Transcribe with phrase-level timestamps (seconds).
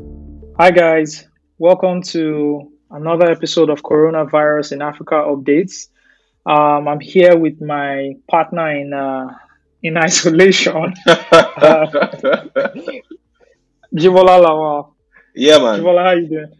[0.00, 1.26] Hi, guys.
[1.58, 5.88] Welcome to another episode of Coronavirus in Africa Updates.
[6.44, 9.28] Um, I'm here with my partner in uh,
[9.82, 11.12] in isolation, uh,
[13.94, 14.94] Jibola Lawal.
[15.34, 15.80] yeah, man.
[15.80, 16.52] Jibola, how you doing?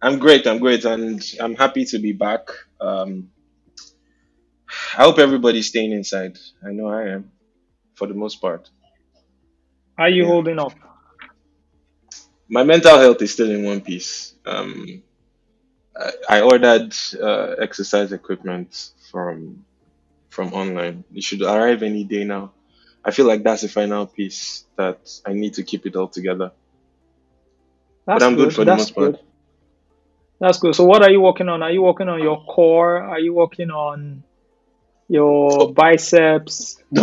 [0.00, 0.46] I'm great.
[0.46, 2.42] I'm great, and I'm happy to be back.
[2.80, 3.30] Um,
[4.96, 6.38] I hope everybody's staying inside.
[6.64, 7.32] I know I am,
[7.94, 8.70] for the most part.
[9.98, 10.28] How you Yeah.
[10.28, 10.72] holding up?
[12.48, 14.34] My mental health is still in one piece.
[14.44, 15.02] Um,
[15.96, 19.64] I, I ordered uh, exercise equipment from
[20.30, 21.04] from online.
[21.14, 22.52] It should arrive any day now.
[23.04, 26.52] I feel like that's the final piece that I need to keep it all together.
[28.06, 29.12] That's I'm good for the That's most part.
[29.12, 29.20] good.
[30.40, 30.74] That's good.
[30.74, 31.62] So, what are you working on?
[31.62, 33.02] Are you working on your core?
[33.02, 34.22] Are you working on
[35.08, 36.78] your biceps?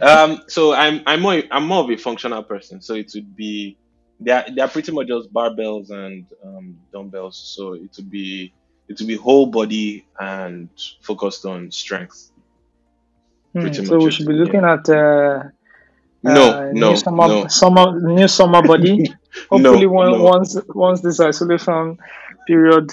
[0.00, 2.80] um, so I'm I'm more I'm more of a functional person.
[2.80, 3.76] So it would be
[4.20, 7.36] they're they're pretty much just barbells and um, dumbbells.
[7.36, 8.52] So it would be
[8.88, 10.68] it would be whole body and
[11.02, 12.30] focused on strength.
[13.52, 14.40] Hmm, so much we should be yeah.
[14.40, 15.44] looking at uh,
[16.22, 19.06] No, uh, no, new summer, no, summer, new summer body.
[19.50, 20.22] Hopefully, no, when, no.
[20.22, 21.98] once once this isolation
[22.46, 22.90] period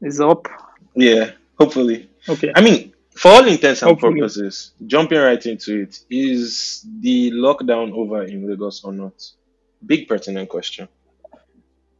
[0.00, 0.46] is up.
[0.94, 2.08] Yeah, hopefully.
[2.28, 2.52] Okay.
[2.54, 4.20] I mean, for all intents and Hopefully.
[4.20, 9.12] purposes, jumping right into it, is the lockdown over in Lagos or not?
[9.84, 10.88] Big pertinent question.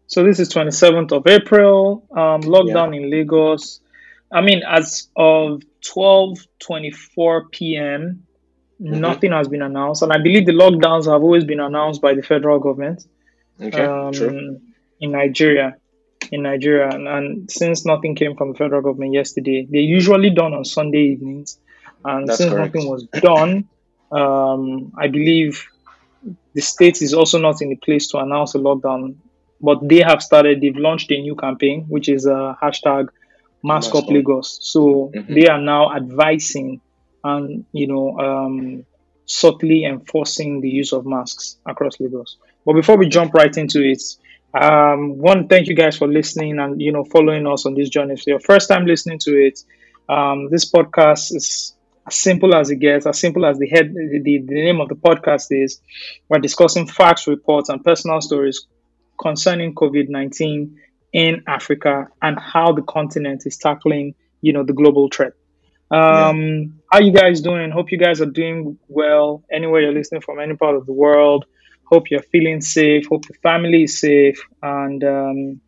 [0.06, 2.06] So this is 27th of April.
[2.10, 2.48] Um, Yeah.
[2.52, 3.80] lockdown in Lagos.
[4.32, 8.26] I mean, as of 12:24 p.m.,
[8.78, 12.14] hmm nothing has been announced, and I believe the lockdowns have always been announced by
[12.14, 13.04] the federal government
[13.62, 14.28] Okay, true.
[14.30, 15.76] um, in Nigeria.
[16.32, 20.54] In Nigeria, and, and since nothing came from the federal government yesterday, they're usually done
[20.54, 21.58] on Sunday evenings,
[22.04, 22.74] and That's since correct.
[22.74, 23.68] nothing was done,
[24.12, 25.66] um, I believe
[26.54, 29.16] the state is also not in a place to announce a lockdown,
[29.60, 30.60] but they have started.
[30.60, 33.08] They've launched a new campaign, which is a hashtag
[33.62, 34.10] Mask Up Mask up.
[34.10, 34.58] Lagos.
[34.62, 36.80] So hmm they are now advising
[37.24, 38.86] and you know um,
[39.26, 42.36] subtly enforcing the use of masks across Lagos.
[42.64, 44.02] But before we jump right into it,
[44.54, 48.14] um, one thank you guys for listening and you know following us on this journey.
[48.14, 49.60] If it's your first time listening to it,
[50.08, 51.74] um, this podcast is
[52.06, 54.94] as simple as it gets, as simple as the head, the, the, name of the
[54.94, 55.80] podcast is.
[56.28, 58.66] We're discussing facts, reports, and personal stories
[59.20, 60.78] concerning COVID nineteen
[61.12, 65.32] in Africa and how the continent is tackling, you know, the global threat.
[65.92, 66.28] Yeah.
[66.28, 67.70] Um, how you guys doing?
[67.70, 69.44] Hope you guys are doing well.
[69.50, 71.44] Anywhere you're listening from, any part of the world.
[71.84, 73.06] Hope you're feeling safe.
[73.08, 75.60] Hope your family is safe, and um,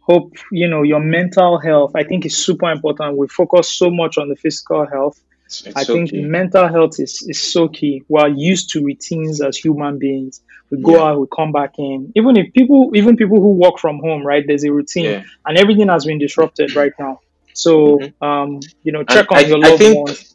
[0.00, 1.92] hope you know your mental health.
[1.94, 3.16] I think is super important.
[3.16, 5.18] We focus so much on the physical health.
[5.66, 6.32] It's, I so think key.
[6.32, 8.02] mental health is, is so key.
[8.08, 10.40] We're used to routines as human beings.
[10.70, 12.12] We go Yeah, out, we come back in.
[12.16, 14.44] Even if people, even people who work from home, right?
[14.46, 15.24] There's a routine, yeah.
[15.46, 17.20] and everything has been disrupted right now.
[17.52, 20.26] So, hmm um, you know, And check on I your I loved think ones.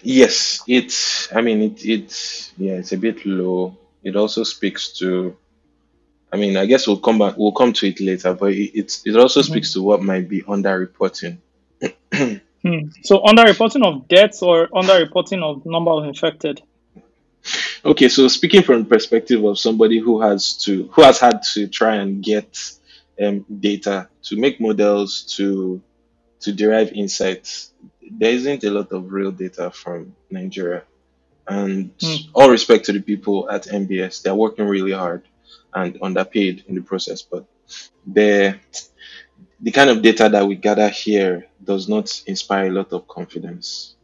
[0.03, 1.29] Yes, it's.
[1.35, 1.85] I mean, it.
[1.85, 2.53] It's.
[2.57, 3.77] Yeah, it's a bit low.
[4.03, 5.37] It also speaks to.
[6.35, 7.37] I mean, I guess we'll come back.
[7.37, 9.01] We'll come to it later, but it.
[9.07, 9.45] It also Mhm.
[9.45, 11.39] speaks to what might be underreporting.
[12.67, 12.89] Hmm.
[13.03, 16.63] So underreporting of deaths or underreporting of number of infected.
[17.85, 21.69] Okay, so speaking from the perspective of somebody who has to, who has had to
[21.69, 22.59] try and get
[23.23, 25.83] um, data to make models to
[26.41, 27.71] to derive insights,
[28.11, 30.83] there isn't a lot of real data from Nigeria.
[31.47, 32.17] And Hmm.
[32.35, 35.23] all respect to the people at NBS, they're working really hard
[35.75, 37.47] and underpaid in the process, but
[38.07, 38.59] the
[39.61, 43.97] the kind of data that we gather here does not inspire a lot of confidence,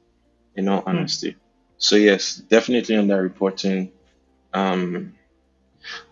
[0.56, 1.36] in all honesty.
[1.78, 3.92] So yes, definitely underreporting.
[4.52, 5.14] Um,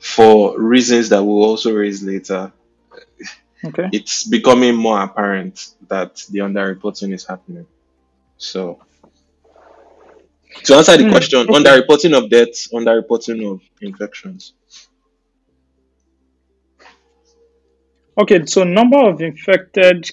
[0.01, 2.53] for reasons that we'll also raise later,
[3.65, 3.93] Okay.
[3.93, 7.67] it's becoming more apparent that the underreporting is happening.
[8.39, 8.81] So
[10.65, 11.11] to answer the Hmm.
[11.11, 11.51] question, Okay.
[11.51, 14.55] underreporting of deaths, underreporting of infections.
[18.19, 20.11] Okay, so number of infected,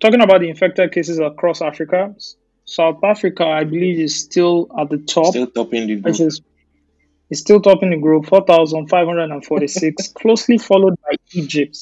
[0.00, 2.14] talking about the infected cases across Africa,
[2.66, 5.28] South Africa, I believe, is still at the top.
[5.28, 6.20] Still topping the group.
[6.20, 6.42] Is,
[7.30, 11.78] is still topping the group, 4,546, closely followed by Egypt.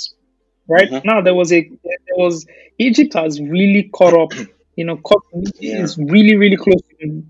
[0.68, 1.06] Right mm-hmm.
[1.06, 2.46] now, there was a there was
[2.78, 4.32] Egypt has really caught up.
[4.76, 5.24] You know, caught,
[5.58, 5.82] yeah.
[5.82, 6.80] is really really close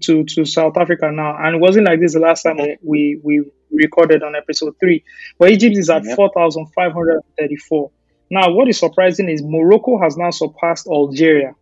[0.03, 2.87] to, to South Africa now, and it wasn't like this the last time mm-hmm.
[2.87, 5.03] we we recorded on episode three.
[5.39, 6.17] But Egypt is at yep.
[6.17, 7.91] 4,534.
[8.31, 11.55] Now, what is surprising is Morocco has now surpassed Algeria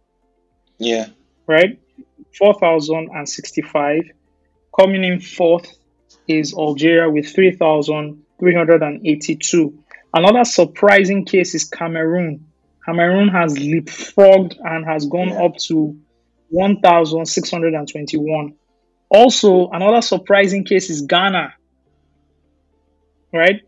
[0.78, 1.06] Yeah.
[1.46, 1.78] right?
[2.38, 4.02] 4,065.
[4.78, 5.66] Coming in fourth
[6.28, 9.74] is Algeria with 3,382.
[10.14, 12.44] Another surprising case is Cameroon.
[12.84, 15.44] Cameroon has leapfrogged and has gone Yeah.
[15.44, 15.96] up to
[16.50, 18.52] 1,621.
[19.10, 21.54] Also, another surprising case is Ghana,
[23.32, 23.62] right?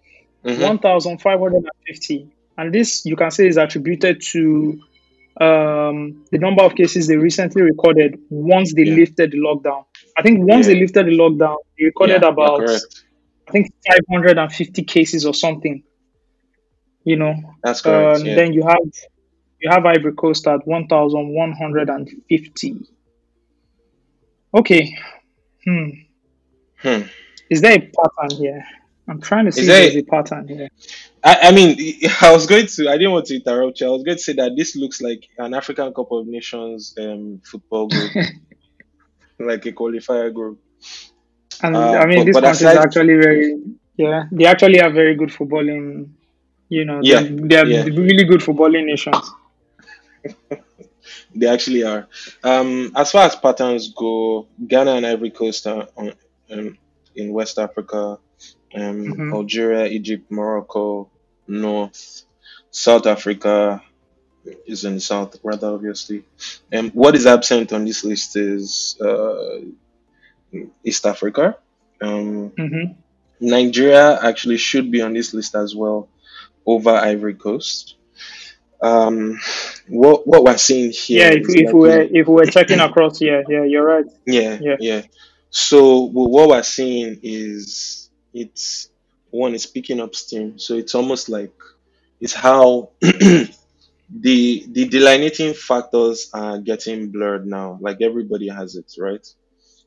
[0.44, 0.60] Mhm.
[0.60, 2.28] 1,550.
[2.60, 4.78] And this you can say is attributed to
[5.40, 8.96] um, the number of cases they recently recorded once they Yeah.
[8.96, 9.86] lifted the lockdown.
[10.18, 10.74] I think once Yeah.
[10.74, 12.68] they lifted the lockdown, they recorded Yeah, about.
[13.48, 15.82] I think 550 cases or something.
[17.04, 17.34] You know,
[17.64, 18.18] That's correct.
[18.18, 18.78] um, then you have
[19.62, 22.74] you have Ivory Coast at 1,150.
[24.54, 24.94] Okay,
[25.64, 25.88] hmm.
[26.82, 27.02] Hmm.
[27.50, 28.64] Is there a pattern here?
[29.08, 30.68] I'm trying to see if there- there's a pattern here.
[31.22, 31.76] I, I mean,
[32.20, 32.88] I was going to.
[32.88, 33.86] I didn't want to interrupt you.
[33.86, 37.40] I was going to say that this looks like an African Cup of Nations um,
[37.44, 38.10] football group,
[39.38, 40.60] like a qualifier group.
[41.62, 43.62] And Uh, I mean, but- this but country is actually very,
[43.96, 46.10] yeah, they actually have very good footballing.
[46.68, 47.82] You know, Yeah, they're, they're yeah.
[47.84, 49.30] really good footballing nations.
[51.34, 52.08] They actually are.
[52.42, 56.12] Um, as far as patterns go, Ghana and Ivory Coast are on,
[56.50, 56.78] um,
[57.14, 58.18] in West Africa.
[58.74, 59.30] Um, Mhm.
[59.32, 61.10] Algeria, Egypt, Morocco,
[61.48, 62.22] North,
[62.70, 63.82] South Africa
[64.66, 66.24] is in the south, rather obviously.
[66.72, 69.60] Um, what is absent on this list is uh,
[70.84, 71.56] East Africa.
[72.00, 72.92] Um, hmm
[73.40, 76.10] Nigeria actually should be on this list as well,
[76.66, 77.96] over Ivory Coast.
[78.82, 79.38] Um,
[79.88, 83.20] what what we're seeing here Yeah, if, if we were if we were checking across,
[83.20, 84.06] yeah, yeah, you're right.
[84.26, 84.76] yeah, Yeah.
[84.78, 85.02] yeah,
[85.50, 87.99] So well, what we're seeing is
[88.34, 88.90] it's
[89.30, 90.58] one is picking up steam.
[90.58, 91.52] So it's almost like
[92.20, 93.50] it's how the
[94.10, 97.78] the delineating factors are getting blurred now.
[97.80, 99.26] Like everybody has it, right?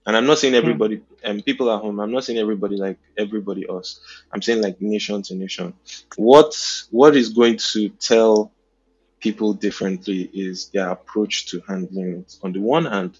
[0.05, 0.59] And I'm not saying hmm.
[0.59, 3.99] everybody and people at home, I'm not saying everybody like everybody else.
[4.33, 5.73] I'm saying like nation to nation.
[6.15, 6.55] What
[6.91, 8.52] what is going to tell
[9.23, 13.17] people differently is their approach to handling it on the one hand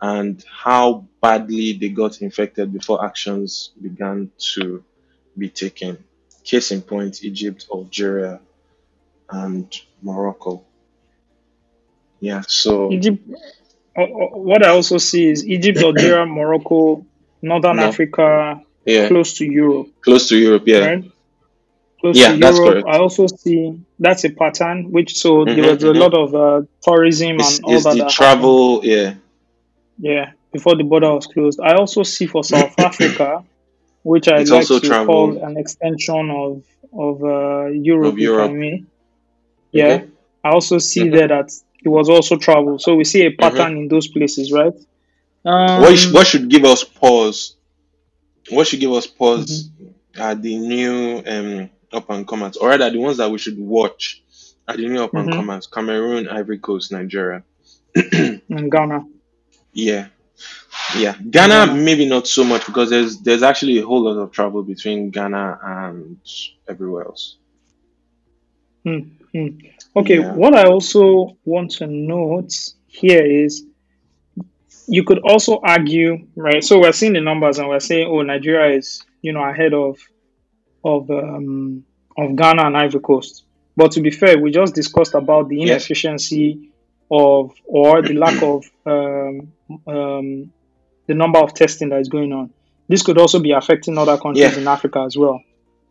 [0.00, 4.82] and how badly they got infected before actions began to
[5.36, 6.02] be taken.
[6.44, 8.40] Case in point, Egypt, Algeria,
[9.30, 9.68] and
[10.02, 10.64] Morocco.
[12.20, 13.18] Yeah, so Egypt.
[13.96, 14.06] uh, uh,
[14.48, 17.04] What I also see is Egypt, Algeria, Morocco,
[17.42, 17.82] Northern No.
[17.84, 20.78] Africa, yeah, close to Europe, close to Europe, yeah.
[20.86, 21.11] right?
[22.02, 22.60] Close Yeah, to that's Europe.
[22.60, 22.88] correct.
[22.88, 24.92] I also see that's a pattern.
[24.92, 25.98] Which so Mhm, there was a mhm.
[26.02, 27.96] lot of uh, tourism It's, and all it's that.
[27.96, 28.54] the that happened.
[28.54, 29.14] travel, yeah.
[29.98, 31.60] Yeah, before the border was closed.
[31.60, 33.44] I also see for South Africa,
[34.02, 35.04] which I like also to travel.
[35.06, 38.50] call an extension of of uh, Europe, Of Europe.
[38.50, 38.84] I may.
[39.72, 40.08] Yeah, Okay.
[40.44, 41.12] I also see Mhm.
[41.12, 41.50] there that
[41.84, 42.78] it was also travel.
[42.78, 44.74] So we see a pattern in those places, right?
[45.74, 47.56] What Um, what should give us pause?
[48.50, 49.70] What should give us pause
[50.18, 54.22] are the new um up and comers, or rather the ones that we should watch
[54.68, 57.42] are the new up and comers: Cameroon, Ivory Coast, Nigeria.
[57.94, 59.04] in Ghana,
[59.72, 60.08] Yeah,
[60.96, 61.16] yeah.
[61.30, 61.74] Ghana Ghana.
[61.74, 65.58] maybe not so much because there's there's actually a whole lot of travel between Ghana
[65.62, 66.18] and
[66.68, 67.36] everywhere else.
[68.84, 68.98] Hmm,
[69.32, 69.48] hmm.
[69.96, 70.32] Okay, Yeah.
[70.32, 72.52] what I also want to note
[72.86, 73.64] here is
[74.88, 76.62] you could also argue, right?
[76.64, 79.98] So we're seeing the numbers and we're saying, oh, Nigeria is, you know, ahead of
[80.84, 81.84] of um,
[82.18, 83.44] of Ghana and Ivory Coast.
[83.76, 86.72] But to be fair, we just discussed about the inefficiency
[87.10, 89.52] of or the lack of um,
[89.86, 90.52] um,
[91.08, 92.52] the number of testing that is going on.
[92.88, 95.40] This could also be affecting other countries Yeah, in Africa as well.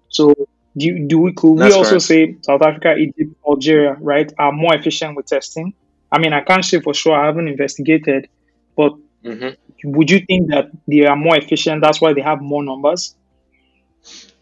[0.09, 0.33] So
[0.77, 1.99] do, do we could we also correct.
[1.99, 5.73] say South Africa, Egypt, Algeria, right, are more efficient with testing?
[6.11, 7.15] I mean, I can't say for sure.
[7.15, 8.27] I haven't investigated,
[8.75, 8.93] but
[9.23, 11.81] hmm would you think that they are more efficient?
[11.81, 13.15] That's why they have more numbers.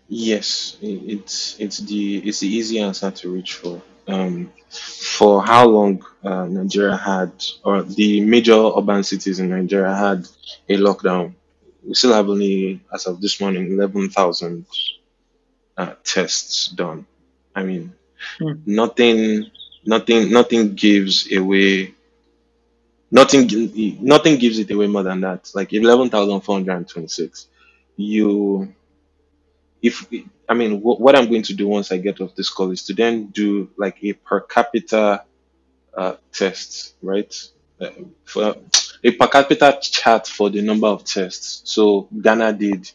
[0.09, 3.81] Yes, i- it's it's the it's the easy answer to reach for.
[4.07, 7.31] Um, for how long uh, Nigeria had,
[7.63, 10.27] or the major urban cities in Nigeria had
[10.67, 11.35] a lockdown,
[11.83, 14.65] we still have only, as of this morning, 11,000
[15.77, 17.05] uh, tests done.
[17.55, 17.93] I mean,
[18.39, 18.53] Hmm.
[18.65, 19.45] nothing,
[19.85, 21.95] nothing, nothing gives away,
[23.11, 25.49] nothing, gi- nothing gives it away more than that.
[25.53, 27.47] Like 11,426.
[27.97, 28.73] You
[29.81, 30.05] if
[30.47, 32.83] I mean what, what I'm going to do once I get off this call is
[32.85, 35.23] to then do like a per capita
[35.95, 37.33] uh, test, right?
[37.79, 37.89] Uh,
[38.25, 38.55] for
[39.03, 41.61] a per capita chart for the number of tests.
[41.71, 42.91] So Ghana did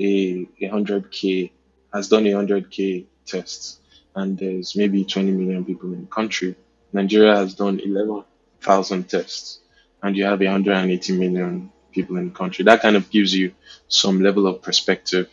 [0.00, 1.52] a a hundred k
[1.92, 3.80] has done a hundred k tests,
[4.14, 6.54] and there's maybe 20 million people in the country.
[6.92, 9.60] Nigeria has done 11,000 tests,
[10.02, 12.64] and you have 180 million people in the country.
[12.64, 13.52] That kind of gives you
[13.88, 15.28] some level of perspective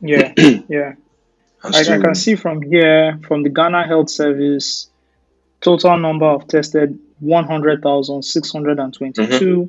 [0.00, 0.32] Yeah,
[0.68, 0.94] yeah.
[1.64, 4.88] as I, I can see from here, from the Ghana Health Service,
[5.60, 9.68] total number of tested hmm 100,622,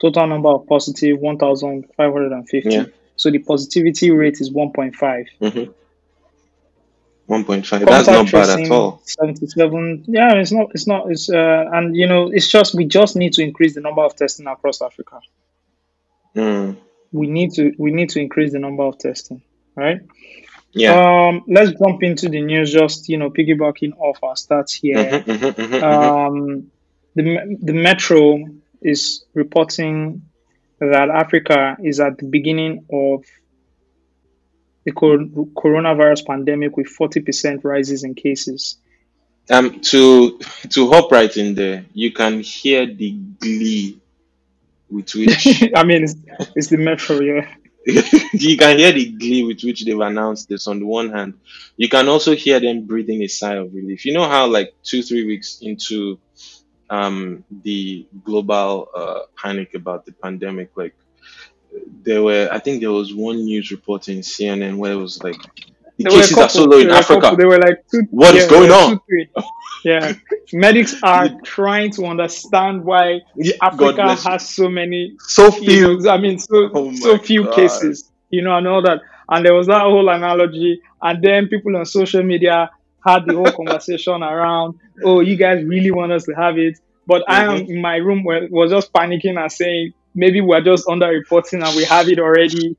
[0.00, 2.62] total number of positive 1,550.
[2.70, 2.86] yeah.
[3.16, 5.26] So the positivity rate is 1.5.
[5.38, 5.70] hmm
[7.28, 7.84] 1.5.
[7.84, 9.02] That's not bad at all.
[9.04, 10.04] 77.
[10.06, 13.32] Yeah, it's not, it's not, it's, uh, and you know, it's just, we just need
[13.32, 15.18] to increase the number of testing across Africa.
[16.36, 16.76] Mm.
[17.12, 19.42] We need to, we need to increase the number of testing,
[19.74, 20.00] right?
[20.76, 21.28] Yeah.
[21.28, 22.70] Um, let's jump into the news.
[22.72, 25.20] Just you know, piggybacking off our stats here.
[25.20, 26.70] hmm hmm hmm hmm Um,
[27.14, 28.44] the the Metro
[28.82, 30.22] is reporting
[30.78, 33.24] that Africa is at the beginning of
[34.84, 35.18] the cor-
[35.56, 38.76] coronavirus pandemic with forty percent rises in cases.
[39.48, 40.38] Um, to
[40.70, 43.98] to hop right in there, you can hear the glee
[44.90, 46.14] with which I mean, it's,
[46.54, 47.54] it's the Metro, yeah.
[47.86, 51.34] you can hear the glee with which they've announced this on the one hand.
[51.76, 54.04] You can also hear them breathing a sigh of relief.
[54.04, 56.18] You know how like two, three weeks into
[56.90, 60.94] um the global uh panic about the pandemic, like
[62.02, 65.36] there were I think there was one news report in CNN where it was like
[65.98, 67.24] the There were a cases are so low in There were a couple.
[67.24, 67.36] Africa.
[67.36, 68.02] There were like two.
[68.10, 68.98] What is Yeah, there going on?
[69.08, 69.26] two.
[69.84, 70.12] Yeah,
[70.52, 73.20] medics are trying to understand why
[73.62, 75.80] Africa has so many So you few.
[75.80, 77.48] know, I mean, so Oh so few God.
[77.48, 79.00] cases, you know, and all that.
[79.30, 82.70] And there was that whole analogy, and then people on social media
[83.06, 84.74] had the whole conversation around,
[85.04, 86.74] oh, you guys really want us to have it,
[87.06, 90.62] but I am hmm in my room where was just panicking and saying maybe we're
[90.62, 92.76] just underreporting and we have it already,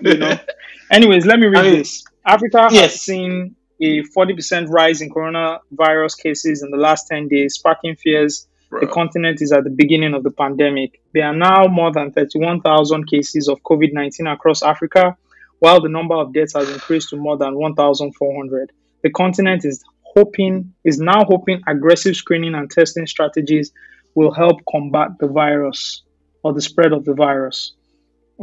[0.00, 0.38] you know.
[0.92, 2.07] Anyways, let me I read mean, this.
[2.26, 7.96] Africa has seen a 40% rise in coronavirus cases in the last 10 days, sparking
[7.96, 11.00] fears the continent is at the beginning of the pandemic.
[11.14, 15.16] There are now more than 31,000 cases of COVID 19 across Africa,
[15.58, 18.72] while the number of deaths has increased to more than 1,400.
[19.02, 23.72] The continent is hoping is now hoping aggressive screening and testing strategies
[24.14, 26.02] will help combat the virus
[26.42, 27.72] or the spread of the virus.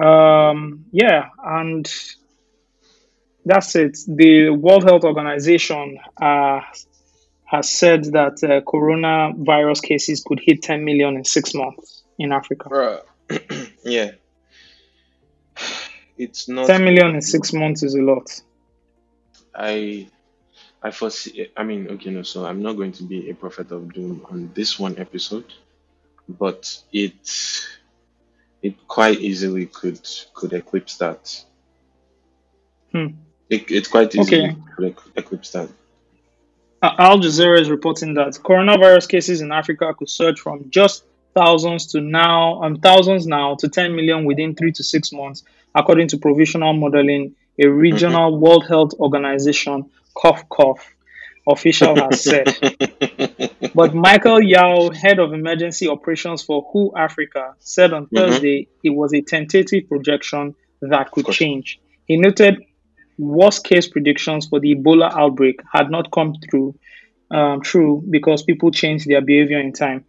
[0.02, 1.90] Um, yeah, and
[3.46, 3.98] that's it.
[4.08, 6.62] The World Health Organization uh,
[7.46, 13.04] has said that uh, coronavirus cases could hit 10 million in six months in Africa.
[13.84, 14.12] Yeah.
[16.18, 18.42] It's not 10 million in six months is a lot.
[19.54, 20.08] I
[20.82, 23.94] I foresee I mean okay no so I'm not going to be a prophet of
[23.94, 25.54] doom on this one episode,
[26.30, 27.20] but it
[28.62, 30.00] it quite easily could
[30.34, 31.44] could eclipse that.
[32.94, 33.08] Hmm.
[33.50, 34.56] It, it quite Okay.
[34.76, 35.34] could ec-
[36.82, 41.88] Uh, Al Jazeera is reporting that coronavirus cases in Africa could surge from just thousands
[41.88, 46.18] to now um, thousands now to 10 million within three to six months, according to
[46.18, 50.84] provisional modeling, a regional World Health Organization cough cough
[51.48, 52.48] official has said.
[53.76, 58.16] but Michael Yao, head of emergency operations for WHO Africa, said on Mm-hmm.
[58.18, 61.80] Thursday it was a tentative projection that could change.
[62.06, 62.64] He noted
[63.18, 66.76] worst case predictions for the Ebola outbreak had not come through
[67.32, 70.06] um, true because people changed their behavior in time.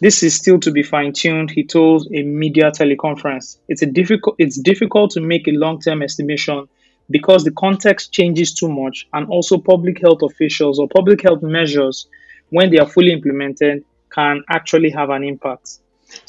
[0.00, 3.58] This is still to be fine tuned, he told a media teleconference.
[3.68, 6.68] It's a difficult it's difficult to make a long-term estimation
[7.10, 12.08] because the context changes too much and also public health officials or public health measures
[12.50, 15.78] when they are fully implemented can actually have an impact.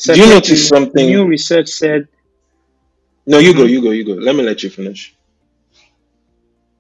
[0.04, 1.06] Do you notice something?
[1.06, 2.08] New research said
[3.26, 4.14] No, you go, you go, you go.
[4.14, 5.17] Let me let you finish.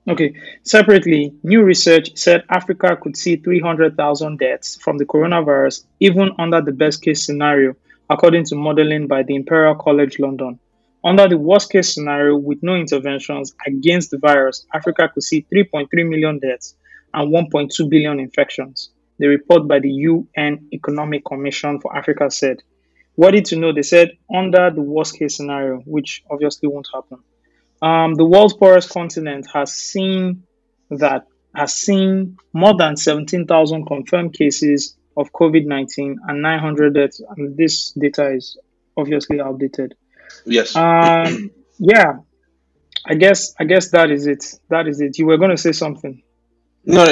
[0.08, 0.34] Okay.
[0.64, 6.72] Separately, new research said Africa could see 300,000 deaths from the coronavirus even under the
[6.72, 7.76] best case scenario,
[8.10, 10.60] according to modeling by the Imperial College London.
[11.04, 15.88] Under the worst case scenario, with no interventions against the virus, Africa could see 3.3
[16.08, 16.76] million deaths
[17.14, 18.92] and 1.2 billion infections.
[19.20, 22.64] The report by the UN Economic Commission for Africa said.
[23.16, 27.20] What Worthy to know, they said under the worst case scenario, which obviously won't happen.
[27.82, 30.44] Um, the world's poorest continent has seen
[30.90, 37.22] that has seen more than 17,000 confirmed cases of COVID-19 and 900 deaths.
[37.36, 38.58] And this data is
[38.96, 39.96] obviously outdated.
[40.46, 40.76] Yes.
[40.76, 42.20] Um, yeah,
[43.06, 44.46] I guess I guess that is it.
[44.70, 45.18] That is it.
[45.18, 46.22] You were going to say something.
[46.86, 47.06] No,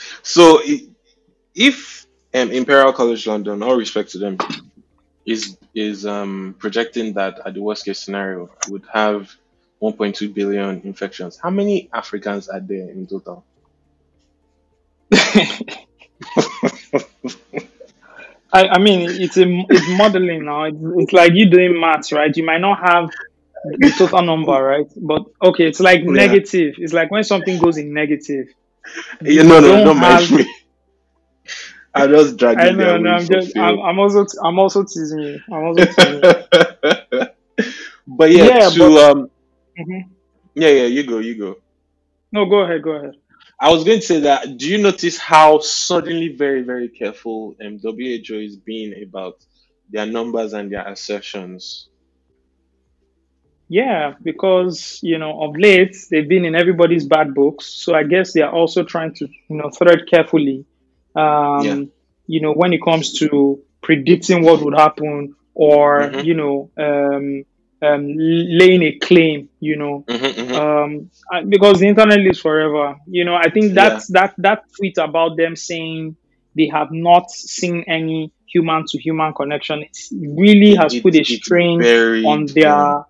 [0.22, 0.60] so
[1.54, 4.38] if um, Imperial College London, all respect to them,
[5.26, 9.34] is is um, projecting that at the worst case scenario would have
[9.82, 13.44] 1.2 billion infections, how many Africans are there in total?
[18.54, 20.64] I, I mean, it's a it's modeling now.
[20.64, 22.34] It's, it's like you doing maths, right?
[22.36, 23.10] You might not have
[23.64, 24.86] the total number, right?
[24.96, 26.10] But okay, it's like Yeah.
[26.10, 26.74] negative.
[26.78, 28.48] It's like when something goes in negative.
[29.22, 30.54] Yeah, no, no, don't mind have- me.
[31.94, 33.56] I just dragged I know, no, I'm just.
[33.56, 35.40] I'm, I'm also, I'm also teasing you.
[35.52, 36.20] I'm also teasing you.
[38.06, 39.30] but yeah, Yeah, to but- um,
[39.78, 40.10] Mhm.
[40.54, 41.56] yeah, yeah, you go, you go.
[42.32, 43.14] No, go ahead, go ahead.
[43.60, 44.56] I was going to say that.
[44.58, 49.34] Do you notice how suddenly very, very careful um, WHO is being about
[49.90, 51.88] their numbers and their assertions?
[53.68, 58.32] Yeah, because you know, of late they've been in everybody's bad books, so I guess
[58.32, 60.66] they are also trying to, you know, thread carefully.
[61.14, 61.84] Um, Yeah.
[62.26, 66.24] You know, when it comes to predicting what would happen, or Mhm.
[66.24, 67.44] you know, um,
[67.82, 69.48] um, laying a claim.
[69.60, 71.10] You know, hmm hmm um,
[71.48, 72.96] because the internet lives forever.
[73.06, 76.16] You know, I think that's that that tweet about them saying
[76.56, 79.82] they have not seen any human to human connection.
[79.82, 81.80] It really has put a strain
[82.26, 83.04] on their,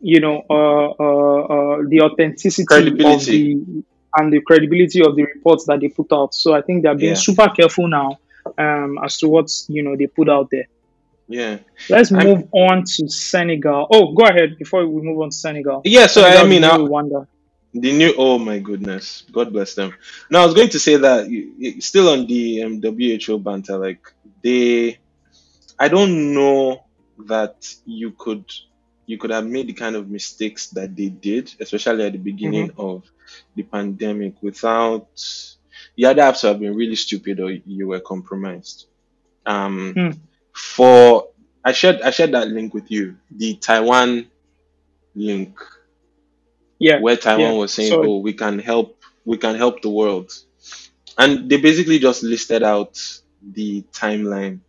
[0.00, 3.84] you know, uh, uh, uh, the authenticity of the
[4.18, 6.34] and the credibility of the reports that they put out.
[6.34, 7.14] So I think they're being Yeah.
[7.28, 8.16] super careful now
[8.58, 10.66] um, as to what you know they put out there.
[11.28, 11.58] Yeah.
[11.88, 13.86] Let's I'm- move on to Senegal.
[13.90, 15.82] Oh, go ahead before we move on to Senegal.
[15.84, 17.26] Yeah, so I mean, the I, new Rwanda.
[17.74, 19.94] The new, oh my goodness, God bless them.
[20.30, 23.76] Now I was going to say that you, you- still on the um, WHO banter,
[23.78, 24.00] like
[24.42, 24.98] they,
[25.78, 26.84] I don't know
[27.26, 28.44] that you could,
[29.06, 32.72] you could have made the kind of mistakes that they did, especially at the beginning
[32.78, 33.04] of
[33.54, 35.08] the pandemic, without.
[35.96, 38.86] You have to have been really stupid or you were compromised.
[39.46, 40.10] Um, Hmm.
[40.56, 41.28] For
[41.64, 44.30] I shared I shared that link with you, the Taiwan
[45.14, 45.58] link
[46.78, 48.08] Yeah, where Taiwan yeah, was saying, sorry.
[48.08, 50.32] "Oh, we can help, we can help the world,"
[51.18, 52.98] and they basically just listed out
[53.42, 54.60] the timeline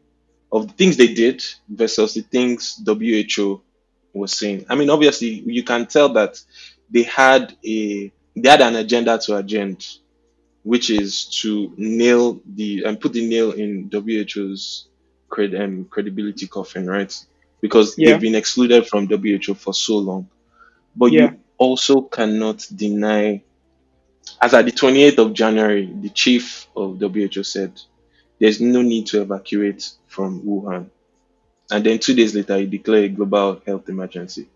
[0.51, 3.61] of the things they did versus the things WHO
[4.13, 4.65] was saying.
[4.69, 6.41] I mean, obviously, you can tell that
[6.89, 9.83] they had a they had an agenda to agenda,
[10.63, 14.87] which is to nail the and put the nail in WHO's
[15.29, 17.13] cred, um, credibility coffin, right?
[17.61, 18.11] Because Yeah.
[18.11, 20.29] they've been excluded from WHO for so long.
[20.95, 21.31] But Yeah.
[21.31, 23.43] you also cannot deny,
[24.41, 27.79] as at the 28th of January, the chief of WHO said,
[28.39, 30.89] there's no need to evacuate from Wuhan.
[31.71, 34.47] And then two days later, he declared a global health emergency.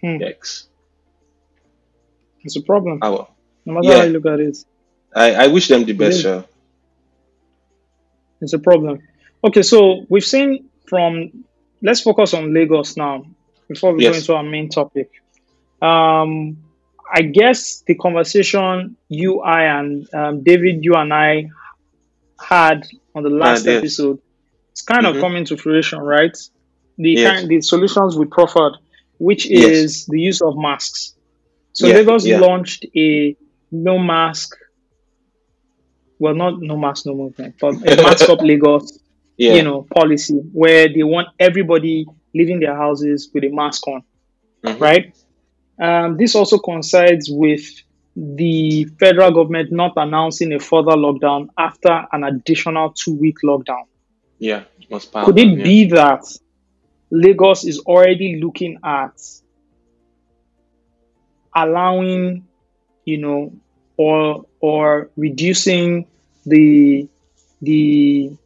[0.00, 0.16] Hmm.
[0.22, 0.66] Yikes.
[2.42, 2.98] It's a problem.
[3.02, 3.36] Ah, well.
[3.66, 3.98] No matter Yeah.
[3.98, 4.56] how you look at it,
[5.14, 6.22] I, I wish them the best, Yeah.
[6.22, 6.44] sure.
[8.40, 8.98] it's a problem.
[9.42, 11.44] Okay, so we've seen from.
[11.82, 13.24] Let's focus on Lagos now
[13.68, 15.08] before we go into our main topic.
[15.80, 16.58] Um,
[17.12, 21.48] I guess the conversation you, I, and um, David, you and I
[22.40, 23.78] had on the last yes.
[23.78, 24.18] episode
[24.72, 25.20] it's kind of Mm-hmm.
[25.20, 26.36] coming to fruition, right?
[26.98, 27.38] The Yes.
[27.40, 28.74] kind the solutions we proffered,
[29.18, 29.70] which Yes.
[29.70, 31.14] is the use of masks.
[31.72, 31.96] So Yeah.
[31.96, 32.40] Lagos Yeah.
[32.40, 33.36] launched a
[33.72, 34.56] no mask,
[36.18, 38.98] well, not no mask, no movement, but a mask up Lagos,
[39.40, 39.54] Yeah.
[39.54, 44.02] you know, policy where they want everybody leaving their houses with a mask on,
[44.62, 44.78] Mhm.
[44.78, 45.14] right?
[45.80, 47.64] Um, this also coincides with
[48.14, 53.84] the federal government not announcing a further lockdown after an additional two week lockdown.
[54.38, 54.64] Yeah.
[55.24, 55.64] Could it yeah.
[55.64, 56.22] be that
[57.10, 59.18] Lagos is already looking at
[61.56, 62.46] allowing,
[63.06, 63.52] you know,
[63.96, 66.06] or or reducing
[66.44, 67.08] the
[67.62, 68.36] the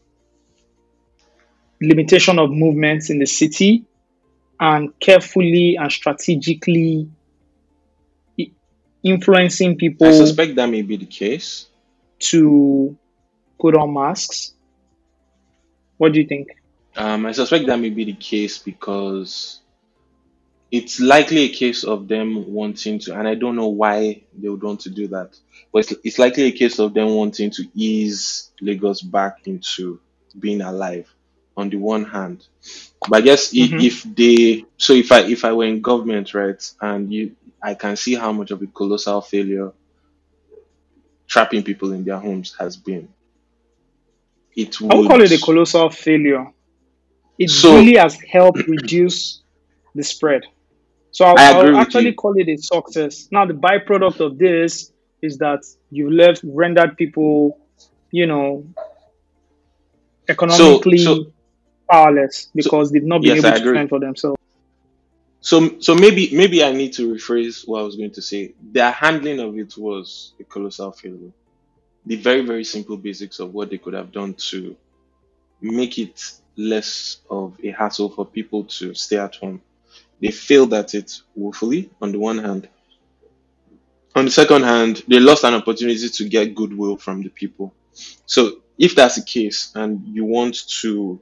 [1.88, 3.85] limitation of movements in the city
[4.61, 7.09] and carefully and strategically
[9.03, 11.66] influencing people I suspect that may be the case.
[12.18, 12.97] to
[13.61, 14.53] put on masks?
[15.99, 16.49] What do you think?
[16.97, 19.61] Um, I suspect that may be the case because
[20.70, 24.62] it's likely a case of them wanting to, and I don't know why they would
[24.62, 25.38] want to do that,
[25.73, 30.01] but it's, it's likely a case of them wanting to ease Lagos back into
[30.38, 31.13] being alive.
[31.56, 32.44] On the one hand,
[33.08, 33.84] but I guess if, Mhm.
[33.84, 37.96] if they, so if I if I were in government, right, and you, I can
[37.96, 39.72] see how much of a colossal failure
[41.28, 43.08] trapping people in their homes has been.
[44.56, 46.46] It I would call it a colossal failure.
[47.38, 49.42] It So- really has helped reduce
[49.94, 50.42] the spread.
[51.12, 53.28] So I'll, I I'll actually call it a success.
[53.30, 57.58] Now, the byproduct of this is that you've left rendered people,
[58.10, 58.64] you know,
[60.28, 61.26] economically so-
[61.90, 64.37] powerless because they've not been Yes, able to fend for themselves.
[65.40, 68.55] So, so maybe maybe I need to rephrase what I was going to say.
[68.61, 71.33] Their handling of it was a colossal failure.
[72.07, 74.77] The very very simple basics of what they could have done to
[75.61, 76.20] make it
[76.57, 79.62] less of a hassle for people to stay at home.
[80.20, 81.90] They failed at it woefully.
[82.01, 82.68] On the one hand,
[84.14, 87.75] on the second hand, they lost an opportunity to get goodwill from the people.
[88.27, 91.20] So, if that's the case, and you want to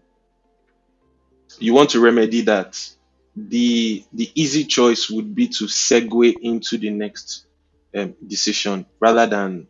[1.58, 2.78] you want to remedy that,
[3.34, 7.46] the the easy choice would be to segue into the next
[7.96, 9.66] um, decision rather than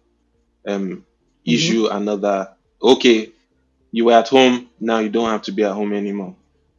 [0.66, 1.04] um,
[1.44, 2.50] issue another.
[2.82, 3.32] Okay,
[3.92, 6.34] you were at home now you don't have to be at home anymore.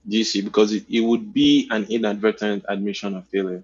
[0.08, 0.42] Do you see?
[0.42, 3.64] Because it, it would be an inadvertent admission of failure.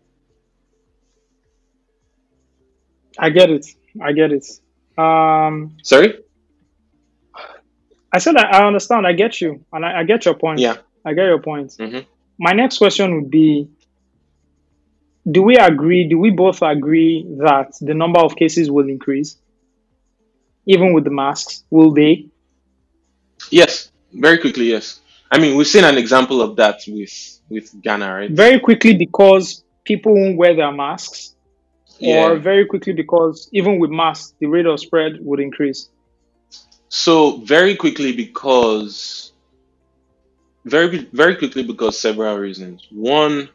[3.18, 3.66] I get it.
[4.02, 4.46] I get it.
[4.98, 6.20] Um, Sorry?
[8.14, 9.06] I said I, I understand.
[9.06, 10.60] I get you, and I, I get your point.
[10.60, 10.78] Yeah.
[11.06, 11.72] I get your point.
[11.80, 12.06] Mhm.
[12.38, 13.68] My next question would be:
[15.30, 16.08] Do we agree?
[16.08, 19.38] Do we both agree that the number of cases will increase,
[20.66, 21.64] even with the masks?
[21.70, 22.28] Will they?
[23.52, 24.70] Yes, very quickly.
[24.72, 25.02] Yes.
[25.32, 28.32] I mean, we've seen an example of that with with Ghana, right?
[28.32, 31.36] Very quickly because people won't wear their masks,
[32.02, 35.90] or very quickly because even with masks, the rate of spread would increase.
[36.90, 39.34] So very quickly because
[40.66, 42.88] very very quickly because several reasons.
[42.92, 43.50] One,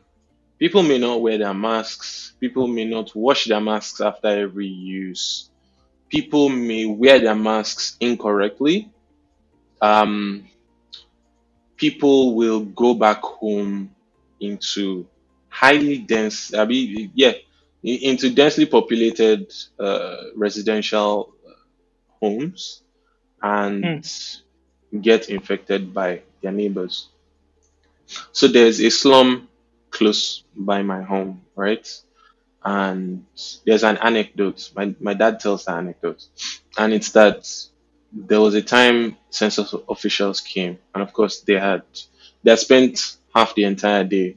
[0.59, 2.35] people may not wear their masks.
[2.41, 5.51] People may not wash their masks after every use.
[6.11, 8.91] People may wear their masks incorrectly.
[9.81, 10.49] Um,
[11.77, 13.95] people will go back home
[14.41, 15.07] into
[15.49, 17.33] highly dense, I mean, yeah,
[17.83, 21.53] into densely populated uh, residential uh,
[22.21, 22.83] homes
[23.43, 24.01] and
[25.01, 27.09] get infected by their neighbors.
[28.33, 29.49] So there's a slum
[29.91, 31.87] close by my home, right?
[32.65, 33.27] And
[33.67, 34.73] there's an anecdote.
[34.77, 36.25] My, my dad tells the anecdote.
[36.79, 37.49] And it's that
[38.13, 41.83] there was a time census officials came, and of course they had
[42.45, 44.37] they had spent half the entire day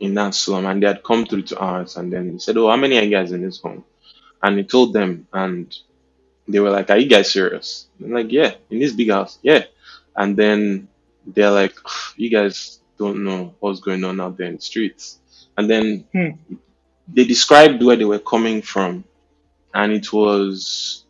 [0.00, 2.68] in that slum and they had come through to ours and then he said, Oh,
[2.68, 3.84] how many are you guys in this home?
[4.42, 5.74] And he told them and
[6.48, 7.88] they were like, Are you guys serious?
[8.02, 9.64] I'm like, Yeah, in this big house, yeah.
[10.16, 10.88] And then
[11.26, 11.76] they're like,
[12.16, 15.20] You guys don't know what's going on out there in the streets.
[15.58, 16.30] And then Hmm.
[17.08, 19.04] they described where they were coming from,
[19.74, 21.06] and it was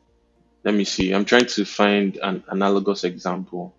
[0.64, 3.76] let me see, I'm trying to find an analogous example.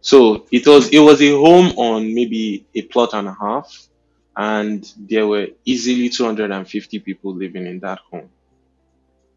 [0.00, 3.88] So it was it was a home on maybe a plot and a half,
[4.36, 8.30] and there were easily 250 people living in that home.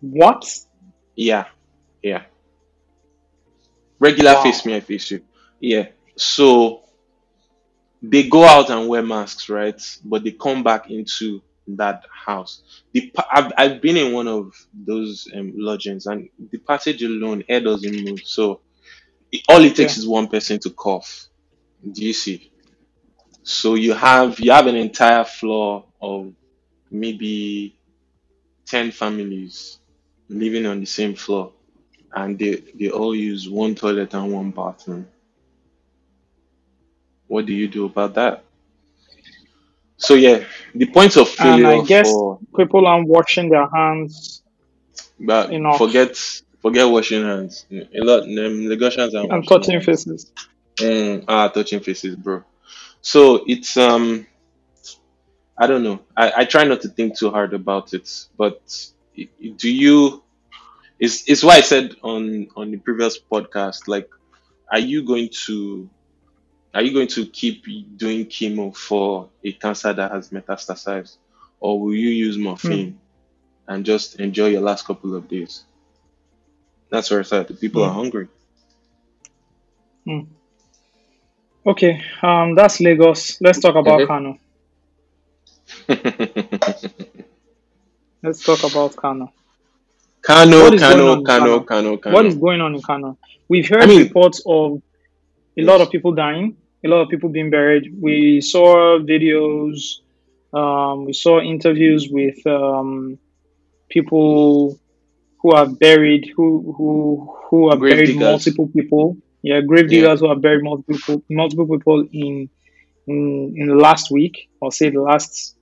[0.01, 0.45] What?
[1.15, 1.47] Yeah,
[2.03, 2.25] yeah.
[3.99, 4.43] Regular Wow.
[4.43, 5.23] face me, I face you.
[5.59, 5.87] Yeah.
[6.17, 6.83] So
[8.01, 9.81] they go out and wear masks, right?
[10.03, 12.63] But they come back into that house.
[12.93, 17.61] The I've, I've been in one of those um, lodgings, and the passage alone, air
[17.61, 18.21] doesn't move.
[18.25, 18.61] So
[19.31, 19.97] it, all it takes Yeah.
[19.97, 21.27] is one person to cough,
[21.91, 22.51] Do you see?
[23.43, 26.33] So you have you have an entire floor of
[26.91, 27.79] maybe
[28.67, 29.79] 10 families
[30.29, 31.53] living on the same floor
[32.13, 35.12] and they, they all use one toilet and one bathroom.
[37.33, 38.43] What do you do about that?
[39.97, 40.43] So yeah,
[40.75, 41.65] the point of failure.
[41.65, 44.43] And I guess for people aren't washing their hands
[45.19, 46.15] but enough forget
[46.61, 47.65] forget washing hands.
[47.71, 49.85] A lot um, Lagosians are and touching hands.
[49.85, 50.31] faces.
[50.77, 52.43] Mm, ah, touching faces, bro.
[53.01, 54.27] So it's um
[55.57, 56.01] I don't know.
[56.15, 58.61] I, I try not to think too hard about it, but
[59.57, 60.21] do you?
[60.99, 63.87] It's it's why I said on on the previous podcast.
[63.87, 64.09] Like,
[64.71, 65.89] are you going to
[66.73, 67.65] are you going to keep
[67.97, 71.17] doing chemo for a cancer that has metastasized,
[71.59, 72.99] or will you use morphine
[73.67, 75.63] and just enjoy your last couple of days?
[76.89, 78.27] That's where I said the people are hmm, hungry.
[80.05, 80.21] hmm.
[81.65, 83.39] Okay, um, that's Lagos.
[83.39, 84.37] Let's talk about Kano.
[88.21, 89.31] Let's talk about Kano.
[90.21, 91.97] Kano, What is going Kano, on in Kano, Kano?
[91.97, 93.17] Kano, What is going on in Kano?
[93.47, 94.81] We've heard reports of
[95.57, 96.55] a lot of people dying,
[96.85, 97.93] a lot of people being buried.
[97.99, 99.97] We saw videos,
[100.53, 103.19] um, we saw interviews with um,
[103.89, 104.79] people
[105.41, 108.15] who are buried, who who who have Grave buried diggers.
[108.15, 109.17] multiple people.
[109.43, 109.89] Yeah, grave Yeah.
[109.89, 112.49] diggers who are buried multiple people, multiple people in
[113.07, 115.55] in in the last week, or say the last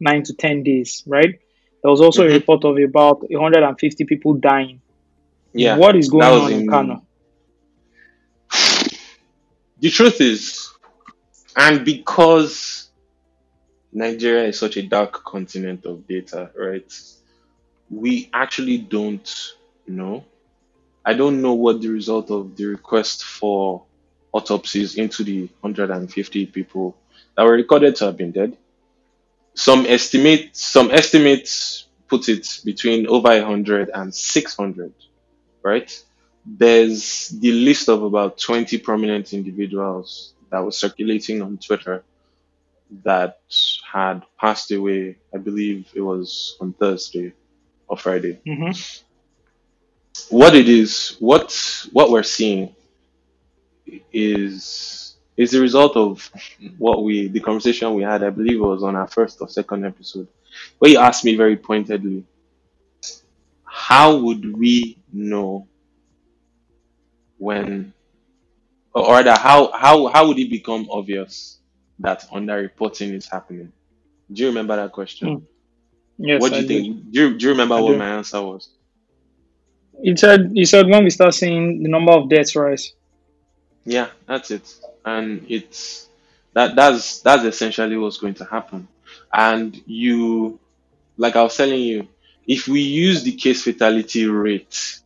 [0.00, 1.34] nine to ten days, right?
[1.82, 4.82] There was also a hmm report of about 150 people dying.
[5.52, 5.80] Yeah.
[5.80, 7.02] What is going on in in.
[9.80, 10.72] The truth is,
[11.56, 12.90] and because
[13.92, 16.92] Nigeria is such a dark continent of data, right?
[17.90, 19.52] We actually don't
[19.86, 20.24] know.
[21.04, 23.84] I don't know what the result of the request for
[24.32, 26.96] autopsies into the 150 people
[27.36, 28.56] that were recorded to have been dead.
[29.54, 34.92] Some estimate, some estimates put it between over 100 and 600,
[35.62, 36.04] right?
[36.56, 42.04] There's the list of about 20 prominent individuals that was circulating on Twitter
[43.04, 43.40] that
[43.92, 45.18] had passed away.
[45.34, 47.34] I believe it was on Thursday
[47.88, 48.40] or Friday.
[48.46, 48.70] hmm
[50.30, 51.52] What it is, what
[51.92, 52.74] what we're seeing
[54.12, 56.30] is is the result of
[56.78, 58.22] what we the conversation we had.
[58.22, 60.28] I believe it was on our first or second episode,
[60.78, 62.24] where you asked me very pointedly,
[63.64, 65.68] how would we know
[67.38, 67.92] when,
[68.94, 71.58] or rather, how how how would it become obvious
[72.00, 73.72] that underreporting is happening?
[74.30, 75.28] Do you remember that question?
[75.28, 75.42] Mm.
[76.18, 77.12] Yes, What do you think?
[77.12, 77.98] Do you, do you remember I what do.
[77.98, 78.68] my answer was?
[80.00, 82.92] You said you said when we start seeing the number of deaths rise.
[83.84, 84.74] Yeah, that's it.
[85.04, 86.08] And it's
[86.54, 88.88] that that's that's essentially what's going to happen.
[89.32, 90.58] And you,
[91.16, 92.08] like I was telling you,
[92.46, 95.00] if we use the case fatality rate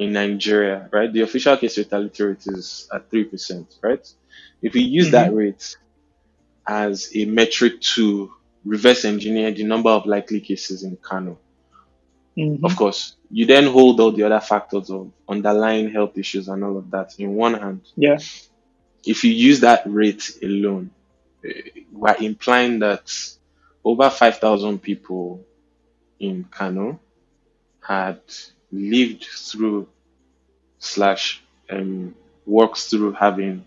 [0.00, 1.12] in Nigeria, right?
[1.12, 4.06] The official case fatality rate is at three percent, right?
[4.62, 5.76] If we use that hmm rate
[6.66, 8.32] as a metric to
[8.64, 11.40] reverse engineer the number of likely cases in Kano,
[12.36, 16.64] hmm of course, you then hold all the other factors of underlying health issues and
[16.64, 17.82] all of that in one hand.
[17.96, 18.18] Yeah.
[19.04, 20.92] If you use that rate alone,
[21.44, 23.10] eh, we're implying that
[23.84, 25.46] over 5,000 people
[26.20, 27.00] in Kano
[27.86, 28.22] had
[28.72, 29.88] lived through
[30.78, 32.14] slash um,
[32.46, 33.64] works through having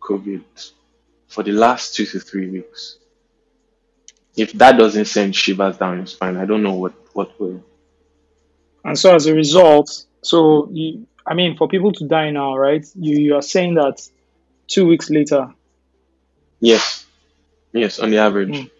[0.00, 0.42] COVID
[1.28, 2.98] for the last two to three weeks.
[4.36, 7.62] If that doesn't send shivers down your spine, I don't know what what will.
[8.84, 12.86] And so as a result, so you, I mean, for people to die now, right?
[12.94, 14.06] You you are saying that
[14.66, 15.54] two weeks later.
[16.60, 17.06] Yes,
[17.72, 18.50] yes, on the average.
[18.50, 18.70] Mm.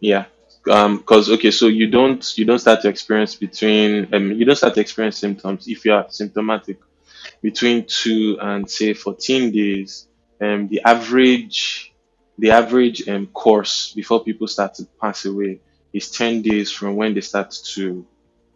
[0.00, 0.26] Yeah.
[0.68, 4.56] Um, cause okay, so you don't you don't start to experience between um you don't
[4.56, 6.78] start to experience symptoms if you are symptomatic
[7.42, 10.08] between two and say 14 days.
[10.40, 11.94] Um, the average
[12.38, 15.60] the average um course before people start to pass away
[15.92, 18.06] is 10 days from when they start to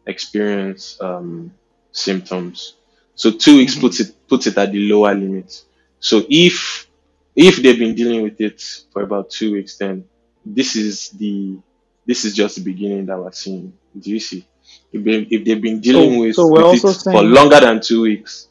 [0.06, 1.52] experience um
[1.92, 2.76] symptoms.
[3.14, 5.62] So two weeks hmm puts it puts it at the lower limit.
[6.00, 6.88] So if
[7.36, 10.04] if they've been dealing with it for about two weeks, then
[10.44, 11.58] this is the
[12.06, 13.72] this is just the beginning that we're seeing.
[13.98, 14.46] Do you see?
[14.92, 17.60] If, they, if they've been dealing So with, so we're with also it for longer
[17.60, 18.48] than two weeks,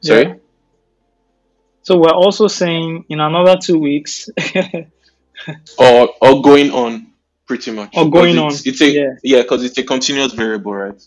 [0.00, 0.14] yeah.
[0.22, 0.40] sorry?
[1.82, 4.28] So we're also saying in another two weeks
[5.78, 7.12] Or or going on
[7.46, 7.94] pretty much.
[7.96, 8.70] or going it's on.
[8.72, 9.14] it's a Yeah.
[9.22, 11.02] yeah, because it's a continuous variable, right?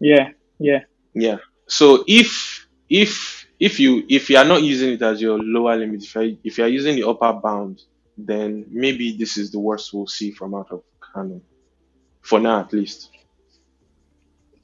[0.00, 0.30] Yeah.
[0.58, 0.80] Yeah.
[1.14, 1.36] Yeah.
[1.68, 6.02] So if if if you if you are not using it as your lower limit,
[6.02, 7.82] if you if you are using the upper bound,
[8.18, 11.40] then maybe this is the worst we'll see from out of Kano
[12.22, 13.10] for now at least.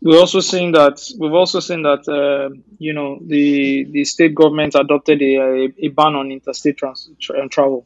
[0.01, 4.75] We're also seeing that we've also seen that uh, you know the the state government
[4.77, 7.85] adopted a, a, ban on interstate trans, tra- travel.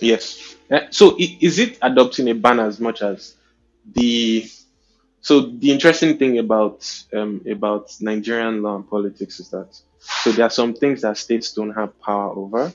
[0.00, 0.56] Yes.
[0.70, 3.34] Eh, So is it adopting a ban as much as
[3.94, 4.50] the
[5.20, 6.78] so the interesting thing about
[7.12, 11.52] um, about Nigerian law and politics is that so there are some things that states
[11.52, 12.72] don't have power over.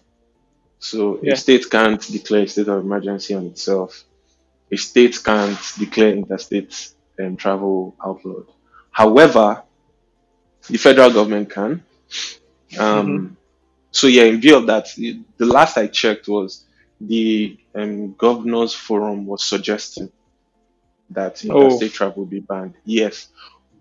[0.79, 4.03] So a state can't declare a state of emergency on itself.
[4.71, 8.47] A state can't declare interstate um, travel outlawed.
[8.91, 9.63] However,
[10.69, 11.83] the federal government can.
[12.79, 13.37] Um,
[13.91, 16.65] so yeah, in view of that, the last I checked was
[16.99, 20.11] the um, governors forum was suggesting
[21.11, 22.75] that Oh, interstate travel be banned.
[22.85, 23.29] Yes,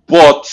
[0.07, 0.47] but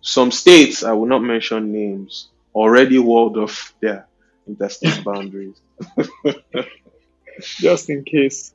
[0.00, 4.08] some states, I will not mention names, already walled off their
[4.46, 5.60] interstate boundaries.
[7.58, 8.54] just in case.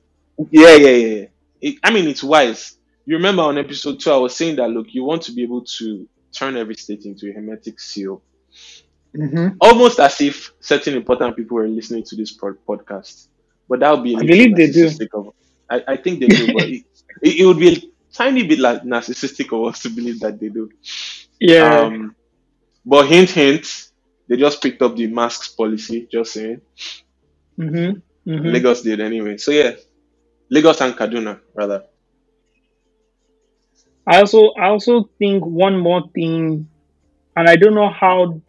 [0.51, 1.25] Yeah, yeah, yeah.
[1.61, 2.77] It, I mean, it's wise.
[3.05, 5.63] You remember on episode two, I was saying that look, you want to be able
[5.77, 8.23] to turn every state into a hermetic seal,
[9.15, 13.27] hmm almost as if certain important people were listening to this pod- podcast.
[13.67, 14.89] But that would be a I believe they do.
[15.13, 15.33] of.
[15.69, 16.83] I, I think they do, but it,
[17.21, 17.81] it, it would be a
[18.13, 20.69] tiny bit like narcissistic of us to believe that they do.
[21.39, 21.85] Yeah.
[21.85, 22.15] Um,
[22.85, 23.89] but hint, hint,
[24.27, 26.07] they just picked up the masks policy.
[26.11, 26.61] Just saying,
[27.57, 29.37] hmm hmm Lagos did anyway.
[29.37, 29.73] So yeah,
[30.55, 31.83] Lagos and Kaduna rather.
[34.07, 36.69] I also I also think one more thing,
[37.35, 38.41] and I don't know how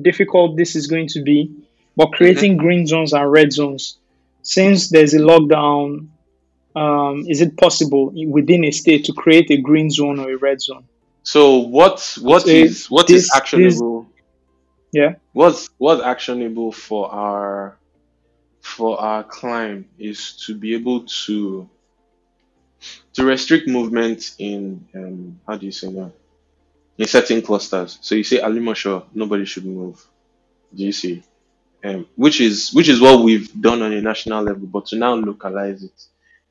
[0.00, 1.50] difficult this is going to be,
[1.96, 3.98] but creating green zones and red zones.
[4.42, 6.08] Since there's a lockdown,
[6.76, 10.60] um, is it possible within a state to create a green zone or a red
[10.60, 10.88] zone?
[11.24, 14.12] So what what So is what is this this actionable?
[14.92, 15.14] yeah.
[15.32, 17.78] What's what's actionable for our
[18.66, 21.68] for our climb is to be able to
[23.14, 26.12] to restrict movement in um how do you say now
[26.98, 27.98] in certain clusters.
[28.00, 30.04] So you say Alimosho, nobody should move.
[30.74, 31.22] Do you see?
[31.84, 35.14] Um, which is which is what we've done on a national level, but to now
[35.14, 36.04] localize it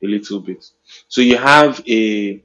[0.04, 0.66] a little bit.
[1.08, 2.44] So you have a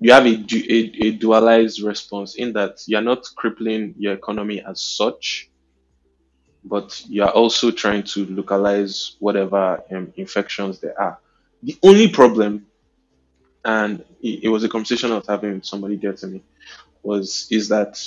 [0.00, 4.80] you have a, a, a dualized response in that you're not crippling your economy as
[4.80, 5.50] such,
[6.66, 11.20] but you're also trying to localize whatever um, infections there are.
[11.62, 12.66] The only problem,
[13.64, 16.44] and it, it was a conversation I was having with somebody there to me,
[17.02, 18.02] was is that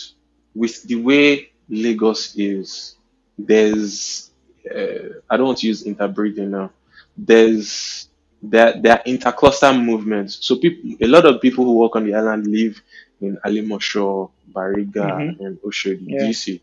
[0.56, 2.98] with the way Lagos is,
[3.38, 4.32] there's
[4.74, 6.74] uh, I don't want to use interbreeding now.
[7.18, 8.10] There's
[8.42, 10.40] there there are intercluster movements.
[10.46, 12.82] So people, a lot of people who work on the island live
[13.22, 16.20] in Alimosho, Bariga, hmm and Oshodi, Yeah.
[16.20, 16.62] GC.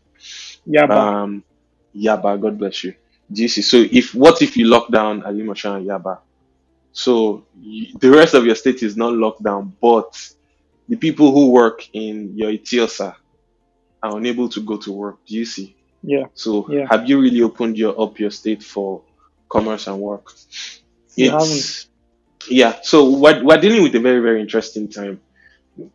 [0.67, 1.13] Yaba.
[1.23, 1.43] Um,
[1.97, 2.93] Yaba, God bless you,
[3.31, 3.63] GC.
[3.63, 6.19] So if what if you lock down Alimosho and Yaba?
[6.91, 10.13] So you, the rest of your state is not locked down, but
[10.87, 13.15] the people who work in your Eti-Osa
[14.03, 15.17] are unable to go to work.
[15.27, 15.77] Do you see?
[16.03, 16.25] Yeah.
[16.33, 16.87] So Yeah.
[16.89, 19.03] have you really opened your up your state for
[19.49, 20.31] commerce and work?
[21.17, 21.87] It's
[22.49, 22.79] yeah.
[22.83, 25.21] So we're, we're dealing with a very very interesting time.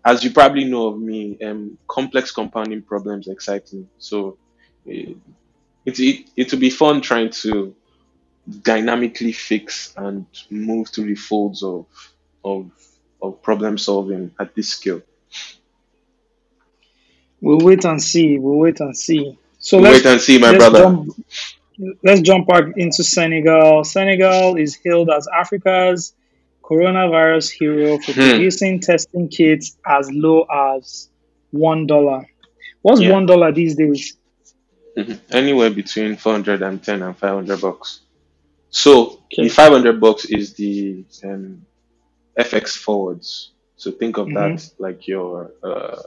[0.04, 3.86] As you probably know of me, um, complex compounding problems excite me.
[3.98, 4.38] So
[4.88, 5.14] eh,
[5.84, 7.74] it it it will be fun trying to
[8.62, 11.86] dynamically fix and move through the folds of
[12.44, 12.70] of
[13.22, 15.02] of problem solving at this scale.
[17.40, 18.38] We'll wait and see.
[18.38, 19.38] We'll wait and see.
[19.58, 20.78] So We'll wait let's and see, my let's brother.
[20.80, 21.08] jump
[22.02, 23.84] let's jump back into Senegal.
[23.84, 26.14] Senegal is hailed as Africa's
[26.62, 28.20] coronavirus hero for Hmm.
[28.30, 31.08] producing testing kits as low as
[31.50, 32.26] one dollar.
[32.82, 33.12] What's Yeah.
[33.12, 34.16] one dollar these days?
[34.96, 35.20] Mhm.
[35.30, 38.00] Anywhere between 410 and 500 bucks.
[38.70, 41.66] So the 500 bucks is the um,
[42.38, 43.52] FX forwards.
[43.76, 46.02] So think of hmm that like your uh,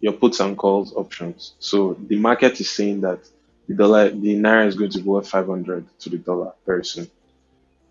[0.00, 1.54] your puts and calls options.
[1.58, 3.20] So the market is saying that
[3.68, 7.10] the dollar, the naira is going to go up 500 to the dollar very soon.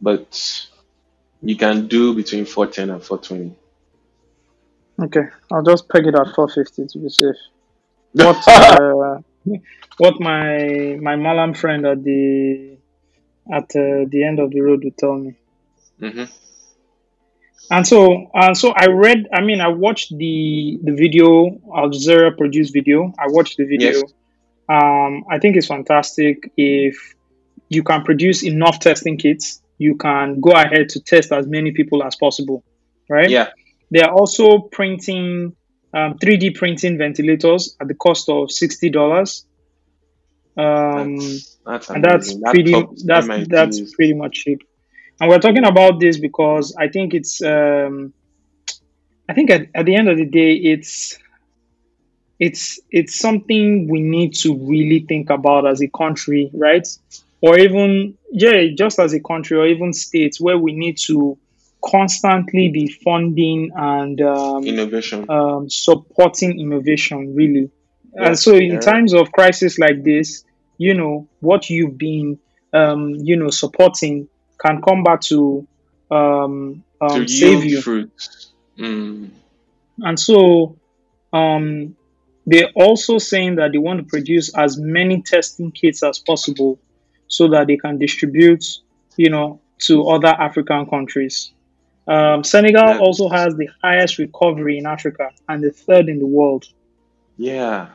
[0.01, 0.67] But
[1.41, 3.55] you can do between 410 and 420.
[5.01, 7.35] Okay, I'll just peg it at four fifty to be safe.
[8.13, 9.19] What uh,
[9.97, 12.77] what my my Malam friend at the
[13.51, 15.35] at uh, the end of the road would tell me.
[15.99, 16.23] hmm
[17.71, 19.27] And so, uh, so I read.
[19.33, 23.13] I mean, I watched the the video Al Jazeera produced video.
[23.17, 23.91] I watched the video.
[23.91, 24.03] Yes.
[24.69, 26.51] Um, I think it's fantastic.
[26.57, 27.15] If
[27.69, 32.03] you can produce enough testing kits, you can go ahead to test as many people
[32.03, 32.63] as possible,
[33.09, 33.29] right?
[33.29, 33.49] Yeah.
[33.91, 35.55] They are also printing
[35.93, 39.45] um, 3D printing ventilators at the cost of sixty dollars.
[40.55, 42.43] Um, That's that's and that's amazing.
[42.51, 44.61] pretty that's that's pretty much cheap.
[45.19, 48.13] And we're talking about this because I think it's um,
[49.29, 51.17] I think at, at the end of the day it's
[52.39, 56.87] it's it's something we need to really think about as a country, right?
[57.41, 61.37] Or even yeah, just as a country or even states where we need to
[61.85, 65.29] constantly be funding and um, Innovation.
[65.29, 67.69] um, supporting innovation really.
[68.15, 70.45] Yeah, And so in yeah, times of crisis like this,
[70.77, 72.39] you know, what you've been
[72.73, 74.27] um, you know, supporting
[74.59, 75.67] can come back to
[76.11, 77.81] um, to um, save you.
[77.81, 78.51] fruits.
[78.77, 79.29] Mm.
[79.99, 80.77] And so
[81.31, 81.95] um,
[82.45, 86.79] they're also saying that they want to produce as many testing kits as possible
[87.27, 88.63] so that they can distribute,
[89.17, 91.51] you know, to other African countries.
[92.07, 96.65] Um, Senegal also has the highest recovery in Africa and the third in the world.
[97.37, 97.89] yeah.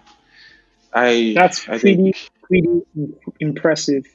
[0.93, 2.69] I That's I pretty, think pretty
[3.41, 4.07] impressive.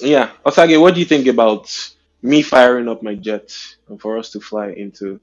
[0.00, 0.30] yeah.
[0.44, 1.70] Osage, what do you think about
[2.22, 3.56] me firing up my jet
[3.88, 5.20] and for us to fly into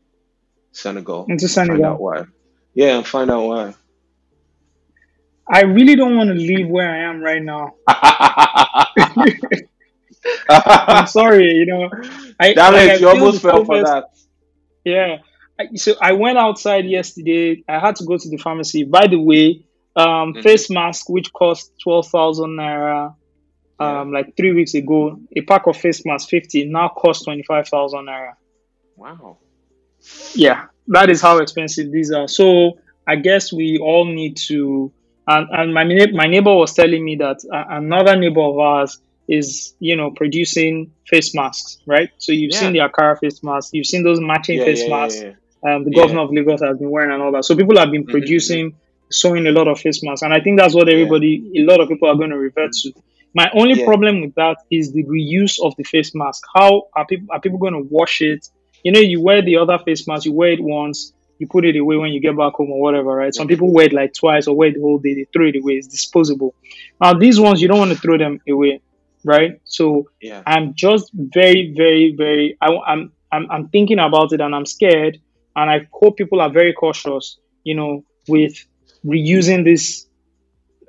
[0.71, 2.25] Senegal Into and find out Senegal, why?
[2.73, 3.75] Yeah, and find out why.
[5.51, 7.75] I really don't want to leave where I am right now.
[10.49, 11.89] I'm sorry, you know,
[12.39, 14.05] I Damn like it, you almost fell for that.
[14.83, 15.17] Yeah.
[15.59, 17.63] I- So I went outside yesterday.
[17.67, 18.83] I had to go to the pharmacy.
[18.85, 19.65] By the way,
[19.95, 23.15] um, hmm face mask which cost twelve thousand naira
[23.79, 24.01] Yeah.
[24.01, 25.19] um like three weeks ago.
[25.35, 28.33] A pack of face mask fifty now costs twenty five thousand naira.
[28.95, 29.39] Wow.
[30.35, 32.27] Yeah, that is how expensive these are.
[32.27, 34.93] So I guess we all need to.
[35.27, 38.97] And and my my neighbor was telling me that uh, another neighbor of ours
[39.27, 42.09] is you know producing face masks, right?
[42.17, 45.23] So you've seen the Ankara face mask, you've seen those matching Yeah, face yeah, masks
[45.23, 45.31] yeah,
[45.75, 46.01] um, the yeah.
[46.01, 47.45] governor of Lagos has been wearing and all that.
[47.45, 48.11] So people have been Yeah.
[48.11, 48.73] hmm hmm producing,
[49.11, 50.93] sewing a lot of face masks, and I think that's what Yeah.
[50.93, 52.93] everybody, a lot of people are going to revert to.
[53.33, 53.85] My only Yeah.
[53.85, 56.41] problem with that is the reuse of the face mask.
[56.55, 58.45] How are people are people going to wash it?
[58.83, 61.75] You know, you wear the other face mask, you wear it once, you put it
[61.75, 63.33] away when you get back home or whatever, right?
[63.33, 65.55] Some people wear it like twice or wear it the whole day, they throw it
[65.61, 65.73] away.
[65.73, 66.55] It's disposable.
[67.01, 68.81] Now these ones you don't want to throw them away,
[69.27, 69.61] right?
[69.65, 70.43] So Yeah.
[70.45, 72.57] I'm just very, very, very.
[72.61, 75.19] I, I'm, I'm, I'm thinking about it, and I'm scared.
[75.55, 78.53] And I hope people are very cautious, you know, with
[79.05, 80.07] reusing these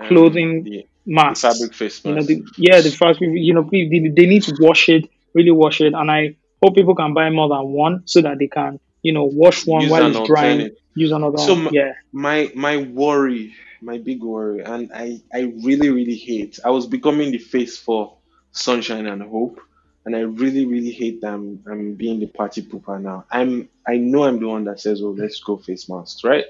[0.01, 0.87] Um, clothing the
[1.27, 1.41] the masks.
[1.41, 4.55] fabric face You know, the, yeah, the fact, you know, they, they they need to
[4.61, 5.95] wash it, really wash it.
[5.95, 9.25] And I hope people can buy more than one so that they can, you know,
[9.25, 11.69] wash one Use while it's drying, use another So one.
[11.71, 16.59] Yeah, my my worry, my big worry, and I I really really hate.
[16.65, 18.18] I was becoming the face for
[18.53, 19.61] sunshine and hope,
[20.05, 23.25] and I really really hate that I'm I'm being the party pooper now.
[23.31, 26.47] I'm I know I'm the one that says, oh let's go face masks, right?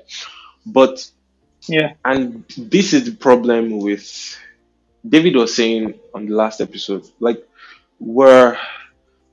[0.66, 1.11] But
[1.68, 4.38] yeah, and this is the problem with
[5.09, 7.46] David was saying on the last episode, like
[8.01, 8.59] we're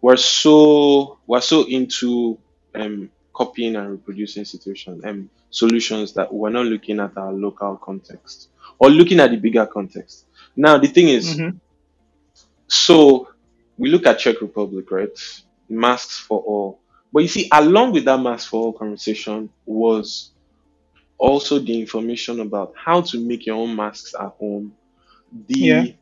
[0.01, 2.39] we're so we're so into
[2.76, 8.49] um copying and reproducing situations and solutions that we're not looking at our local context
[8.80, 10.26] or looking at the bigger context.
[10.55, 11.57] Now the thing is, hmm
[12.68, 13.30] so
[13.78, 15.18] we look at Czech Republic, right?
[15.70, 16.82] Masks for all.
[17.11, 20.32] But you see, along with that mask for all conversation was
[21.18, 24.76] also the information about how to make your own masks at home,
[25.57, 25.97] yeah, the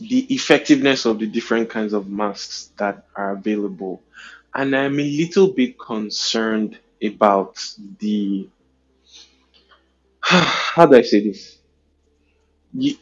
[0.00, 4.04] the effectiveness of the different kinds of masks that are available.
[4.54, 7.56] And I'm a little bit concerned about
[7.98, 8.50] the
[10.22, 11.58] how do I say this?
[12.72, 13.00] Ye-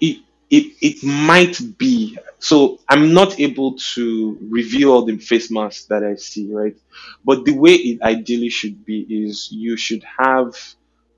[0.00, 0.18] It,
[0.50, 6.04] it, it might be so I'm not able to review all the face masks that
[6.04, 6.76] I see, right?
[7.24, 10.54] But the way it ideally should be is you should have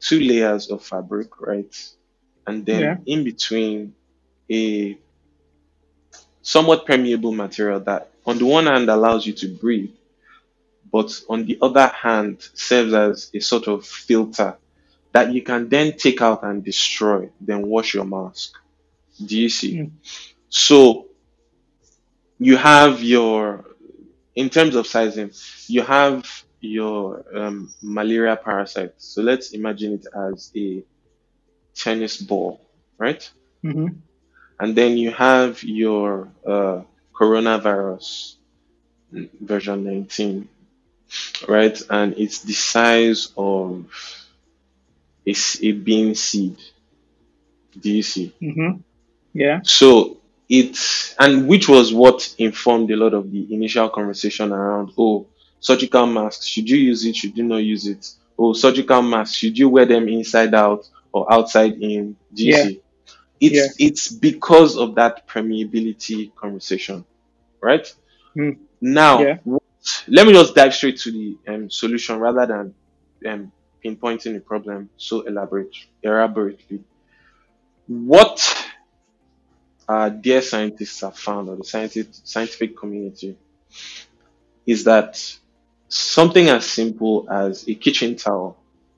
[0.00, 1.74] two layers of fabric, right?
[2.46, 3.94] And yeah, then in between
[4.50, 4.98] a
[6.42, 9.94] somewhat permeable material that on the one hand allows you to breathe,
[10.92, 14.56] but on the other hand serves as a sort of filter
[15.12, 18.54] that you can then take out and destroy, then wash your mask.
[19.24, 19.82] Do you see?
[19.82, 19.90] mm,
[20.48, 21.08] So
[22.38, 23.64] you have your,
[24.34, 25.30] in terms of sizing,
[25.68, 26.26] you have
[26.60, 28.94] your um, malaria parasite.
[28.98, 30.84] So let's imagine it as a
[31.74, 32.60] tennis ball,
[32.98, 33.28] right?
[33.62, 34.02] hmm
[34.60, 38.36] And then you have your uh, coronavirus
[39.40, 40.48] version 19,
[41.48, 41.80] right?
[41.90, 43.86] And it's the size of
[45.26, 46.58] a, a bean seed.
[47.78, 48.34] Do you see?
[48.40, 48.82] hmm
[49.32, 50.18] yeah, So
[50.48, 55.26] it's, and which was what informed a lot of the initial conversation around, oh,
[55.60, 58.08] surgical masks, should you use it, should you not use it?
[58.38, 62.16] oh, surgical masks, should you wear them inside out or outside in?
[62.34, 62.70] You Yeah.
[63.40, 63.86] It's Yeah.
[63.88, 67.04] it's because of that permeability conversation,
[67.62, 67.86] right?
[68.34, 68.52] Hmm.
[68.80, 69.38] Now, Yeah.
[69.44, 69.62] what-
[70.08, 72.74] let me just dive straight to the um, solution rather than
[73.30, 73.52] um,
[73.84, 76.84] pinpointing the problem so elaborate, elaborately.
[77.86, 78.40] What
[79.90, 83.30] uh, dear scientists have found, or the scientific scientific community,
[84.66, 85.16] is that
[85.88, 88.56] something as simple as a kitchen towel.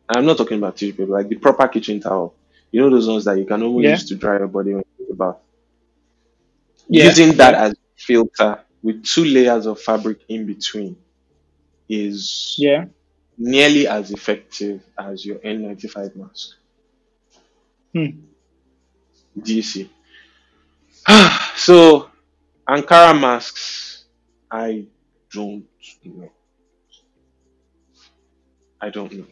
[0.09, 2.35] and I'm not talking about tissue paper, like the proper kitchen towel.
[2.71, 3.91] You know those ones that you can only Yeah.
[3.91, 5.37] use to dry your body when you take a bath.
[6.89, 7.05] Yeah.
[7.05, 10.97] Using that as a filter with two layers of fabric in between
[11.89, 12.87] is Yeah.
[13.39, 16.57] nearly as effective as your N95 mask.
[17.95, 18.33] Hmm.
[19.41, 19.91] Do you see?
[21.57, 22.09] so,
[22.69, 24.05] Ankara masks,
[24.51, 24.87] I
[25.33, 25.67] don't
[26.05, 26.31] know.
[28.81, 29.27] I don't know.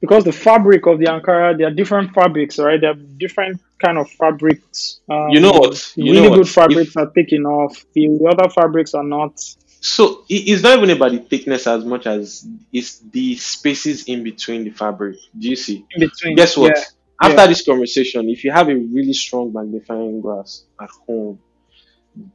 [0.00, 2.80] Because the fabric of the Ankara, there are different fabrics, right?
[2.80, 5.00] There are different kind of fabrics.
[5.08, 5.92] Um, You know what?
[5.96, 6.48] You really know good what?
[6.48, 7.84] fabrics If- are taking off.
[7.94, 9.38] The, the other fabrics are not.
[9.84, 14.62] So it's not even about the thickness as much as it's the spaces in between
[14.64, 15.16] the fabric.
[15.36, 15.84] Do you see?
[15.92, 16.36] In between.
[16.36, 16.76] Guess what?
[16.76, 16.84] Yeah.
[17.22, 17.46] After yeah.
[17.46, 21.38] this conversation, if you have a really strong magnifying glass at home,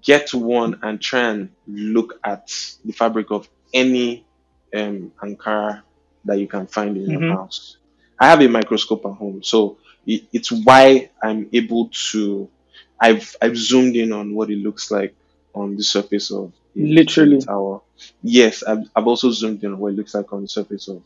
[0.03, 2.47] get one and try and look at
[2.85, 4.25] the fabric of any
[4.75, 5.81] um, Ankara
[6.25, 7.21] that you can find in Mhm.
[7.21, 7.77] your house.
[8.19, 12.49] I have a microscope at home, so it, it's why I'm able to.
[12.99, 15.13] I've I've zoomed in on what it looks like
[15.53, 17.41] on the surface of Literally.
[17.41, 17.81] tower.
[18.23, 21.01] Yes, I've, I've also zoomed in on what it looks like on the surface of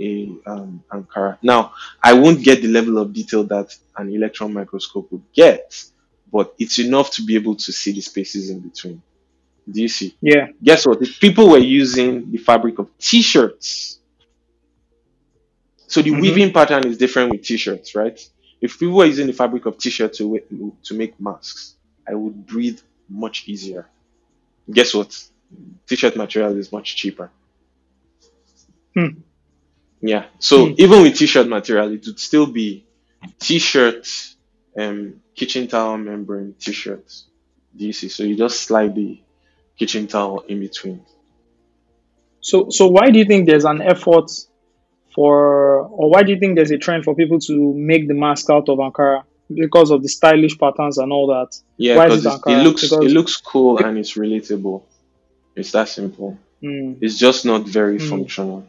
[0.00, 1.38] a um, Ankara.
[1.42, 5.82] Now, I won't get the level of detail that an electron microscope would get,
[6.32, 9.02] but it's enough to be able to see the spaces in between.
[9.70, 10.16] Do you see?
[10.20, 10.48] Yeah.
[10.62, 11.02] Guess what?
[11.02, 14.00] If people were using the fabric of t-shirts,
[15.86, 16.20] so the Mhm.
[16.20, 18.18] weaving pattern is different with t-shirts, right?
[18.60, 21.76] If people were using the fabric of t-shirt to to make masks,
[22.08, 23.88] I would breathe much easier.
[24.70, 25.28] Guess what?
[25.86, 27.30] T-shirt material is much cheaper.
[28.94, 29.22] Hmm.
[30.02, 30.26] Yeah.
[30.40, 30.74] So Hmm.
[30.78, 32.84] even with t-shirt material, it would still be
[33.40, 34.06] t-shirt,
[34.78, 37.06] um, kitchen towel membrane t-shirt.
[37.76, 38.08] Do you see?
[38.08, 39.20] So you just slide the
[39.78, 41.04] kitchen towel in between.
[42.40, 44.30] So, so why do you think there's an effort
[45.14, 48.50] for, or why do you think there's a trend for people to make the mask
[48.50, 49.24] out of Ankara
[49.54, 51.56] because of the stylish patterns and all that?
[51.76, 52.64] Yeah, Why is because it it, it Ankara?
[52.64, 54.82] looks it looks cool and it's relatable.
[55.54, 56.38] It's that simple.
[56.62, 56.94] Hmm.
[57.00, 58.08] It's just not very Hmm.
[58.10, 58.66] functional.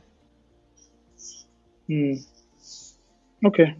[1.93, 2.13] Hmm.
[3.45, 3.75] Okay.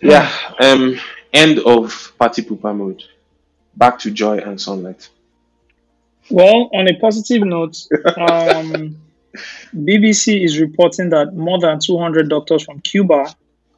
[0.00, 0.30] Yeah.
[0.58, 0.98] Um.
[1.32, 3.02] End of party pooper mode.
[3.76, 5.08] Back to joy and sunlight.
[6.30, 7.76] Well, on a positive note,
[8.16, 8.96] um,
[9.74, 13.26] BBC is reporting that more than 200 doctors from Cuba,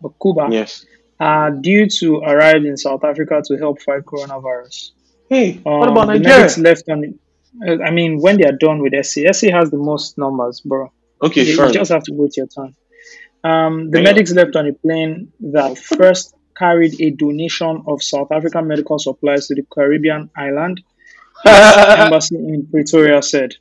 [0.02, 0.86] or Cuba, Yes.
[1.20, 4.92] are due to arrive in South Africa to help fight coronavirus.
[5.28, 7.18] Hey, Um, the medics left on.
[7.66, 10.90] uh, I mean, when they are done with SC, SC has the most numbers, bro.
[11.22, 11.66] Okay, you, sure.
[11.66, 12.74] you just have to wait your turn.
[13.44, 14.04] Um, the Yeah.
[14.04, 19.46] medics left on a plane that first carried a donation of South African medical supplies
[19.46, 20.80] to the Caribbean island.
[21.44, 23.54] The Embassy in Pretoria said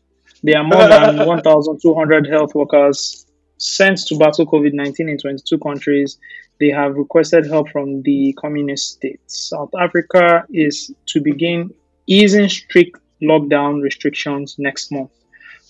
[0.44, 3.26] there are more than 1,200 health workers
[3.58, 6.18] sent to battle COVID 19 in 22 countries.
[6.60, 9.50] They have requested help from the communist states.
[9.50, 11.72] South Africa is to begin
[12.08, 15.12] easing strict lockdown restrictions next month.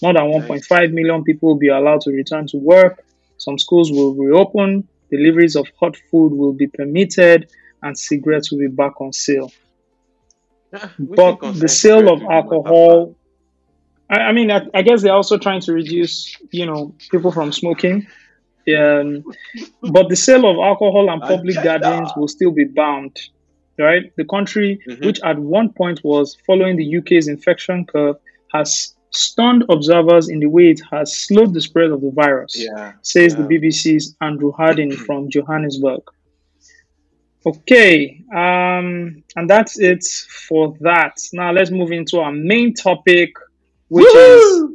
[0.01, 3.03] More than 1.5 million people will be allowed to return to work.
[3.37, 4.87] Some schools will reopen.
[5.11, 7.49] Deliveries of hot food will be permitted,
[7.81, 9.51] and cigarettes will be back on sale.
[10.99, 13.15] But the sale of alcohol,
[14.09, 17.51] I, I mean, I, I guess they're also trying to reduce, you know, people from
[17.51, 18.07] smoking.
[18.67, 19.23] Um,
[19.81, 23.17] but the sale of alcohol and public gatherings will still be banned,
[23.79, 24.11] right?
[24.17, 25.05] The country, Mhm.
[25.05, 28.17] which at one point was following the UK's infection curve,
[28.51, 32.93] has stunned observers in the way it has slowed the spread of the virus Yeah.
[33.01, 33.41] says yeah.
[33.41, 36.01] the BBC's Andrew Harding from Johannesburg.
[37.45, 41.17] Okay, um, and that's it for that.
[41.31, 43.29] Now let's move into our main topic,
[43.87, 44.71] which is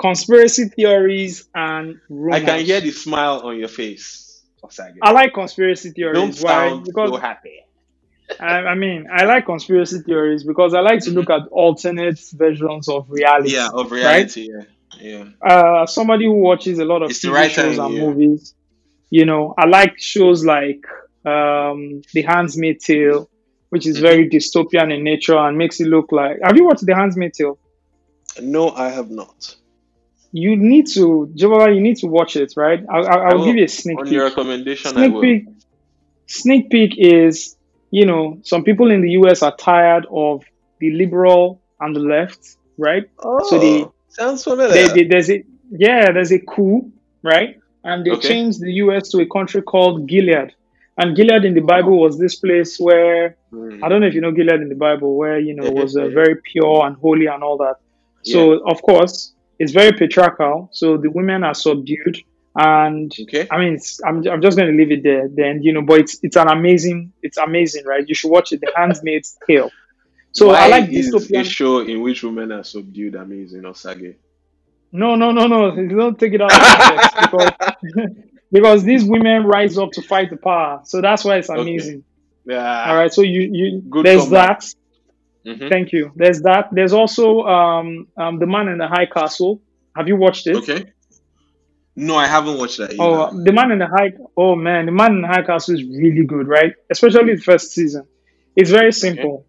[0.00, 2.42] conspiracy theories and rumors.
[2.42, 4.42] I can hear the smile on your face.
[5.02, 6.14] I like conspiracy theories.
[6.18, 6.68] Don't Why?
[6.68, 7.63] sound Because so happy.
[8.40, 12.88] I, I mean, I like conspiracy theories because I like to look at alternate versions
[12.88, 13.52] of reality.
[13.54, 14.48] Yeah, of reality.
[14.50, 14.64] Yeah.
[15.00, 15.24] Yeah.
[15.46, 18.00] uh, somebody who watches a lot of It's TV right shows time, and yeah.
[18.06, 18.54] movies,
[19.10, 20.84] you know, I like shows like
[21.26, 23.28] um, The Handmaid's Tale,
[23.70, 24.02] which is Mhm.
[24.02, 26.38] very dystopian in nature and makes it look like.
[26.42, 27.58] Have you watched The Handmaid's Tale?
[28.40, 29.56] No, I have not.
[30.36, 32.84] you need to, Jabala, you need to watch it, right?
[32.90, 34.12] I'll, I'll, I I'll give you a sneak On peek.
[34.14, 35.20] your recommendation, I Sneak will.
[35.22, 35.44] peek.
[36.26, 37.56] Sneak peek is,
[37.98, 40.42] you know, some people in the US are tired of
[40.80, 42.40] the liberal and the left,
[42.78, 43.04] right?
[43.22, 44.74] Oh, So they, Oh, sounds familiar.
[44.94, 46.92] they there's a yeah, there's a coup,
[47.22, 47.50] right?
[47.84, 48.28] And they Okay.
[48.28, 50.50] changed the US to a country called Gilead.
[50.98, 53.82] And Gilead in the Bible was this place where Hmm.
[53.82, 55.96] I don't know if you know Gilead in the Bible, where you know Yeah, was
[55.96, 57.76] uh, very pure and holy and all that.
[58.22, 60.68] So of course it's very patriarchal.
[60.72, 62.16] So the women are subdued,
[62.56, 63.46] and Okay.
[63.50, 65.28] I mean, it's, I'm I'm just going to leave it there.
[65.32, 68.04] Then you know, but it's it's an amazing, it's amazing, right?
[68.06, 68.60] You should watch it.
[68.60, 69.70] The Handmaid's Tale.
[70.32, 74.16] So Why I like is a show in which women are subdued amazing, Osage?
[74.92, 75.74] No, no, no, no.
[75.88, 78.10] Don't take it out of context because
[78.52, 80.80] because these women rise up to fight the power.
[80.84, 81.60] So that's why it's Okay.
[81.60, 82.04] amazing.
[82.44, 82.84] yeah.
[82.90, 83.12] All right.
[83.12, 84.60] So you you Good there's comeback.
[84.60, 84.74] that.
[85.46, 85.68] Mhm.
[85.68, 86.12] Thank you.
[86.16, 86.68] There's that.
[86.72, 89.62] There's also um um the man in the high castle.
[89.96, 90.56] Have you watched it?
[90.56, 90.92] Okay.
[91.96, 93.02] No, I haven't watched that either.
[93.02, 94.12] Oh, the man in the high.
[94.36, 96.72] Oh man, the man in the high castle is really good, right?
[96.90, 98.06] Especially the first season.
[98.56, 99.46] It's very simple.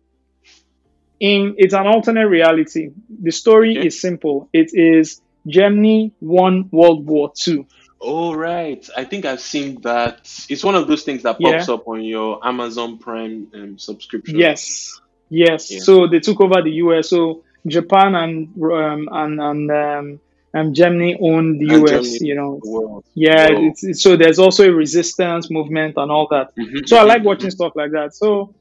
[1.19, 2.89] In it's an alternate reality.
[3.21, 3.87] The story Okay.
[3.87, 4.49] is simple.
[4.53, 7.65] It is Germany won World War Two.
[8.01, 8.87] Oh, right.
[8.95, 10.29] I think I've seen that.
[10.49, 11.53] It's one of those things that Yeah.
[11.53, 14.37] pops up on your Amazon Prime um, subscription.
[14.37, 15.71] Yes, yes.
[15.71, 15.79] Yeah.
[15.79, 17.09] So they took over the US.
[17.09, 20.19] So Japan and um, and and um,
[20.55, 21.91] and Germany own the And US.
[21.91, 22.19] Germany.
[22.29, 22.59] You know.
[22.65, 23.05] World.
[23.15, 23.49] Yeah.
[23.51, 23.67] Whoa.
[23.67, 26.47] It's, it's, so there's also a resistance movement and all that.
[26.59, 28.15] Mhm, So I mhm, like watching stuff like that.
[28.15, 28.55] So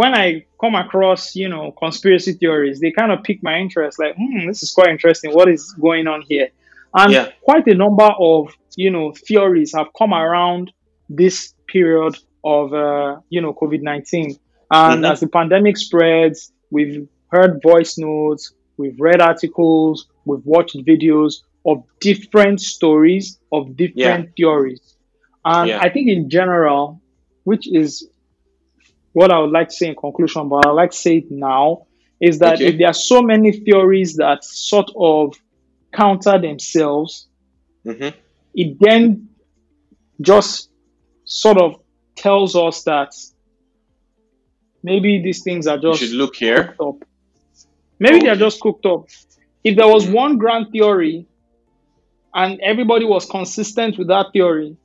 [0.00, 3.98] when I come across, you know, conspiracy theories, they kind of pique my interest.
[3.98, 5.32] Like, hmm, this is quite interesting.
[5.32, 6.48] What is going on here?
[6.94, 7.28] And Yeah.
[7.42, 10.72] quite a number of, you know, theories have come around
[11.08, 12.14] this period
[12.44, 14.36] of, uh, you know, COVID nineteen.
[14.70, 15.10] And Mhm.
[15.12, 21.32] as the pandemic spreads, we've heard voice notes, we've read articles, we've watched videos
[21.66, 24.94] of different stories of different theories.
[25.44, 25.80] And Yeah.
[25.80, 27.00] I think in general,
[27.44, 28.08] which is
[29.12, 31.86] what I would like to say in conclusion, but I'd like to say it now,
[32.20, 32.66] is that Okay.
[32.68, 35.34] if there are so many theories that sort of
[35.92, 37.28] counter themselves,
[37.84, 38.12] Mhm.
[38.54, 39.28] it then
[40.20, 40.70] just
[41.24, 41.80] sort of
[42.16, 43.10] tells us that
[44.82, 46.74] maybe these things are You just should look here.
[46.78, 47.08] cooked up.
[48.00, 49.06] Maybe they're just cooked up.
[49.64, 51.26] If there was one grand theory
[52.34, 54.76] and everybody was consistent with that theory,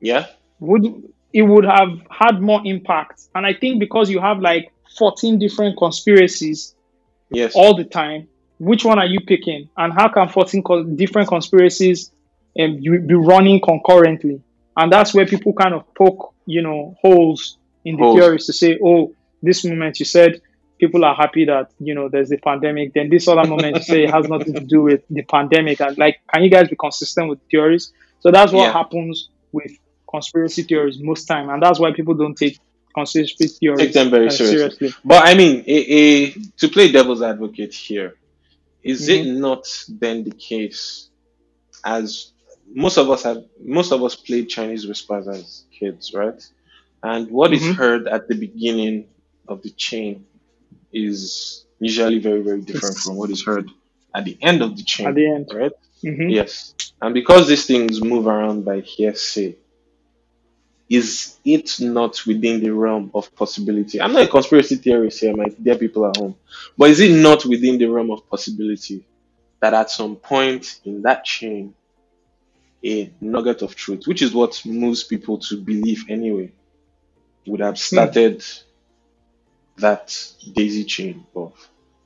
[0.00, 0.26] Yeah.
[0.60, 0.84] would
[1.32, 3.22] it would have had more impact.
[3.36, 6.74] And I think because you have like 14 different conspiracies
[7.30, 7.54] Yes.
[7.54, 8.26] all the time,
[8.58, 9.68] which one are you picking?
[9.76, 12.10] And how can 14 co- different conspiracies
[12.58, 14.42] um, be running concurrently?
[14.76, 18.18] And that's where people kind of poke, you know, holes in the Holes.
[18.18, 20.40] theories to say, oh, this moment you said
[20.80, 22.94] people are happy that you know there's a pandemic.
[22.94, 25.80] Then this other moment you say it has nothing to do with the pandemic.
[25.80, 27.92] And like, can you guys be consistent with theories?
[28.20, 28.72] So that's what Yeah.
[28.72, 29.72] happens with
[30.10, 32.58] conspiracy theories most time, and that's why people don't take
[32.94, 34.96] conspiracy theories Take them very uh, seriously.
[35.04, 38.16] But I mean, a, a, to play devil's advocate here,
[38.82, 39.40] is it Mm-hmm.
[39.40, 41.10] not then the case
[41.84, 42.32] as
[42.72, 46.40] most of us have most of us played Chinese whispers as kids, right?
[47.02, 47.74] And what is Mhm.
[47.76, 49.08] heard at the beginning
[49.48, 50.26] of the chain
[50.92, 53.68] is usually very, very different from what is heard
[54.14, 55.06] at the end of the chain.
[55.06, 55.48] At the end.
[55.52, 55.72] Right?
[56.02, 56.32] Mhm.
[56.32, 56.74] Yes.
[57.00, 59.56] And because these things move around by hearsay,
[60.88, 64.00] is it not within the realm of possibility?
[64.00, 66.34] I'm not a conspiracy theorist here, my dear people at home,
[66.76, 69.04] but is it not within the realm of possibility
[69.60, 71.74] that at some point in that chain,
[72.84, 76.50] a nugget of truth, which is what moves people to believe anyway,
[77.46, 78.42] would have started
[79.78, 80.14] that
[80.54, 81.52] daisy chain of,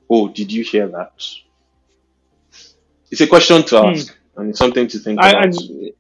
[0.09, 1.13] oh, did you hear that?
[3.11, 3.87] It's a question to Hmm.
[3.87, 5.55] ask and it's something to think I, about.
[5.55, 5.93] I,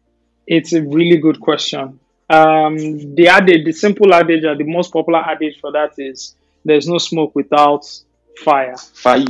[0.46, 2.00] it's a really good question.
[2.28, 2.76] Um,
[3.14, 6.34] the adage, the simple adage, or the most popular adage for that is
[6.64, 7.84] "There's no smoke without
[8.42, 9.24] fire." Fire.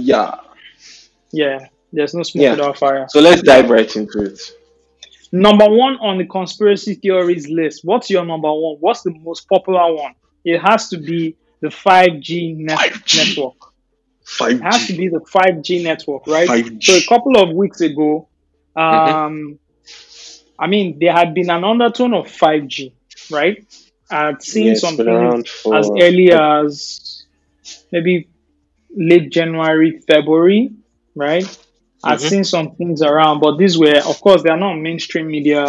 [1.33, 2.51] Yeah, there's no smoke Yeah.
[2.53, 3.07] without fire.
[3.09, 4.41] So let's dive right into it.
[5.33, 7.81] Number one on the conspiracy theories list.
[7.85, 8.77] What's your number one?
[8.79, 10.15] What's the most popular one?
[10.45, 13.17] It has to be the 5G, net- 5G.
[13.37, 13.59] network.
[14.53, 16.49] It has to be the 5G network, right?
[16.49, 16.83] 5G.
[16.87, 18.29] So a couple of weeks ago,
[18.77, 19.09] Mm-hmm.
[19.17, 19.59] um,
[20.59, 22.93] I mean, there had been an undertone of 5G,
[23.31, 23.59] right?
[24.11, 27.25] I'd seen Yeah, it's some things for as early as
[27.93, 28.29] maybe
[28.97, 30.71] late January, February,
[31.15, 31.47] right?
[32.03, 32.29] I've Mhm.
[32.31, 35.65] seen some things around, but these were, of course, they are not mainstream media.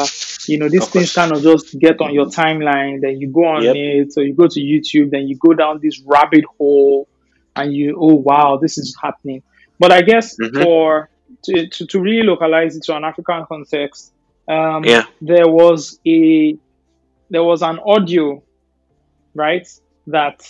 [0.50, 3.64] You know, these things kind of just get on your timeline, then you go on
[3.64, 3.76] Yep.
[3.76, 7.08] it, so you go to YouTube, then you go down this rabbit hole,
[7.56, 9.42] and you, oh wow, this is happening.
[9.80, 10.64] But I guess Mhm.
[10.64, 11.10] for
[11.46, 14.14] to, to, to really localize it to an African context,
[14.50, 15.06] um, Yeah.
[15.22, 16.58] there was a
[17.32, 18.44] there was an audio,
[19.34, 19.68] right,
[20.08, 20.42] that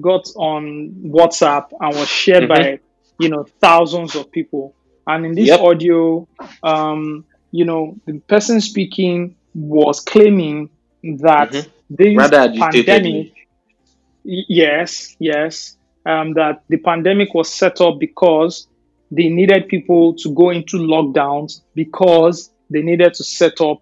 [0.00, 2.48] got on WhatsApp and was shared Mhm.
[2.48, 2.80] by
[3.18, 4.74] you know thousands of people.
[5.06, 5.60] And in this Yep.
[5.60, 6.28] audio,
[6.62, 10.70] um, you know, the person speaking was claiming
[11.02, 11.66] that Mhm.
[11.90, 13.32] this Rather pandemic
[14.24, 15.76] Yes, yes.
[16.06, 18.68] Um, that the pandemic was set up because
[19.10, 23.80] they needed people to go into lockdowns because they needed to set up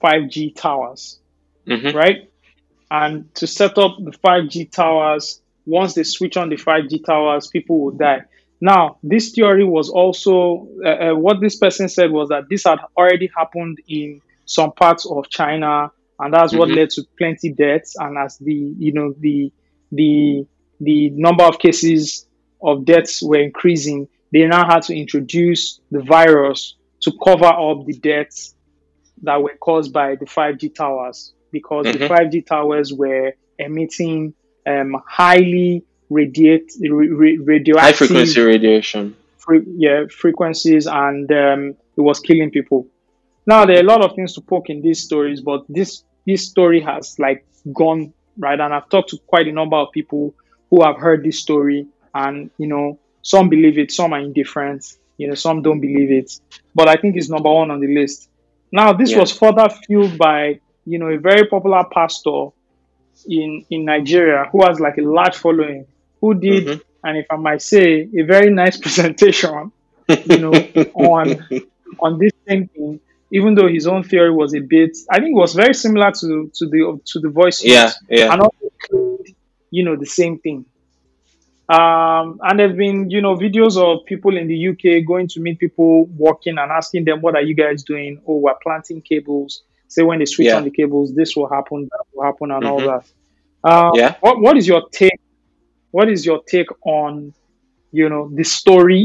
[0.00, 1.20] 5G towers,
[1.66, 2.28] hmm right?
[2.90, 7.80] And to set up the 5G towers, once they switch on the 5G towers, people
[7.80, 8.22] will die.
[8.60, 12.78] Now, this theory was also uh, uh, what this person said was that this had
[12.96, 16.76] already happened in some parts of China, and that's what Mhm.
[16.76, 17.96] led to plenty deaths.
[17.98, 19.52] And as the you know the
[19.92, 20.46] the
[20.80, 22.26] the number of cases
[22.62, 27.92] of deaths were increasing, they now had to introduce the virus to cover up the
[27.94, 28.54] deaths
[29.22, 32.08] that were caused by the 5G towers because the Mhm.
[32.08, 34.34] 5G towers were emitting
[34.66, 39.14] um, highly radiate, ra- ra- High radioactive frequency radiation.
[39.36, 42.86] fre- yeah, frequencies and um, it was killing people.
[43.46, 46.46] Now there are a lot of things to poke in these stories, but this this
[46.48, 50.34] story has like gone right, and I've talked to quite a number of people
[50.70, 54.84] who have heard this story, and you know some believe it, some are indifferent,
[55.18, 56.32] you know some don't believe it,
[56.74, 58.28] but I think it's number one on the list.
[58.72, 59.20] Now this Yeah.
[59.20, 62.48] was further fueled by you know a very popular pastor
[63.28, 65.86] in in Nigeria who has like a large following,
[66.20, 66.80] who did, Mhm.
[67.04, 69.72] and if I might say, a very nice presentation
[70.08, 70.52] you know,
[70.94, 71.26] on
[72.00, 73.00] on this same thing,
[73.38, 76.28] even though his own theory was a bit, I think it was very similar to
[76.58, 76.80] to the
[77.10, 78.32] to the voice Yeah, yeah.
[78.32, 78.64] and also
[79.76, 80.64] you know, the same thing.
[81.76, 85.58] Um, and there've been, you know, videos of people in the UK going to meet
[85.58, 89.50] people walking and asking them, "What are you guys doing?" Oh, we're planting cables.
[89.88, 90.58] Say when they switch Yeah.
[90.58, 92.88] on the cables, this will happen, that will happen, and all Mhm.
[92.92, 93.04] that.
[93.70, 94.14] Uh, Yeah.
[94.20, 95.18] What What is your take?
[95.96, 96.70] What is your take
[97.00, 97.32] on,
[97.98, 99.02] you know, the story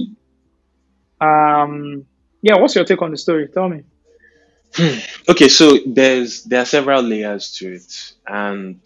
[1.21, 2.05] um,
[2.41, 3.47] yeah, what's your take on the story?
[3.53, 3.83] Tell me.
[5.29, 8.79] Okay, so there's there are several layers to it, and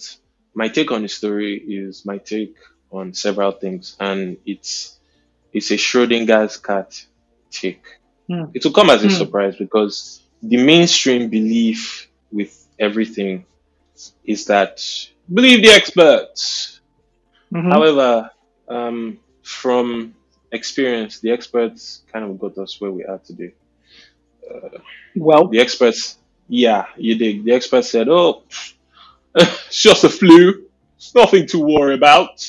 [0.53, 2.55] my take on the story is my take
[2.91, 4.97] on several things, and it's
[5.53, 6.89] it's a Schrodinger's cat
[7.51, 7.84] take.
[8.29, 8.45] Hmm.
[8.53, 9.09] It will come as a Hmm.
[9.09, 13.45] surprise because the mainstream belief with everything
[14.23, 14.81] is that
[15.34, 16.81] believe the experts.
[17.53, 17.71] Mhm.
[17.71, 18.31] However,
[18.67, 20.15] um, from
[20.51, 23.53] experience, the experts kind of got us where we are today.
[25.16, 26.18] Well, The experts,
[26.48, 27.46] yeah, you did.
[27.46, 28.44] The experts said, "Oh,
[29.36, 30.66] it's just a flu.
[30.98, 32.46] It's nothing to worry about.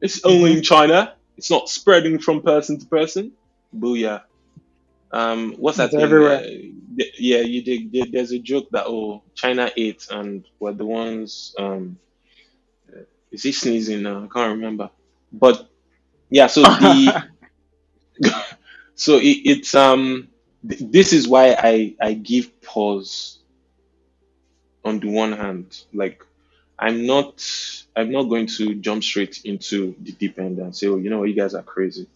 [0.00, 1.14] It's only in China.
[1.36, 3.32] It's not spreading from person to person."
[3.76, 4.22] Booyah.
[5.12, 6.38] Um, what's that everywhere.
[6.44, 8.12] Uh, yeah, you did.
[8.12, 11.54] There's a joke that oh, China ate and were the ones.
[11.58, 11.98] Um,
[12.92, 14.24] uh, is he sneezing now?
[14.24, 14.90] I can't remember.
[15.32, 15.68] But
[16.30, 17.24] yeah, so the
[18.94, 20.28] so it, it's um
[20.66, 23.38] th- this is why I I give pause
[24.84, 25.76] on the one hand.
[25.92, 26.22] Like
[26.78, 27.44] I'm not
[27.96, 31.24] I'm not going to jump straight into the deep end and say oh you know
[31.24, 32.08] you guys are crazy.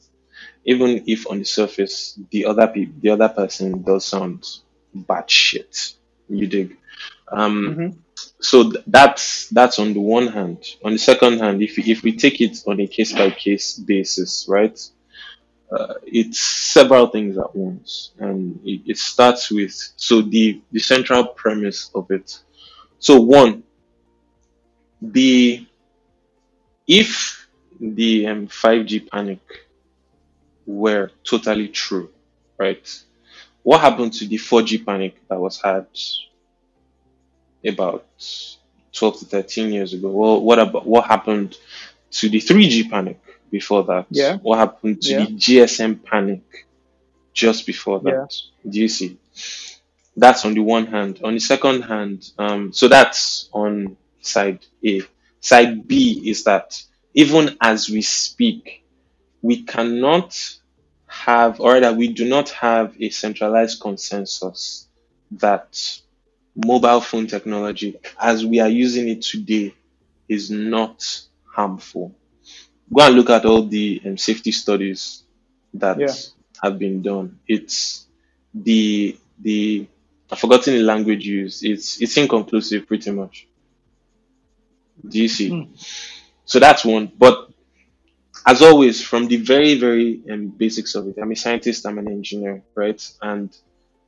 [0.64, 4.46] Even if on the surface the other pe- the other person does sound
[4.94, 5.94] bad shit
[6.28, 6.78] you dig?
[7.32, 7.98] Um Mhm.
[8.40, 10.64] so th- that's that's on the one hand.
[10.84, 14.46] On the second hand if if we take it on a case by case basis
[14.48, 14.78] right
[15.72, 18.12] uh, it's several things at once.
[18.18, 22.38] And it, it starts with so the the central premise of it.
[22.98, 23.64] So one
[25.00, 25.66] the
[26.86, 27.48] if
[27.80, 29.40] the um, 5g panic
[30.66, 32.10] were totally true
[32.58, 33.02] right
[33.62, 35.86] what happened to the 4g panic that was had
[37.66, 38.06] about
[38.92, 40.08] 12 to 13 years ago?
[40.10, 41.56] Well what about what happened
[42.12, 43.20] to the 3g panic
[43.52, 44.38] before that Yeah.
[44.38, 45.26] what happened to Yeah.
[45.26, 46.42] the gsm panic
[47.34, 48.30] just before that
[48.64, 48.70] Yeah.
[48.72, 49.18] do you see
[50.16, 55.02] that's on the one hand on the second hand um so that's on side a
[55.40, 56.82] side b is that
[57.14, 58.84] even as we speak
[59.42, 60.36] we cannot
[61.06, 64.88] have or that we do not have a centralized consensus
[65.32, 65.78] that
[66.56, 69.74] mobile phone technology as we are using it today
[70.28, 71.02] is not
[71.44, 72.14] harmful
[72.94, 75.24] go and look at all the um, safety studies
[75.74, 76.14] that Yeah.
[76.62, 78.06] have been done it's
[78.54, 79.86] the the
[80.30, 81.62] I've forgotten the language used.
[81.62, 83.46] It's it's inconclusive pretty much.
[85.08, 85.48] Do you see?
[85.50, 85.72] Hmm.
[86.44, 87.12] So that's one.
[87.18, 87.50] But
[88.46, 92.08] as always, from the very, very um, basics of it, I'm a scientist, I'm an
[92.08, 93.00] engineer, right?
[93.22, 93.56] And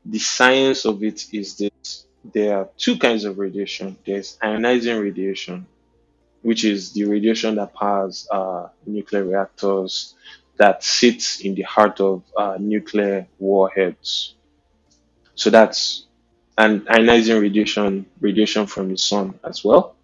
[0.04, 3.96] the science of it is that there are two kinds of radiation.
[4.06, 5.66] There's ionizing radiation,
[6.44, 10.14] which is the radiation that powers uh, nuclear reactors,
[10.58, 14.36] that sits in the heart of uh, nuclear warheads.
[15.34, 16.06] So that's
[16.56, 19.96] and ionizing radiation, radiation from the sun as well.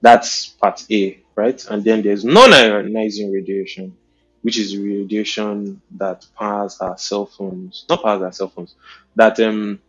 [0.00, 1.64] That's part A, right?
[1.70, 3.96] And then there's non-ionizing radiation,
[4.42, 8.74] which is radiation that powers our cell phones, not powers our cell phones,
[9.16, 9.80] that um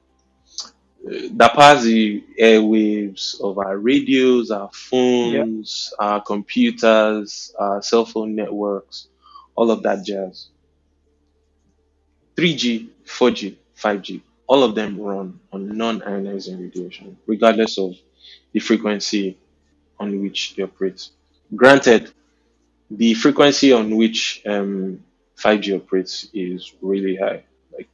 [1.03, 4.69] that powers the airwaves of our radios, our
[5.21, 5.45] Yeah.
[5.45, 9.07] phones, our computers, our cell phone networks,
[9.55, 10.49] all of that jazz.
[12.35, 17.95] 3G, 4G, 5G, all of them run on non-ionizing radiation, regardless of
[18.53, 19.37] the frequency
[19.99, 21.09] on which they operate.
[21.55, 22.11] Granted,
[22.91, 25.03] the frequency on which um,
[25.35, 27.89] 5G operates is really high, like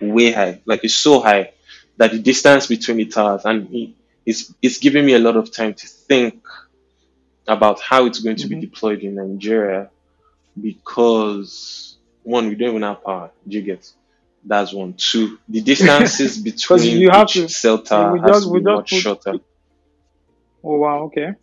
[0.00, 1.53] way high, like it's so high
[1.96, 3.94] that the distance between the towers and it-
[4.26, 6.42] it's it's giving me a lot of time to think
[7.46, 9.90] about how it's going to be hmm deployed in Nigeria
[10.60, 13.32] because one, we don't even have power.
[13.48, 13.90] Do you get?
[14.44, 14.94] That's one.
[14.94, 17.48] Two, the distances between you have each to.
[17.48, 19.04] cell tower We has just to be just much put.
[19.04, 19.38] shorter.
[20.64, 21.04] Oh wow.
[21.04, 21.34] Okay.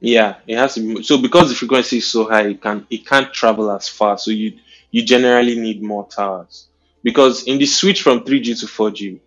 [0.00, 1.02] Yeah, it has to be.
[1.02, 4.18] So because the frequency is so high, it can it can't travel as far.
[4.18, 4.58] So you
[4.90, 6.68] you generally need more towers.
[7.02, 9.20] Because in the switch from 3G to 4G,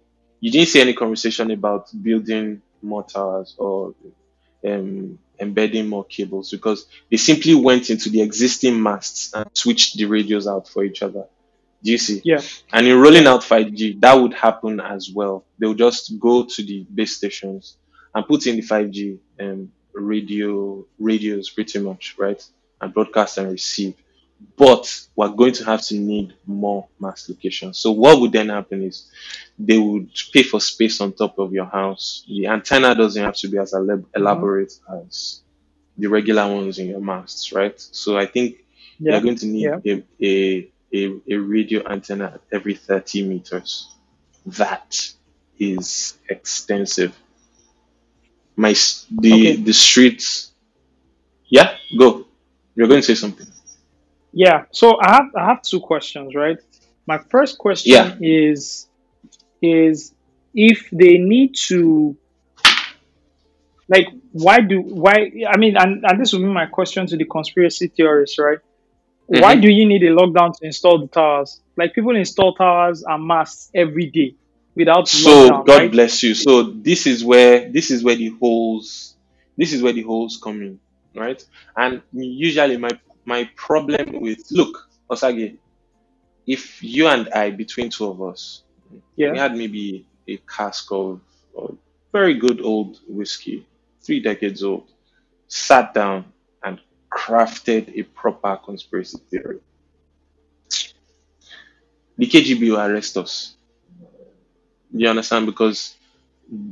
[0.46, 3.96] you didn't see any conversation about building more towers or
[4.64, 10.06] um, embedding more cables because they simply went into the existing masts and switched the
[10.06, 11.26] radios out for each other.
[11.82, 12.22] Do you see?
[12.24, 12.42] Yeah.
[12.72, 15.46] And in rolling out 5G, that would happen as well.
[15.58, 17.78] They'll just go to the base stations
[18.14, 22.44] and put in the 5G um, radio radios pretty much, right?
[22.80, 23.96] And broadcast and receive.
[24.58, 27.78] But we're going to have to need more mass locations.
[27.80, 29.10] So what would then happen is
[29.60, 32.24] they would pay for space on top of your house.
[32.28, 34.74] The antenna doesn't have to be as elab- hmm elaborate
[35.04, 35.42] as
[35.98, 37.80] the regular ones in your masts, right?
[37.80, 38.58] So I think
[39.08, 39.80] you're going to need Yeah.
[39.86, 40.72] a, a,
[41.30, 43.96] a, radio antenna every 30 meters.
[44.46, 45.14] That
[45.60, 47.18] is extensive.
[48.58, 48.74] My
[49.10, 49.56] the Okay.
[49.58, 50.52] the streets.
[51.48, 52.28] Yeah, go.
[52.76, 53.48] You're going to say something.
[54.36, 54.66] Yeah.
[54.74, 56.58] So I have I have two questions, right?
[57.08, 58.16] My first Yeah.
[58.18, 58.90] question is
[59.62, 60.14] is
[60.54, 62.18] if they need to
[63.90, 67.26] like why do why I mean and, and this will be my question to the
[67.26, 68.60] conspiracy theorists, right?
[69.28, 71.62] Why hmm do you need a lockdown to install the towers?
[71.78, 74.36] Like people install towers and masts every day
[74.76, 75.92] without So lockdown, God right?
[75.92, 76.34] bless you.
[76.36, 79.16] So this is where this is where the holes
[79.58, 80.80] this is where the holes come in,
[81.16, 81.42] right?
[81.76, 82.90] And usually my
[83.26, 85.58] my problem with look, Osage,
[86.48, 88.64] if you and I between two of us,
[89.18, 91.22] we had maybe a cask of,
[91.58, 91.78] of
[92.12, 93.66] very good old whiskey,
[94.02, 94.90] three decades old,
[95.48, 96.26] sat down
[96.64, 96.80] and
[97.12, 99.60] crafted a proper conspiracy theory.
[102.18, 103.56] The KGB will arrest us.
[104.94, 105.46] You understand?
[105.46, 105.96] Because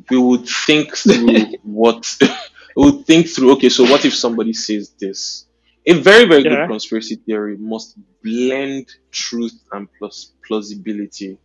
[0.09, 2.17] we would think through what
[2.75, 5.45] we would think through okay so what if somebody says this
[5.85, 11.37] a very very good conspiracy theory must blend truth and plus plausibility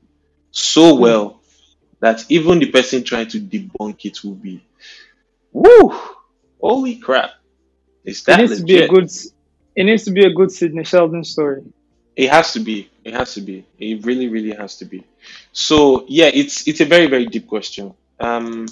[0.51, 1.03] so Hmm.
[1.03, 1.41] well
[2.01, 4.65] that even the person trying to debunk it will be
[5.53, 5.93] woo
[6.61, 7.31] holy crap
[8.05, 9.11] is It needs to be a good
[9.77, 11.63] it needs to be a good Sidney Sheldon story.
[12.17, 15.05] it has to be it has to be it really really has to be
[15.53, 18.67] so yeah it's it's a very very deep question um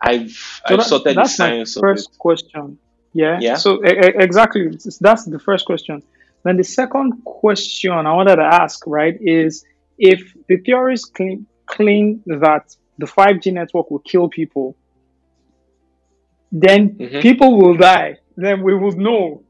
[0.00, 2.78] i've So i've that sorted the that's my science of it first question.
[3.12, 3.40] Yeah.
[3.40, 4.68] yeah So exactly,
[5.00, 6.02] that's the first question.
[6.44, 9.64] Then the second question I wanted to ask, right, is
[9.98, 12.64] if the theorists claim, claim that
[12.98, 14.76] the 5G network will kill people,
[16.52, 18.16] then hmm people will die.
[18.36, 19.44] Then we would know.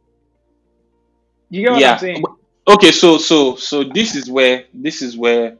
[1.51, 1.99] You get what I'm Yeah.
[1.99, 2.25] saying?
[2.69, 5.59] Okay, so so so this is where this is where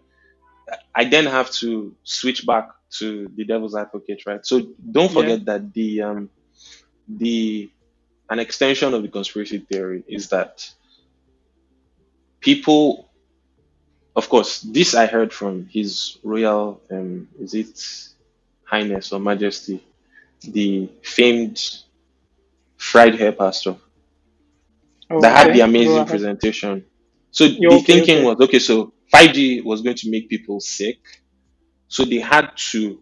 [0.95, 4.45] I then have to switch back to the devil's advocate, right?
[4.45, 5.13] So don't Yeah.
[5.13, 6.31] forget that the um
[7.09, 7.71] the
[8.31, 10.69] an extension of the conspiracy theory is that
[12.41, 13.11] people
[14.17, 17.75] of course this I heard from his royal um is it
[18.65, 19.83] highness or majesty,
[20.43, 21.61] the famed
[22.77, 23.77] fried hair pastor
[25.11, 26.85] Oh, that had the amazing presentation.
[27.31, 28.25] So Yeah, the okay, thinking okay.
[28.25, 30.99] was okay, so 5G was going to make people sick,
[31.89, 33.02] so they had to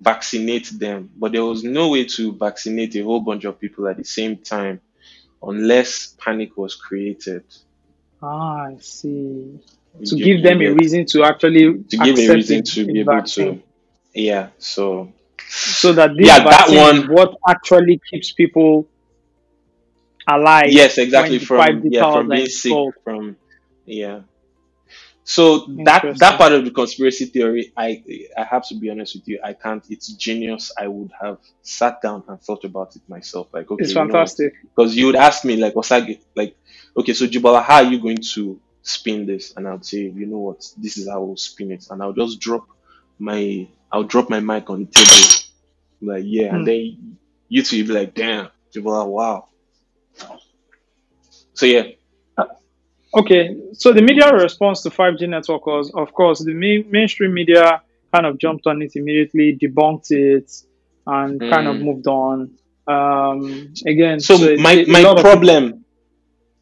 [0.00, 3.96] vaccinate them, but there was no way to vaccinate a whole bunch of people at
[3.98, 4.80] the same time
[5.42, 7.44] unless panic was created.
[8.22, 9.60] Ah, I see.
[10.06, 13.22] To You, give them a reason to actually to give a reason to be able
[13.22, 13.56] vaccine.
[13.56, 13.62] to,
[14.14, 14.50] yeah.
[14.58, 15.12] So
[15.74, 18.88] So that this yeah, that one, what actually keeps people
[20.28, 21.38] alive yes, exactly.
[21.38, 23.36] From yeah, from being sick, from
[23.86, 24.20] yeah.
[25.34, 25.42] So
[25.88, 27.88] that that part of the conspiracy theory, I
[28.36, 29.84] I have to be honest with you, I can't.
[29.94, 30.64] It's genius.
[30.84, 33.46] I would have sat down and thought about it myself.
[33.56, 34.54] Like, okay, It's you know fantastic.
[34.74, 36.56] Because you would ask me like, Osage, like,
[36.98, 39.44] okay, so Jibala, how are you going to spin this?
[39.56, 42.40] And I'd say, you know what, this is how I'll spin it, and I'll just
[42.40, 42.64] drop
[43.18, 45.28] my, I'll drop my mic on the table,
[46.14, 46.64] like, yeah, and Hmm.
[46.66, 47.18] then
[47.48, 49.48] you two be like, damn, Jibala, wow.
[51.54, 51.82] So yeah,
[53.12, 57.82] Okay, so the media response to 5G network was, of course, the main, mainstream media
[58.14, 60.50] kind of jumped on it immediately, debunked it,
[61.06, 61.82] and kind of mm.
[61.82, 62.52] moved on.
[62.86, 65.84] Um, again, So so my a my lot of people, problem,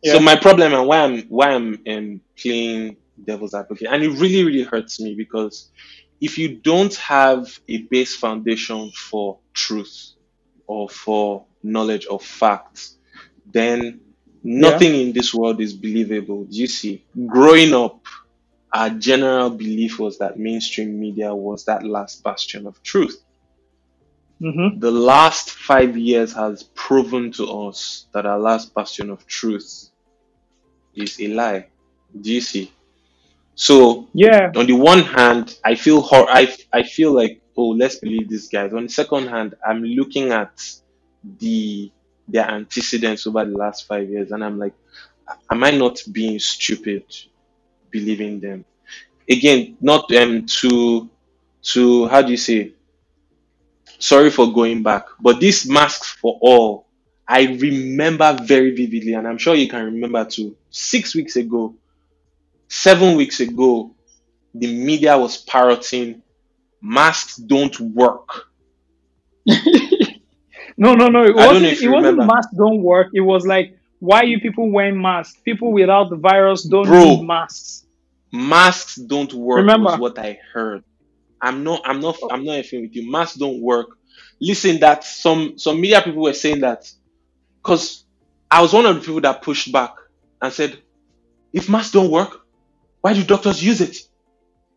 [0.05, 4.44] so my problem, and why I'm why I'm um, playing devil's advocate, and it really
[4.44, 5.70] really hurts me because
[6.20, 10.12] if you don't have a base foundation for truth
[10.66, 12.96] or for knowledge of facts,
[13.46, 14.01] then
[14.53, 16.45] yeah, nothing in this world is believable.
[16.45, 17.07] Do you see?
[17.26, 18.05] Growing up,
[18.74, 23.16] our general belief was that mainstream media was that last bastion of truth.
[24.41, 29.91] hmm The last five years has proven to us that our last bastion of truth
[30.95, 31.68] is a lie.
[32.18, 32.72] Do you see?
[33.57, 37.97] So yeah, on the one hand, I feel hor- I I feel like oh let's
[37.99, 38.72] believe these guys.
[38.74, 40.53] On the second hand, I'm looking at
[41.24, 41.93] the
[42.28, 44.74] their antecedents over the last five years, and I'm like,
[45.50, 47.04] am I not being stupid
[47.90, 48.64] believing them?
[49.30, 51.10] Again, not um to
[51.72, 52.74] to how do you say?
[54.00, 56.86] Sorry for going back, but this masks for all.
[57.26, 60.56] I remember very vividly, and I'm sure you can remember too.
[60.70, 61.74] Six weeks ago,
[62.68, 63.94] seven weeks ago,
[64.54, 66.22] the media was parroting
[66.82, 68.46] masks don't work.
[70.78, 71.82] no, no, no, it I don't know wasn't.
[71.82, 73.08] It wasn't masks don't work.
[73.12, 75.38] It was like, why you people wearing masks?
[75.44, 77.84] People without the virus don't need Bro, masks.
[78.32, 79.96] masks don't work was Remember?
[79.96, 80.84] what I heard.
[81.40, 83.10] I'm not I'm not I'm not effing with you.
[83.10, 83.88] Masks don't work.
[84.40, 86.90] Listen, that some some media people were saying that
[87.60, 88.04] because
[88.50, 89.94] I was one of the people that pushed back
[90.40, 90.78] and said,
[91.52, 92.46] if masks don't work,
[93.00, 93.96] why do doctors use it?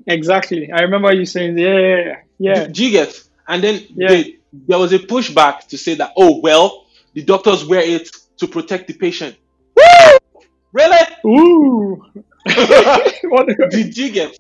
[0.08, 0.72] Exactly.
[0.72, 2.66] I remember you saying, yeah, yeah, yeah, yeah.
[2.66, 3.24] Do, do you get?
[3.48, 4.08] And then yeah.
[4.08, 8.48] they, there was a pushback to say that, oh well, the doctors wear it to
[8.48, 9.38] protect the patient.
[9.76, 10.18] Woo!
[10.74, 10.98] Really?
[11.28, 12.04] Ooh.
[13.70, 14.36] Did you get?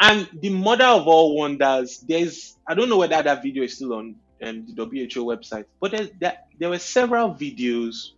[0.00, 3.94] And the mother of all wonders, there's I don't know whether that video is still
[3.94, 8.10] on um, the WHO website, but there, there, there were several videos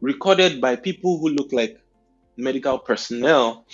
[0.00, 1.78] recorded by people who look like
[2.36, 3.66] medical personnel.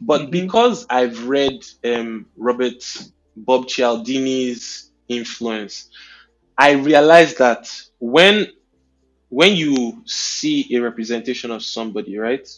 [0.00, 0.30] But Mhm.
[0.30, 2.82] because I've read um, Robert
[3.36, 5.90] Bob Cialdini's influence,
[6.58, 8.48] I realized that when
[9.30, 12.48] when you see a representation of somebody, right,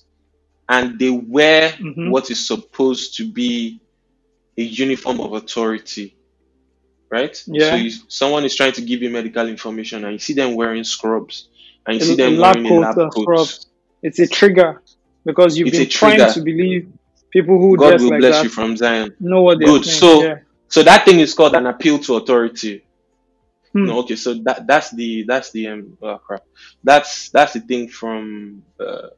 [0.69, 2.11] and they wear Mhm.
[2.11, 3.81] what is supposed to be
[4.59, 6.17] a uniform of authority,
[7.11, 7.37] right?
[7.37, 7.77] So Yeah.
[7.77, 11.49] you, someone is trying to give you medical information, and you see them wearing scrubs,
[11.87, 13.23] and you see them lab wearing a lab uh, coat.
[13.23, 13.67] scrubs.
[14.03, 14.83] It's a trigger
[15.25, 16.33] because you've It's been trying trigger.
[16.35, 16.89] to believe
[17.33, 19.17] people who God will like bless that you from Zion.
[19.21, 19.85] know what they're Good.
[19.85, 19.99] saying.
[20.01, 20.39] So, Yeah.
[20.71, 22.86] so that thing is called an appeal to authority.
[23.77, 23.85] Hmm.
[23.85, 24.17] No, okay.
[24.17, 26.43] So that that's the that's the um oh crap.
[26.85, 29.09] That's that's the thing from uh,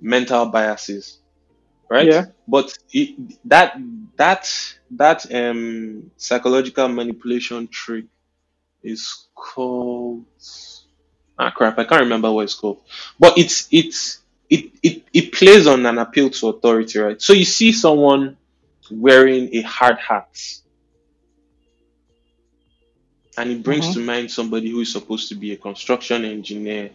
[0.00, 1.18] mental biases,
[1.90, 2.06] right?
[2.08, 2.26] Yeah.
[2.48, 3.16] But it,
[3.48, 3.76] that
[4.16, 4.48] that
[4.92, 8.06] that um psychological manipulation trick
[8.82, 10.26] is called
[11.38, 11.78] ah crap.
[11.78, 12.82] I can't remember what it's called.
[13.18, 17.20] But it's it's it it it plays on an appeal to authority, right?
[17.20, 18.36] So you see someone
[18.90, 20.28] wearing a hard hat
[23.40, 23.94] and it brings Mhm.
[23.94, 26.90] to mind somebody who is supposed to be a construction engineer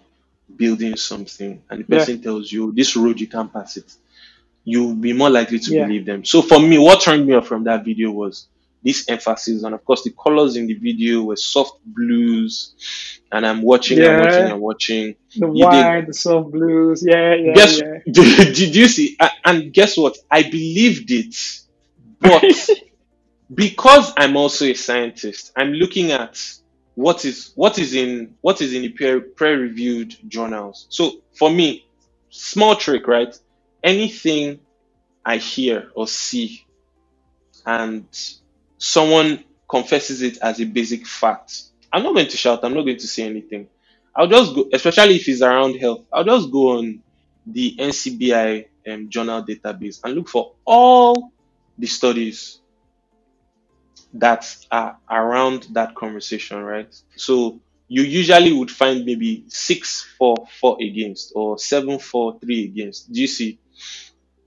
[0.58, 1.98] building something and the Yeah.
[2.00, 3.90] person tells you this road you can't pass it
[4.64, 5.86] you'll be more likely to Yeah.
[5.86, 8.46] believe them so for me what turned me off from that video was
[8.84, 12.74] this emphasis and of course the colors in the video were soft blues
[13.32, 14.52] and i'm watching and watching Yeah.
[14.54, 17.04] and watching The you did white, the soft blues.
[17.06, 18.00] Yeah, yeah, guess yeah.
[18.18, 21.36] did, did you see and guess what i believed it
[22.22, 22.70] but
[23.54, 26.42] because I'm also a scientist, I'm looking at
[26.96, 30.88] what is what is in what is in the peer peer reviewed journals.
[30.90, 31.86] So for me,
[32.30, 33.38] small trick, right?
[33.84, 34.60] Anything
[35.26, 36.66] I hear or see
[37.66, 38.06] and
[38.78, 42.98] someone confesses it as a basic fact, I'm not going to shout, I'm not going
[42.98, 43.68] to say anything.
[44.16, 47.02] I'll just go, especially if it's around health, I'll just go on
[47.46, 51.32] the NCBI um, journal database and look for all
[51.78, 52.62] the studies
[54.16, 56.94] that are around that conversation, right?
[57.16, 63.12] So you usually would find maybe six four four against or seven four three against.
[63.12, 63.60] Do you see?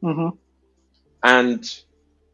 [0.03, 0.37] Mm-hmm.
[1.23, 1.81] And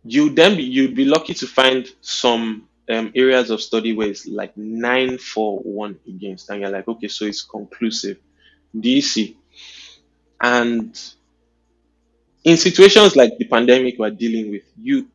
[0.04, 4.26] you then be, you'd be lucky to find some um, areas of study where it's
[4.26, 8.18] like nine four one against, and you're like, okay, so it's conclusive.
[8.78, 9.36] Do you see?
[10.40, 10.98] And
[12.44, 15.08] in situations like the pandemic we're dealing with, you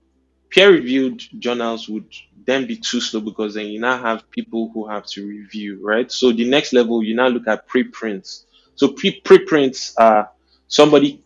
[0.51, 2.07] peer-reviewed journals would
[2.45, 6.11] then be too slow because then you now have people who have to review, right?
[6.11, 8.45] So the next level, you now look at preprints.
[8.75, 10.31] So pre preprints are
[10.67, 11.23] somebody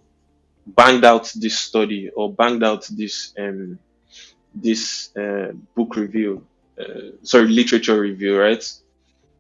[0.67, 3.79] banged out this study or banged out this um
[4.53, 6.47] this uh, book review,
[6.79, 8.63] uh, sorry, literature review, right?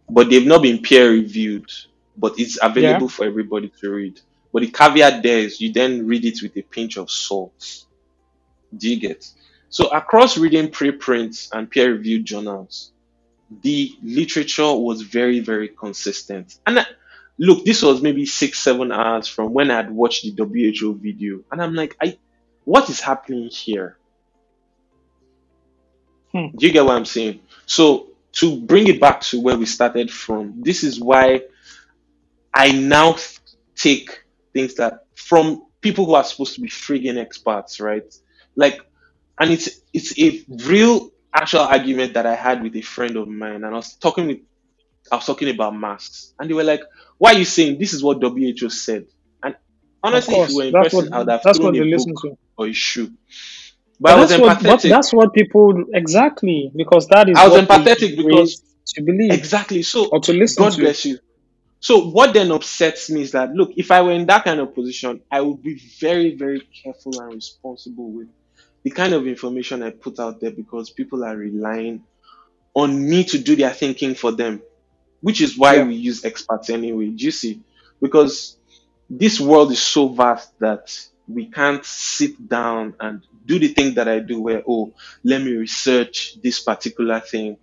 [0.09, 1.69] But they've not been peer reviewed,
[2.17, 3.01] but it's Yeah.
[3.01, 4.19] available for everybody to read.
[4.53, 7.53] But the caveat there is you then read it with a pinch of salt.
[8.75, 9.25] Do you get?
[9.73, 12.91] So across reading preprints and peer-reviewed journals,
[13.63, 16.59] the literature was very, very consistent.
[16.67, 16.85] And I,
[17.39, 21.39] look, this was maybe six, seven hours from when I had watched the WHO video,
[21.51, 22.19] and I'm like, I,
[22.65, 23.97] what is happening here?
[26.31, 26.55] Hmm.
[26.55, 27.39] Do you get what I'm saying?
[27.65, 31.45] So to bring it back to where we started from, this is why
[32.53, 33.15] I now
[33.75, 38.13] take things that from people who are supposed to be friggin' experts, right?
[38.55, 38.79] Like,
[39.39, 43.55] and it's it's a real actual argument that I had with a friend of mine,
[43.63, 44.39] and I was talking with
[45.11, 46.81] I was talking about masks, and they were like,
[47.17, 49.07] "Why are you saying this is what WHO said?"
[49.43, 49.55] And
[50.03, 51.77] honestly, if you course, were in that's what person, I would have that's what thrown
[51.77, 52.37] a they listen book to.
[52.57, 53.11] or a shoe.
[53.99, 54.89] But But I was that's what, what empathetic.
[54.89, 58.61] that's what people exactly because that is I was what empathetic because
[58.95, 59.83] to believe exactly.
[59.83, 60.81] So or to listen God to.
[60.81, 61.19] bless you.
[61.79, 64.73] So what then upsets me is that look, if I were in that kind of
[64.75, 68.29] position, I would be very, very careful and responsible with
[68.83, 72.03] the kind of information I put out there because people are relying
[72.75, 74.61] on me to do their thinking for them,
[75.21, 75.85] which is why Yeah.
[75.85, 77.09] we use experts anyway.
[77.09, 77.61] Do you see?
[78.01, 78.57] Because
[79.09, 80.89] this world is so vast that
[81.27, 85.53] we can't sit down and do the thing that I do where, oh, let me
[85.53, 87.57] research this particular thing.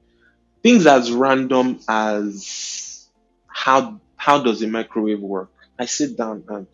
[0.63, 3.09] Things as random as
[3.49, 5.51] how how does a microwave work?
[5.79, 6.67] I sit down and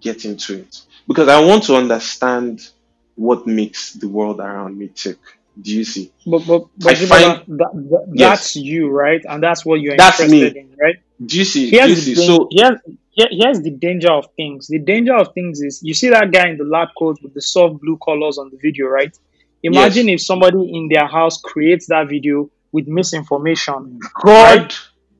[0.00, 2.68] get into it because I want to understand
[3.16, 5.18] what makes the world around me tick.
[5.60, 6.12] Do you see?
[6.26, 9.22] But but I find that, that, yes, that's you, right?
[9.28, 10.60] And that's what you're that's interested me.
[10.60, 10.96] in, right?
[11.24, 11.70] Do you see?
[11.70, 12.26] Do you Here's the see?
[12.26, 12.78] So Here's
[13.14, 14.66] here's the danger of things.
[14.68, 17.42] The danger of things is you see that guy in the lab coat with the
[17.42, 19.14] soft blue colors on the video, right?
[19.62, 24.60] Imagine yes, if somebody in their house creates that video with misinformation, right?
[24.70, 24.74] God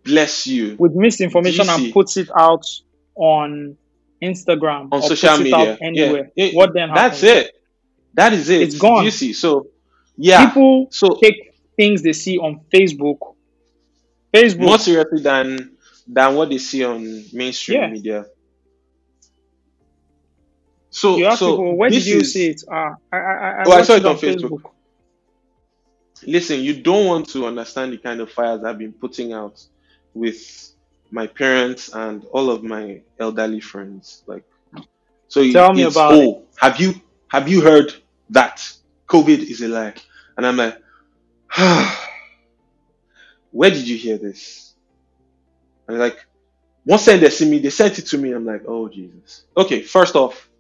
[0.05, 0.77] bless you.
[0.79, 2.65] With misinformation and puts it out
[3.15, 3.77] on
[4.23, 6.31] Instagram On or social puts it out media, yeah, anywhere.
[6.35, 7.21] it, What then Happens?
[7.21, 7.55] that's it.
[8.15, 8.63] That is it.
[8.63, 9.05] It's gone.
[9.05, 9.33] you see?
[9.33, 9.69] So
[10.17, 13.19] yeah, People so take things they see on Facebook.
[14.35, 17.03] Facebook, more seriously than than what they see on
[17.33, 17.87] mainstream yeah.
[17.89, 18.25] media.
[18.25, 18.31] You
[20.91, 22.63] So ask so people, where did you see it?
[22.71, 24.51] Ah, I, I, I oh I saw it it on on Facebook.
[24.51, 24.71] Facebook.
[26.27, 29.61] Listen, you don't want to understand the kind of fires I've been putting out
[30.15, 30.39] with
[31.11, 34.23] my parents and all of my elderly friends.
[34.27, 34.45] Like,
[35.29, 36.29] so it- Tell me it's about it.
[36.29, 36.95] oh, have you
[37.29, 37.93] have you heard
[38.33, 38.63] that
[39.11, 39.95] COVID is a lie?
[40.37, 40.79] And I'm like,
[43.51, 44.75] where did you hear this?
[45.89, 46.19] And like,
[46.87, 48.33] once they see me, they sent it to me.
[48.33, 49.45] I'm like, oh Jesus.
[49.57, 50.51] Okay, first off,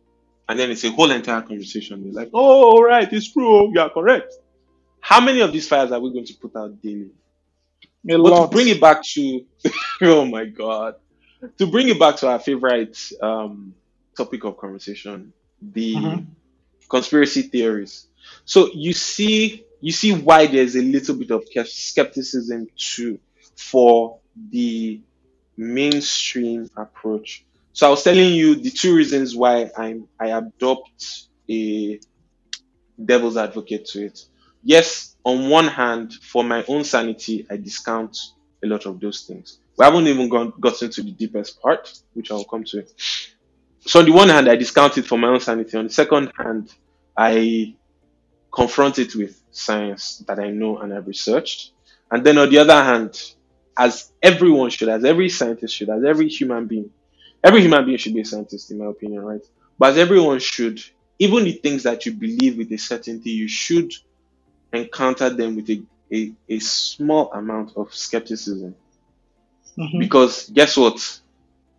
[0.48, 2.04] and then it's a whole entire conversation.
[2.04, 3.72] They're like, oh, all right, it's true.
[3.74, 4.34] You are correct.
[5.00, 7.12] How many of these fires are we going to put out daily?
[8.10, 9.42] A But to bring it back to,
[10.02, 10.94] oh my God,
[11.58, 13.74] to bring it back to our favorite um,
[14.16, 16.18] topic of conversation, the hmm
[16.92, 18.06] conspiracy theories.
[18.44, 23.18] So you see, you see why there's a little bit of skepticism too
[23.56, 24.18] for
[24.50, 25.00] the
[25.56, 27.46] mainstream approach.
[27.72, 31.98] So I was telling you the two reasons why I'm I adopt a
[33.02, 34.26] devil's advocate to it.
[34.62, 38.18] Yes, on one hand, for my own sanity, I discount
[38.62, 39.58] a lot of those things.
[39.78, 42.84] We haven't even gone, gotten to the deepest part, which I'll come to.
[43.86, 45.76] So on the one hand, I discount it for my own sanity.
[45.76, 46.72] On the second hand,
[47.16, 47.76] I
[48.52, 51.72] confront it with science that I know and I've researched.
[52.10, 53.20] And then on the other hand,
[53.78, 56.90] as everyone should, as every scientist should, as every human being,
[57.44, 59.42] every human being should be a scientist, in my opinion, right?
[59.78, 60.80] But as everyone should,
[61.18, 63.92] even the things that you believe with a certainty, you should
[64.72, 68.76] encounter them with a, a, a small amount of skepticism.
[69.76, 71.21] hmm Because guess what?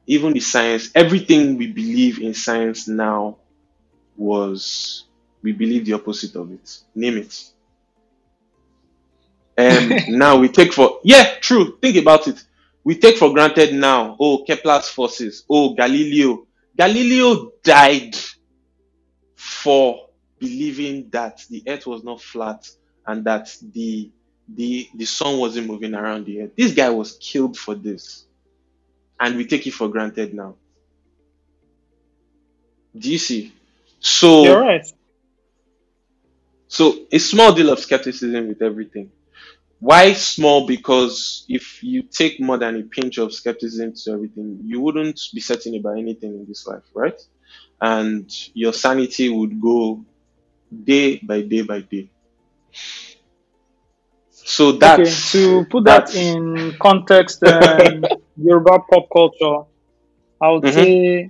[0.07, 3.37] Even the science, everything we believe in science now
[4.17, 5.05] was
[5.41, 6.79] we believe the opposite of it.
[6.95, 7.43] Name it.
[9.57, 11.77] Um, now we take for yeah, true.
[11.81, 12.43] Think about it.
[12.83, 14.17] We take for granted now.
[14.19, 15.45] Oh, Kepler's forces.
[15.49, 16.47] Oh, Galileo.
[16.77, 18.15] Galileo died
[19.35, 20.09] for
[20.39, 22.69] believing that the Earth was not flat
[23.07, 24.11] and that the
[24.49, 26.51] the the sun wasn't moving around the Earth.
[26.57, 28.25] This guy was killed for this,
[29.19, 30.55] and we take it for granted now.
[32.97, 33.53] Do you see?
[33.99, 34.85] So You're right.
[36.67, 39.11] so a small deal of skepticism with everything.
[39.79, 40.67] Why small?
[40.67, 45.41] Because if you take more than a pinch of skepticism to everything, you wouldn't be
[45.41, 47.19] certain about anything in this life, right?
[47.81, 50.03] And your sanity would go
[50.83, 52.09] day by day by day.
[54.31, 57.41] So Okay, to put that in context,
[58.37, 59.65] Yoruba pop culture,
[60.41, 60.73] I would Mhm.
[60.73, 61.29] say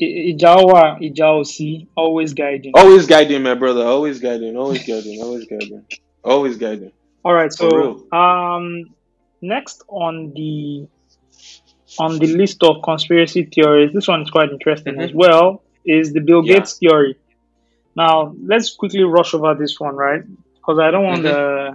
[0.00, 2.72] Ijawa, Ijaosi, always guiding.
[2.74, 5.84] always guiding my brother, always guiding, always guiding, always guiding,
[6.24, 6.92] always guiding.
[7.24, 8.94] All right, so um,
[9.42, 10.88] next on the
[11.98, 16.12] on the list of conspiracy theories, this one is quite interesting as hmm well, is
[16.12, 16.54] the Bill Yeah.
[16.54, 17.16] Gates theory.
[17.96, 20.22] Now, let's quickly rush over this one, right?
[20.24, 21.72] Because I don't want hmm uh,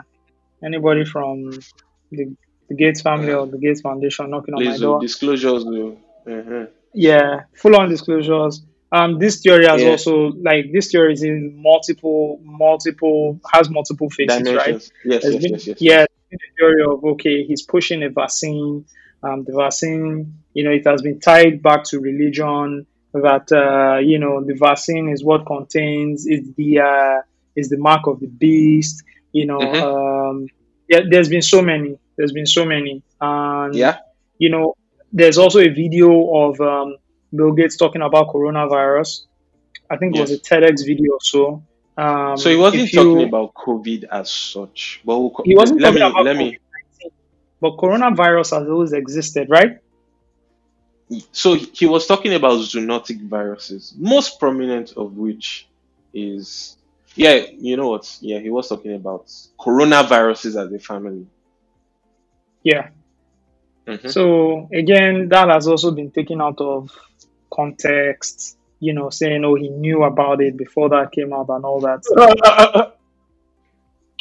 [0.63, 1.65] anybody from
[2.11, 2.35] the,
[2.69, 4.99] the Gates family or the Gates Foundation knocking on my oh, door.
[4.99, 5.65] disclosures.
[5.65, 6.65] Uh-huh.
[6.93, 8.63] Yeah, full on disclosures.
[8.91, 14.09] Um, this theory has Yeah, also like this theory is in multiple, multiple has multiple
[14.09, 14.81] faces, right?
[15.03, 18.85] Yes, There's yes, been yes, yes, yeah, there's theory of okay, he's pushing a vaccine.
[19.23, 22.85] Um, the vaccine, you know, it has been tied back to religion.
[23.13, 27.21] That uh, you know, the vaccine is what contains is the uh,
[27.55, 29.03] is the mark of the beast.
[29.31, 30.47] You know, hmm um,
[30.87, 31.97] yeah, there's been so many.
[32.17, 33.97] There's been so many, and Yeah.
[34.39, 34.75] you know,
[35.11, 36.09] there's also a video
[36.43, 36.97] of um,
[37.35, 39.23] Bill Gates talking about coronavirus.
[39.89, 41.63] I think it was a TEDx video or so.
[41.97, 45.55] So he Um, wasn't if talking you, about COVID as such, but we'll, co- he
[45.55, 46.59] wasn't let talking me about let COVID me.
[47.61, 49.77] but coronavirus has always existed, right?
[51.31, 55.67] So he was talking about zoonotic viruses, most prominent of which
[56.13, 56.77] is
[57.15, 58.17] yeah, you know what?
[58.21, 59.27] Yeah, he was talking about
[59.59, 61.27] coronaviruses as a family.
[62.65, 62.89] Yeah.
[63.87, 66.89] hmm So again, that has also been taken out of
[67.53, 68.57] context.
[68.81, 72.01] You know, saying, "Oh, he knew about it before that came out and all that."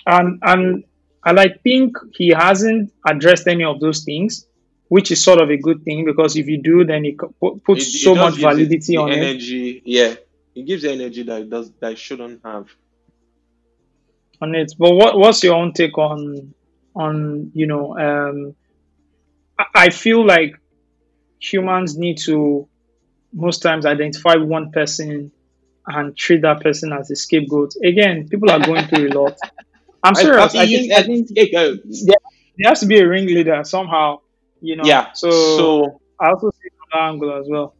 [0.07, 0.85] And and
[1.25, 4.47] and I think he hasn't addressed any of those things,
[4.89, 7.57] which is sort of a good thing because if you do, then it co- pu-
[7.57, 9.17] It, puts it so much it validity the on it.
[9.19, 9.83] energy.
[9.85, 10.15] Yeah,
[10.55, 12.69] it gives the energy that it does that it shouldn't have.
[14.43, 14.73] On it.
[14.79, 16.53] But what what's your own take on
[16.95, 17.99] on you know?
[17.99, 18.55] Um,
[19.75, 20.57] I, feel like
[21.41, 22.69] humans need to
[23.33, 25.31] most times identify one person
[25.87, 27.75] and treat that person as a scapegoat.
[27.85, 29.39] Again, people are going through a lot.
[30.03, 30.55] I'm serious.
[30.55, 31.77] I think I think there,
[32.59, 34.21] there has to be a ringleader somehow.
[34.61, 34.85] You know.
[34.85, 35.13] Yeah.
[35.13, 37.75] So So I also see from that angle as well.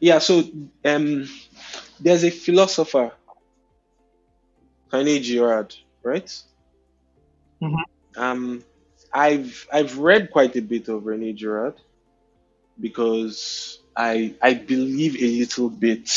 [0.00, 0.18] yeah.
[0.18, 0.42] So
[0.84, 1.28] um,
[2.00, 3.12] there's a philosopher,
[4.92, 6.42] Rene Girard, right?
[7.62, 8.64] Hmm Um,
[9.12, 11.76] I've I've read quite a bit of Rene Girard
[12.80, 16.10] because I I believe a little bit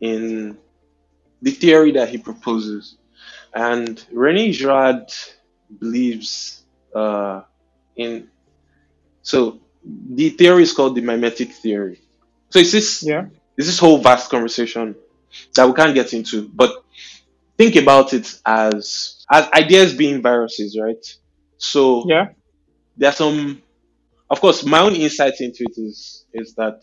[0.00, 0.58] in
[1.42, 2.96] the theory that he proposes,
[3.54, 5.12] and Rene Girard
[5.80, 6.64] believes
[6.94, 7.42] uh,
[7.96, 8.30] in
[9.22, 12.02] so the theory is called the mimetic theory.
[12.50, 13.26] So it's this Yeah.
[13.56, 14.96] it's this whole vast conversation
[15.56, 16.72] that we can't get into, but
[17.58, 21.04] think about it as as ideas being viruses, right?
[21.58, 22.28] So Yeah.
[22.96, 23.62] there are some
[24.30, 26.82] of course my own insight into it is is that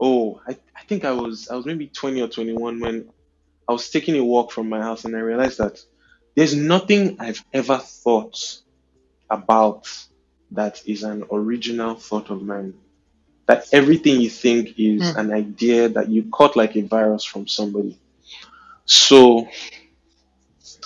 [0.00, 3.10] oh I, I think I was I was maybe 20 or 21 when
[3.68, 5.80] I was taking a walk from my house and I realized that
[6.36, 8.38] there's nothing I've ever thought
[9.30, 9.86] about
[10.52, 12.74] that is an original thought of mine.
[13.48, 15.16] That everything you think is Mm.
[15.16, 17.98] an idea that you caught like a virus from somebody.
[18.90, 19.48] So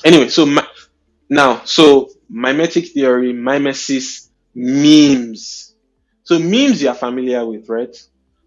[0.05, 0.67] anyway, so my,
[1.31, 5.75] now so mimetic theory, mimesis, memes.
[6.25, 7.97] So memes you're familiar with, right?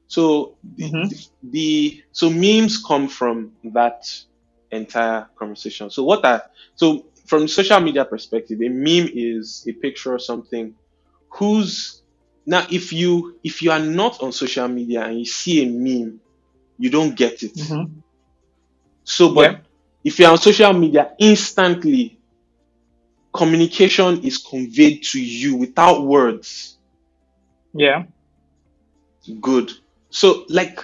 [0.07, 1.07] So the, hmm
[1.43, 4.03] the so memes come from that
[4.71, 5.89] entire conversation.
[5.89, 6.43] So what are
[6.75, 10.75] so from social media perspective, a meme is a picture or something
[11.31, 12.03] whose
[12.45, 16.21] now if you if you are not on social media and you see a meme,
[16.77, 17.57] you don't get it.
[17.57, 18.01] hmm
[19.07, 19.33] So Yeah.
[19.33, 19.65] but
[20.03, 22.19] if you're on social media instantly
[23.33, 26.77] communication is conveyed to you without words.
[27.73, 28.05] Yeah.
[29.41, 29.71] Good.
[30.11, 30.79] So, like,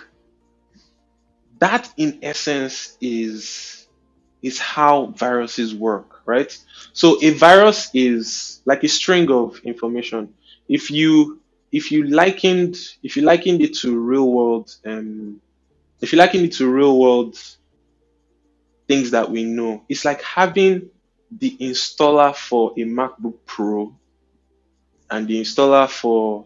[1.60, 3.88] that in essence is
[4.42, 6.58] is how viruses work, right?
[6.94, 10.36] So a virus is like a string of information.
[10.68, 11.42] If you
[11.72, 15.42] if you likened if you likened it to real world um
[16.02, 17.38] if you likened it to real world
[18.94, 20.90] things that we know, it's like having
[21.32, 23.92] the installer for a MacBook Pro
[25.10, 26.46] and the installer for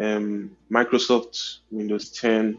[0.00, 2.56] um, Microsoft Windows 10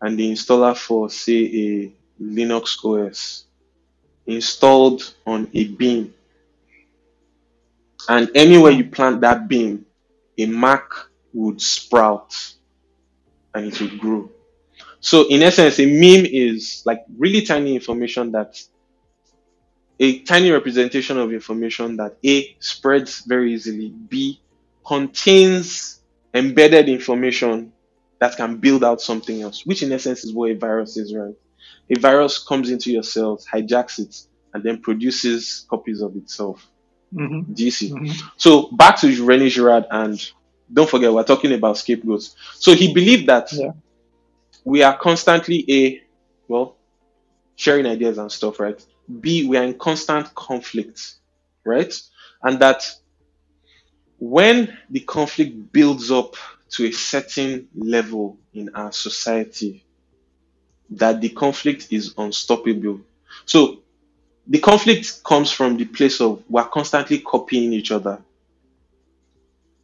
[0.00, 1.92] and the installer for say a
[2.22, 3.44] Linux OS
[4.26, 6.14] installed on a beam
[8.08, 9.84] and anywhere you plant that beam
[10.38, 10.84] a Mac
[11.34, 12.34] would sprout
[13.54, 14.30] and it would grow.
[15.00, 18.62] So in essence, a meme is like really tiny information that
[19.98, 24.40] a tiny representation of information that A spreads very easily, B
[24.86, 26.00] contains
[26.32, 27.72] embedded information
[28.18, 31.34] that can build out something else, which in essence is what a virus is, right?
[31.90, 34.16] A virus comes into your cells, hijacks it,
[34.54, 36.66] and then produces copies of itself.
[37.14, 37.52] Mm-hmm.
[37.52, 37.90] Do you see?
[37.90, 38.28] Mm-hmm.
[38.36, 40.30] So back to Rene Girard, and
[40.72, 42.36] don't forget we're talking about scapegoats.
[42.54, 43.72] So he believed that Yeah.
[44.64, 46.02] We are constantly a
[46.48, 46.76] well
[47.56, 48.84] sharing ideas and stuff, right?
[49.20, 51.16] B we are in constant conflict,
[51.64, 51.92] right?
[52.42, 52.84] And that
[54.18, 56.36] when the conflict builds up
[56.70, 59.84] to a certain level in our society,
[60.90, 63.00] that the conflict is unstoppable.
[63.44, 63.80] So
[64.46, 68.20] the conflict comes from the place of we're constantly copying each other.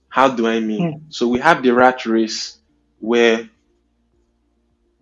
[0.08, 0.92] How do I mean?
[0.92, 0.98] Hmm.
[1.08, 2.58] So we have the rat race
[3.00, 3.48] where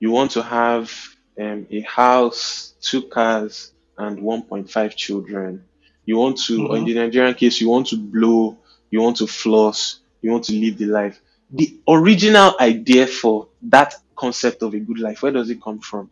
[0.05, 0.93] you want to have
[1.41, 5.65] um, a house, two cars, and 1.5 children.
[6.05, 8.59] You want to, or in the Nigerian case, you want to blow,
[8.91, 11.19] you want to floss, you want to live the life.
[11.51, 16.11] The original idea for that concept of a good life, where does it come from?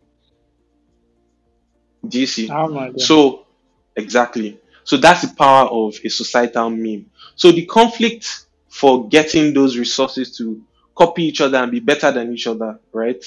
[2.03, 2.49] Do you see?
[2.49, 2.99] I have no idea.
[2.99, 3.45] So,
[3.95, 4.59] exactly.
[4.85, 7.11] So that's the power of a societal meme.
[7.35, 10.63] So the conflict for getting those resources to
[10.95, 13.23] copy each other and be better than each other, right?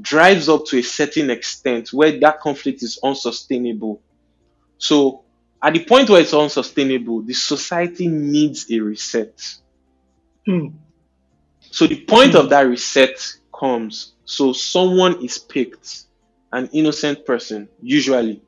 [0.00, 4.02] Drives up to a certain extent where that conflict is unsustainable.
[4.78, 5.24] So
[5.62, 9.40] at the point where it's unsustainable, the society needs a reset.
[10.44, 10.68] Hmm.
[11.70, 13.18] So the point of that reset
[13.58, 14.12] comes.
[14.24, 16.04] So someone is picked,
[16.52, 18.42] an innocent person usually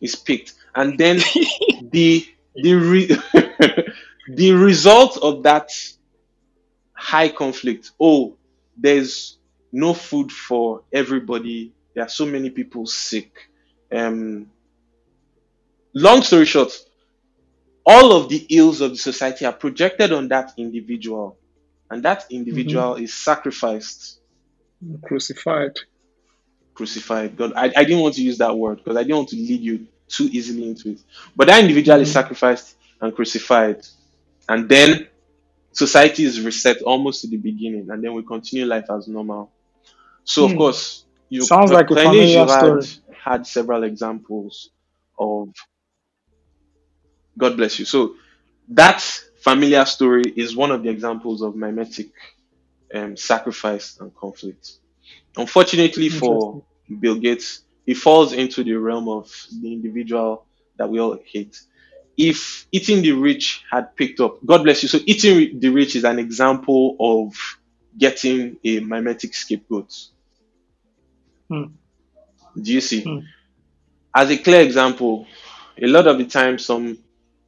[0.00, 1.16] is picked, and then
[1.90, 3.16] the the re-
[4.28, 5.70] the result of that
[6.92, 7.90] high conflict.
[8.00, 8.36] Oh,
[8.76, 9.38] there's
[9.72, 11.74] no food for everybody.
[11.94, 13.32] There are so many people sick.
[13.94, 14.50] Um,
[15.94, 16.72] long story short,
[17.86, 21.38] all of the ills of the society are projected on that individual,
[21.90, 24.20] and that individual is sacrificed,
[25.04, 25.72] Crucified.
[26.74, 27.36] crucified.
[27.36, 29.60] God, I, I didn't want to use that word because I didn't want to lead
[29.60, 31.00] you too easily into it.
[31.36, 32.12] But that individual is Mhm.
[32.12, 33.86] sacrificed and crucified,
[34.48, 35.08] and then
[35.72, 39.52] society is reset almost to the beginning, and then we continue life as normal.
[40.24, 40.56] So of Hmm.
[40.56, 42.88] course, you Sounds like a familiar story.
[43.24, 44.70] had several examples
[45.18, 45.50] of
[47.38, 47.84] God bless you.
[47.84, 48.14] So
[48.70, 49.00] that
[49.42, 52.08] familiar story is one of the examples of mimetic
[52.94, 54.72] um, sacrifice and conflict.
[55.36, 56.64] Unfortunately for
[57.00, 59.30] Bill Gates, he falls into the realm of
[59.62, 60.46] the individual
[60.78, 61.58] that we all hate.
[62.18, 64.88] If eating the rich had picked up, God bless you.
[64.90, 67.34] So eating the rich is an example of
[67.98, 69.92] getting a mimetic scapegoat.
[71.52, 71.66] Hmm.
[72.60, 73.02] Do you see?
[73.04, 73.18] Hmm.
[74.14, 75.26] As a clear example,
[75.80, 76.98] a lot of the time some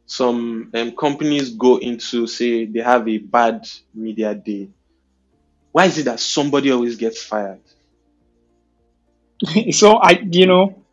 [0.06, 4.70] some um, companies go into say they have a bad media day.
[5.72, 7.62] Why is it that somebody always gets fired?
[9.72, 10.84] so I, you know,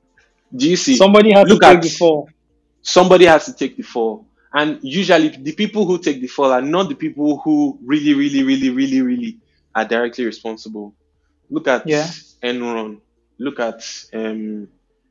[0.55, 0.97] Do you see?
[0.97, 2.33] somebody had to take at- the fall.
[2.81, 4.27] somebody has to take the fall.
[4.53, 8.43] And usually the people who take the fall are not the people who really, really,
[8.43, 9.39] really, really, really
[9.75, 10.95] are directly responsible.
[11.49, 12.13] Look at Yeah.
[12.43, 12.99] Enron.
[13.37, 14.67] Look at um,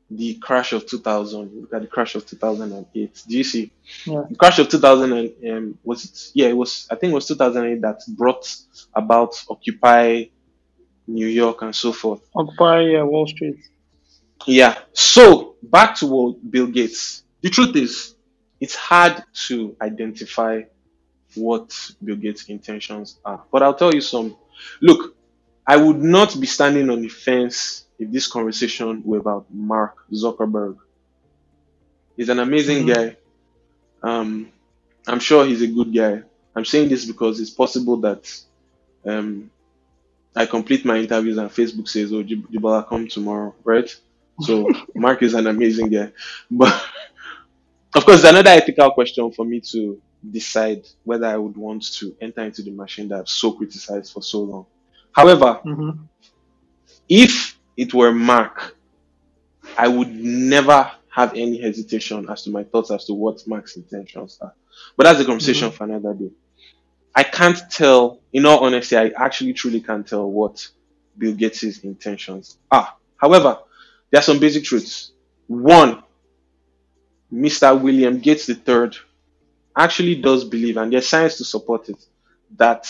[0.09, 1.61] the crash of 2000.
[1.61, 3.23] Look at the crash of 2008.
[3.27, 3.71] Do you see?
[4.05, 4.23] Yeah.
[4.29, 6.31] The crash of 2000 and, um, was it?
[6.33, 6.87] Yeah, it was.
[6.91, 8.53] I think it was 2008 that brought
[8.93, 10.25] about Occupy
[11.07, 12.21] New York and so forth.
[12.35, 13.57] Occupy uh, Wall Street.
[14.45, 14.77] Yeah.
[14.93, 17.23] So back to what Bill Gates.
[17.41, 18.15] The truth is,
[18.59, 20.61] it's hard to identify
[21.35, 23.43] what Bill Gates' intentions are.
[23.51, 24.37] But I'll tell you some.
[24.81, 25.10] Look,
[25.71, 30.77] I would not be standing on the fence if this conversation were about Mark Zuckerberg.
[32.15, 32.87] He's an amazing Mhm.
[32.87, 33.17] guy.
[34.03, 34.51] Um,
[35.07, 36.23] I'm sure he's a good guy.
[36.55, 38.23] I'm saying this because it's possible that
[39.05, 39.51] um,
[40.35, 43.89] I complete my interviews and Facebook says, "Oh, Jib- Jibola, come tomorrow," right?
[44.39, 46.13] So Mark is an amazing guy,
[46.51, 46.73] but
[47.95, 52.41] of course, another ethical question for me to decide whether I would want to enter
[52.43, 54.65] into the machine that I've so criticized for so long.
[55.13, 55.91] However, hmm
[57.09, 58.77] if it were Mark,
[59.77, 64.37] I would never have any hesitation as to my thoughts as to what Mark's intentions
[64.41, 64.53] are.
[64.95, 66.31] But that's a conversation for another day.
[67.13, 70.65] I can't tell, in all honesty, I actually truly can't tell what
[71.17, 72.93] Bill Gates' intentions are.
[73.17, 73.59] However,
[74.09, 75.11] there are some basic truths.
[75.47, 76.03] One,
[77.33, 77.79] Mr.
[77.79, 78.91] William Gates III
[79.75, 82.05] actually does believe, and there's science to support it,
[82.57, 82.87] that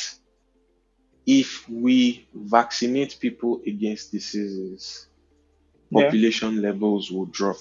[1.39, 5.07] if we vaccinate people against diseases,
[5.89, 6.03] Yeah.
[6.03, 7.57] population levels will drop.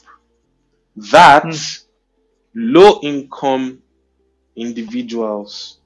[0.97, 1.85] That Mm.
[2.55, 3.83] low income
[4.57, 5.79] individuals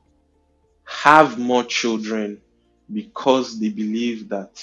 [1.05, 2.41] have more children
[2.93, 4.55] because they believe that,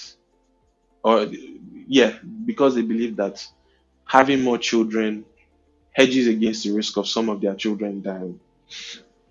[1.04, 1.28] or
[1.88, 3.46] yeah, because they believe that
[4.06, 5.26] having more children
[5.94, 8.40] hedges against the risk of some of their children dying.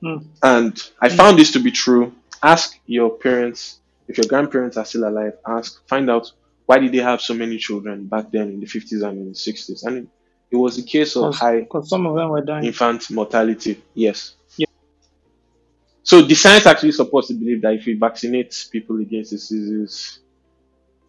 [0.03, 0.25] Mm.
[0.43, 1.17] And I Mm.
[1.17, 2.13] found this to be true.
[2.43, 3.80] Ask your parents,
[4.11, 6.31] if your grandparents are still alive, ask, find out
[6.67, 9.35] why did they have so many children back then in the 50s and in the
[9.35, 9.85] 60s.
[9.87, 10.07] And it,
[10.53, 12.65] it was a case of high Because some of them were dying.
[12.65, 13.83] infant mortality.
[13.95, 14.35] Yes.
[14.57, 14.67] Yeah.
[16.03, 20.21] So the science actually supports the belief that if we vaccinate people against diseases,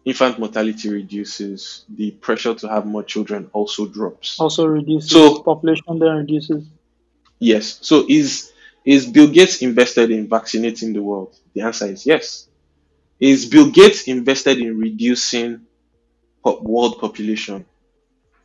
[0.04, 4.38] infant mortality reduces, the pressure to have more children also drops.
[4.40, 6.64] Also reduces So population, then reduces.
[7.38, 7.78] yes.
[7.82, 8.52] So is
[8.84, 11.36] is Bill Gates invested in vaccinating the world?
[11.54, 12.48] The answer is yes.
[13.22, 15.64] Is Bill Gates invested in reducing
[16.44, 17.64] world population?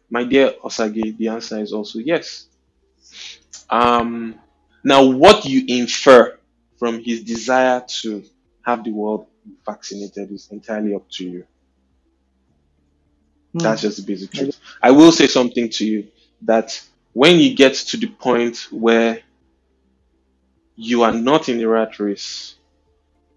[0.08, 2.46] My dear Osage, the answer is also yes.
[3.72, 4.36] Um,
[4.84, 6.38] now, what you infer
[6.78, 8.24] from his desire to
[8.68, 9.26] have the world
[9.66, 11.48] vaccinated is entirely up to you.
[13.56, 13.64] Mm.
[13.64, 14.60] That's just the basic truth.
[14.80, 16.08] I will say something to you
[16.44, 16.80] that
[17.14, 19.24] when you get to the point where
[20.76, 22.57] you are not in the rat race,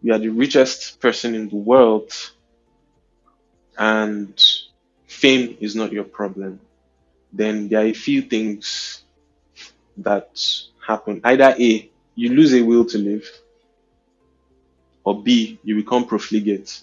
[0.02, 2.12] you are the richest person in the world,
[3.78, 4.40] and
[5.06, 6.60] fame is not your problem,
[7.32, 9.02] then there are a few things
[9.98, 10.31] that
[10.86, 11.20] happen.
[11.24, 13.24] Either A, you lose a will to live,
[15.05, 16.82] or B, you become profligate.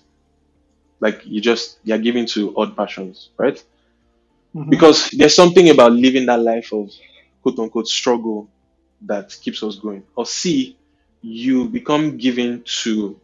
[0.99, 3.63] Like you just you're given to odd passions, right?
[4.55, 4.69] Mhm.
[4.69, 6.91] Because there's something about living that life of
[7.41, 8.49] quote unquote struggle
[9.01, 10.03] that keeps us going.
[10.15, 10.77] Or C,
[11.21, 13.19] you become given to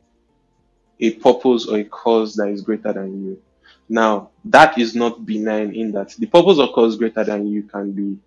[1.00, 3.42] a purpose or a cause that is greater than you.
[3.90, 7.92] Now, that is not benign in that the purpose or cause greater than you can
[7.92, 8.18] be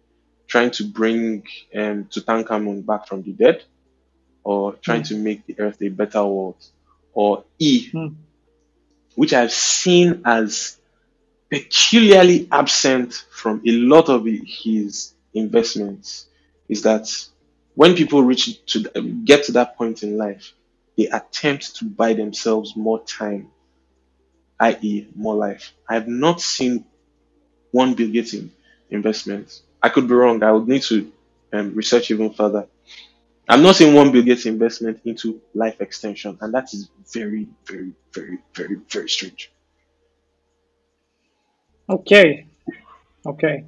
[0.48, 1.42] trying to bring
[1.74, 3.64] um, Tutankhamun back from the dead,
[4.44, 5.08] or trying Mm.
[5.08, 6.62] to make the earth a better world,
[7.12, 8.14] or E, Mm.
[9.16, 10.78] which I've seen as
[11.50, 16.26] peculiarly absent from a lot of his investments,
[16.68, 17.08] is that
[17.76, 18.84] when people reach to
[19.24, 20.54] get to that point in life,
[20.98, 23.52] they attempt to buy themselves more time,
[24.60, 25.72] i.e., more life.
[25.88, 26.84] I have not seen
[27.72, 28.52] one Bill Gates in-
[28.90, 29.62] investment.
[29.82, 30.42] I could be wrong.
[30.42, 31.12] I would need to
[31.52, 32.68] um, research even further.
[33.48, 37.92] I'm not seeing one Bill Gates investment into life extension, and that is very, very,
[38.12, 39.52] very, very, very strange.
[41.88, 42.46] Okay.
[43.26, 43.64] Okay.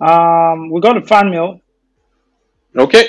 [0.00, 1.60] Um, we got a fan mail.
[2.78, 3.08] Okay,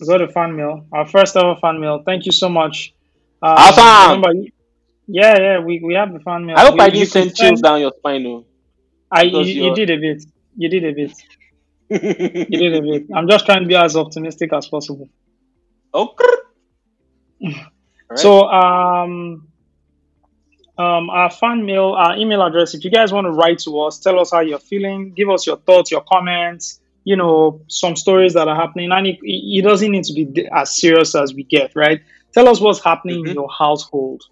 [0.00, 0.86] We got a fan mail.
[0.92, 2.02] Our first ever fan mail.
[2.04, 2.94] Thank you so much.
[3.42, 4.22] Um, awesome.
[4.22, 4.48] remember,
[5.06, 6.56] yeah, yeah, we, we have the fan mail.
[6.56, 8.44] I hope You I didn't send chills down your spine, though,
[9.10, 10.24] I you, you did a bit.
[10.56, 11.12] You did a bit.
[11.88, 13.06] You did a bit.
[13.14, 15.08] I'm just trying to be as optimistic as possible.
[15.94, 16.24] okay.
[18.08, 18.20] Right.
[18.20, 19.48] So um
[20.78, 22.72] um our fan mail, our email address.
[22.74, 25.44] If you guys want to write to us, tell us how you're feeling, give us
[25.44, 26.80] your thoughts, your comments.
[27.06, 30.76] You know, some stories that are happening, and it, it doesn't need to be as
[30.76, 32.02] serious as we get, right?
[32.34, 34.22] Tell us what's happening in hmm your household,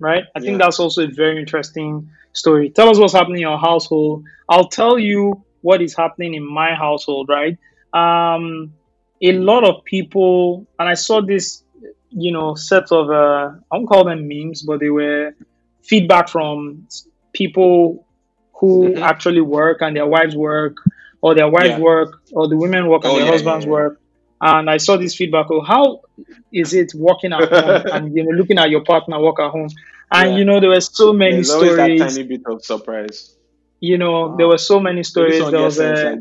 [0.00, 0.24] right?
[0.36, 2.70] I think that's also a very interesting story.
[2.70, 4.24] Tell us what's happening in your household.
[4.48, 7.58] I'll tell you what is happening in my household, right?
[7.92, 8.74] Um,
[9.22, 11.62] a lot of people, and I saw this,
[12.10, 15.32] you know, set of, uh, I won't call them memes, but they were
[15.84, 16.88] feedback from
[17.34, 18.06] people
[18.60, 20.76] who hmm actually work and their wives work,
[21.22, 21.78] or their wives Yeah.
[21.78, 23.98] work, or the women work and Oh their yeah, husbands yeah, work.
[24.40, 26.00] And I saw this feedback of how
[26.52, 29.68] is it working at home and you know looking at your partner work at home.
[30.12, 31.98] And you know there were so many There's always that stories.
[31.98, 33.36] tiny bit of surprise.
[33.80, 35.50] You know there were so many stories.
[35.50, 36.20] There was a like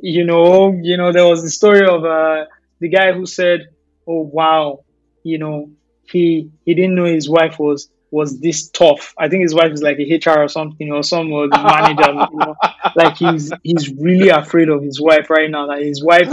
[0.00, 2.44] you know, you know, there was the story of uh,
[2.80, 3.60] the guy who said,
[4.06, 4.84] "Oh wow,
[5.22, 5.70] you know,
[6.10, 9.12] he he didn't know his wife was was this tough.
[9.18, 12.10] I think his wife is like a HR or something or some or the manager.
[12.32, 12.54] You know,
[12.96, 15.66] like he's he's really afraid of his wife right now.
[15.66, 16.28] Like his wife,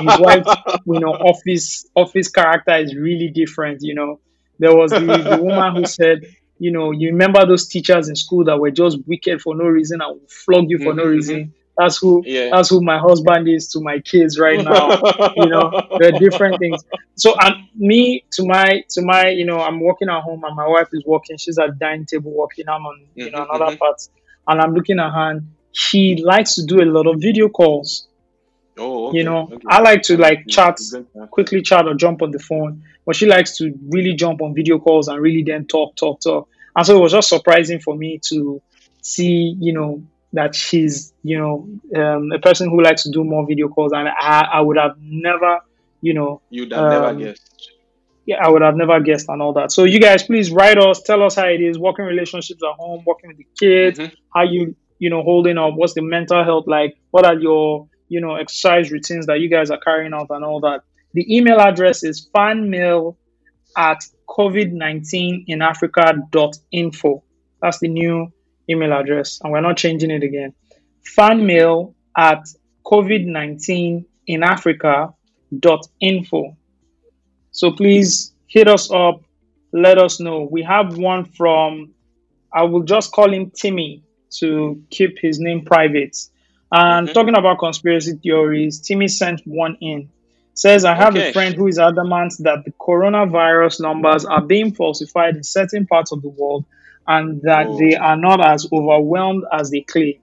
[0.00, 0.46] his wife,
[0.86, 3.82] you know, office office character is really different.
[3.82, 4.20] You know,
[4.58, 6.22] there was the, the woman who said,
[6.58, 10.00] you know, you remember those teachers in school that were just wicked for no reason
[10.00, 11.52] and would flog you for no Mhm, mhm.
[11.76, 12.50] That's who Yeah.
[12.50, 14.98] that's who my husband is to my kids right now.
[15.34, 16.84] You know, there are different things.
[17.16, 20.66] So and me to my to my you know I'm working at home and my
[20.66, 21.36] wife is working.
[21.38, 22.68] She's at dining table working.
[22.68, 23.78] I'm on you know Mhm, another mhm.
[23.78, 23.96] part,
[24.48, 25.30] and I'm looking at her.
[25.32, 28.08] And she likes to do a lot of video calls.
[28.78, 29.18] Oh, okay.
[29.18, 29.68] You know, okay.
[29.68, 30.78] I like to like chat
[31.30, 34.78] quickly chat or jump on the phone, but she likes to really jump on video
[34.78, 36.48] calls and really then talk talk talk.
[36.74, 38.62] And so it was just surprising for me to
[39.00, 40.02] see you know
[40.36, 41.54] that she's you know
[42.00, 44.92] um, a person who likes to do more video calls, and I I would have
[45.00, 45.58] never
[46.00, 47.70] you know You'd have never um, guessed.
[48.26, 49.72] yeah, I would have never guessed and all that.
[49.72, 53.02] So you guys, please write us, tell us how it is working relationships at home,
[53.06, 54.12] working with the kids, Mhm.
[54.34, 58.20] how you you know holding up, what's the mental health like, what are your you
[58.20, 60.80] know exercise routines that you guys are carrying out and all that.
[61.14, 63.16] The email address is fanmail
[63.76, 63.98] at
[64.28, 67.22] covid19 in africa.info.
[67.62, 68.32] That's the new
[68.68, 70.52] email address, and we're not changing it again.
[71.16, 72.44] Fanmail at
[72.84, 76.56] covid19 in africa.info.
[77.50, 79.22] So please hit us up,
[79.72, 80.48] let us know.
[80.50, 81.94] We have one from,
[82.52, 84.02] I will just call him Timmy
[84.38, 86.16] to keep his name private.
[86.72, 87.14] And Mhm.
[87.14, 90.08] talking about conspiracy theories, Timmy sent one in.
[90.54, 91.30] Says, I have Okay.
[91.30, 96.12] a friend who is adamant that the coronavirus numbers are being falsified in certain parts
[96.12, 96.64] of the world
[97.08, 97.78] and that Whoa.
[97.78, 100.14] they are not as overwhelmed as they claim.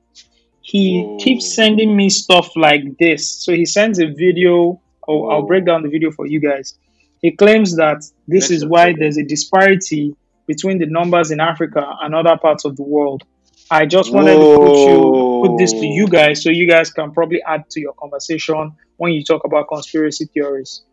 [0.61, 1.17] He Whoa.
[1.19, 3.29] keeps sending me stuff like this.
[3.29, 4.81] So he sends a video.
[5.07, 6.77] Oh, I'll break down the video for you guys.
[7.21, 8.99] He claims that this is why okay.
[8.99, 10.15] there's a disparity
[10.45, 13.23] between the numbers in Africa and other parts of the world.
[13.71, 17.11] I just wanted to put you put this to you guys so you guys can
[17.11, 20.83] probably add to your conversation when you talk about conspiracy theories.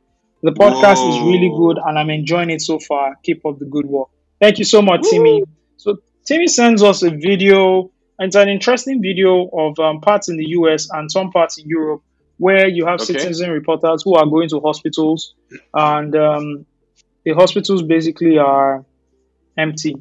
[0.42, 3.16] The podcast is really good and I'm enjoying it so far.
[3.22, 4.08] Keep up the good work.
[4.40, 5.44] Thank you so much, Timmy.
[5.80, 5.96] So
[6.26, 7.90] Timmy sends us a video.
[8.18, 12.02] It's an interesting video of um, parts in the US and some parts in Europe
[12.36, 13.14] where you have Okay.
[13.14, 15.34] citizen reporters who are going to hospitals
[15.74, 16.66] and um,
[17.24, 18.84] the hospitals basically are
[19.56, 19.94] empty,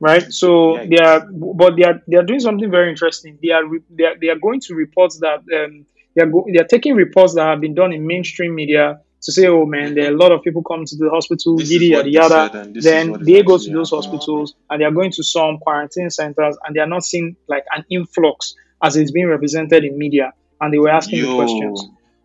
[0.00, 0.24] right?
[0.30, 3.38] So they are, but they are they are doing something very interesting.
[3.42, 6.46] They are re- they are, they are going to reports that um, they are go-
[6.52, 9.94] they are taking reports that have been done in mainstream media to say, oh man,
[9.94, 12.04] there are a lot of people come to the hospital, This yada is yada what
[12.04, 12.28] they yada.
[12.52, 15.22] said, and this is Then they go to those hospitals and they are going to
[15.22, 19.84] some quarantine centers and they are not seeing like an influx as it's being represented
[19.84, 20.32] in media.
[20.60, 21.82] And they were asking the questions.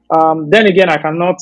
[0.10, 1.40] Um, then again, I cannot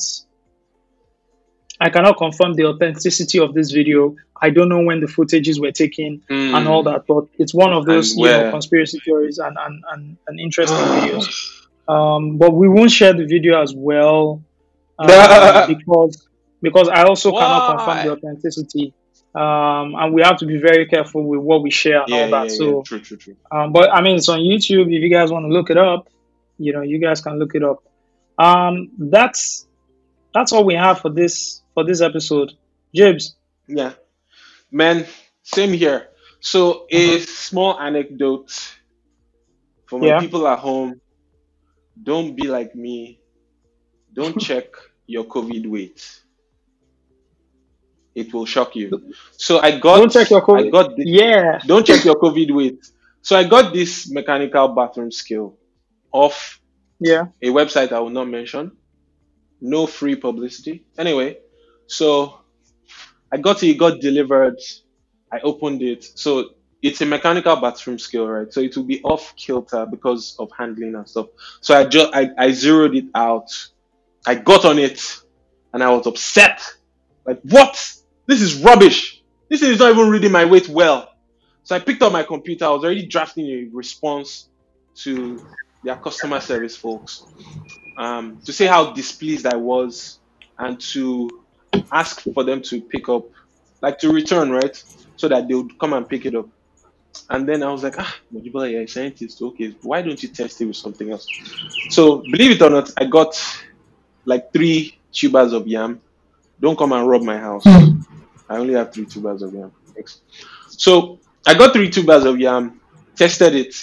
[1.80, 4.16] I cannot confirm the authenticity of this video.
[4.40, 7.86] I don't know when the footages were taken and all that, but it's one of
[7.86, 11.26] those you know conspiracy theories and and, and, and interesting videos.
[11.88, 14.42] Um, but we won't share the video as well
[14.98, 16.28] um, because
[16.62, 18.94] because I also cannot confirm the authenticity.
[19.34, 22.28] Um, and we have to be very careful with what we share and Yeah, all
[22.28, 22.48] yeah, that.
[22.48, 22.56] yeah.
[22.56, 23.36] So, True, true, true.
[23.50, 24.84] um, but I mean, it's on YouTube.
[24.94, 26.08] If you guys want to look it up,
[26.58, 27.78] you know, you guys can look it up.
[28.38, 29.66] Um, that's
[30.34, 32.52] that's all we have for this for this episode.
[32.94, 33.36] Jibs.
[33.68, 33.92] Yeah.
[34.70, 35.06] Man,
[35.42, 36.08] same here.
[36.40, 38.50] So a small anecdote
[39.86, 40.20] for my Yeah.
[40.20, 41.00] people at home.
[42.02, 43.20] Don't be like me.
[44.12, 44.66] Don't check
[45.08, 46.20] your COVID weight.
[48.14, 49.12] It will shock you.
[49.36, 50.72] So I got Don't check your I COVID.
[50.72, 51.58] got the, Yeah.
[51.66, 52.80] don't check your COVID weight.
[53.22, 55.56] So I got this mechanical bathroom scale
[56.12, 56.60] off
[57.00, 57.26] Yeah.
[57.42, 58.72] a website I will not mention.
[59.60, 60.84] No free publicity.
[60.98, 61.38] Anyway,
[61.86, 62.40] so
[63.32, 64.58] I got it, it got delivered.
[65.32, 66.04] I opened it.
[66.04, 66.50] So
[66.82, 68.52] it's a mechanical bathroom scale, right?
[68.52, 71.26] So it will be off kilter because of handling and stuff.
[71.60, 73.50] So I just I, I zeroed it out.
[74.28, 75.22] I got on it
[75.72, 76.60] and I was upset.
[77.24, 77.72] Like, what?
[78.26, 79.22] This is rubbish.
[79.48, 81.14] This is not even reading my weight well.
[81.64, 82.66] So I picked up my computer.
[82.66, 84.50] I was already drafting a response
[84.96, 85.42] to
[85.82, 87.24] their customer service folks
[87.96, 90.18] um, to say how displeased I was
[90.58, 91.30] and to
[91.90, 93.24] ask for them to pick up,
[93.80, 94.76] like to return, right?
[95.16, 96.48] So that they would come and pick it up.
[97.30, 99.40] And then I was like, ah, you're a scientist.
[99.40, 101.26] Okay, why don't you test it with something else?
[101.88, 103.34] So believe it or not, I got
[104.28, 106.00] like three tubers of yam.
[106.60, 107.62] Don't come and rob my house.
[107.64, 108.00] Hmm.
[108.48, 109.72] I only have three tubers of yam.
[109.94, 110.20] Thanks.
[110.68, 112.80] So I got three tubers of yam,
[113.16, 113.74] tested it.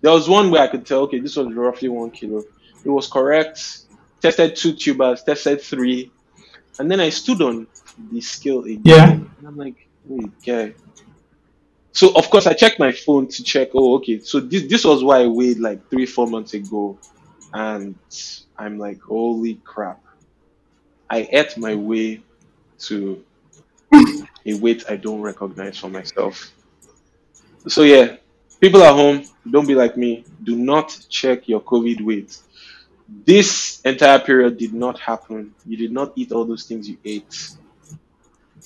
[0.00, 2.42] There was one where I could tell, okay, this was roughly one kilo.
[2.84, 3.80] It was correct.
[4.22, 6.10] Tested two tubers, tested three,
[6.78, 7.66] and then I stood on
[8.12, 8.82] the scale again.
[8.84, 9.10] Yeah.
[9.12, 9.88] And I'm like,
[10.46, 10.74] guy.
[11.92, 13.70] So of course I checked my phone to check.
[13.74, 14.20] Oh, okay.
[14.20, 16.98] So this this was why I weighed like three four months ago,
[17.52, 17.94] and
[18.56, 20.02] I'm like, holy crap!
[21.08, 22.22] I ate my way
[22.80, 23.24] to
[24.46, 26.52] a weight I don't recognize for myself.
[27.68, 28.16] So yeah,
[28.60, 30.24] people at home, don't be like me.
[30.44, 32.38] Do not check your COVID weight.
[33.26, 35.54] This entire period did not happen.
[35.66, 37.56] You did not eat all those things you ate.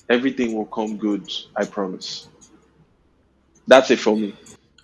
[0.08, 1.26] Everything will come good.
[1.56, 2.28] I promise.
[3.66, 4.34] That's it for me.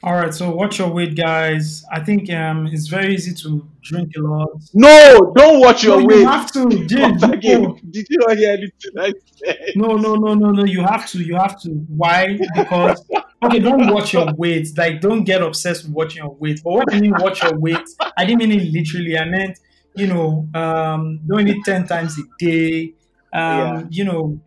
[0.02, 1.84] All right, so watch your weight, guys.
[1.92, 4.48] I think um, it's very easy to drink a lot.
[4.74, 6.18] No, don't watch No, weight.
[6.18, 6.62] you have to,
[7.32, 9.12] again, No, did you not hear anything I
[9.44, 9.58] said?
[9.76, 10.64] no, no, no, no, no.
[10.64, 11.22] You have to.
[11.22, 11.70] You have to.
[11.96, 12.38] Why?
[12.54, 13.04] Because
[13.44, 14.68] okay, don't watch your weight.
[14.76, 16.60] Like, don't get obsessed with watching your weight.
[16.64, 17.78] But what I mean, watch your weight.
[18.16, 19.18] I didn't mean it literally.
[19.18, 19.58] I meant,
[19.96, 22.94] you know, um, don't eat ten times a day.
[23.32, 23.82] Um, Yeah.
[23.90, 24.40] you know,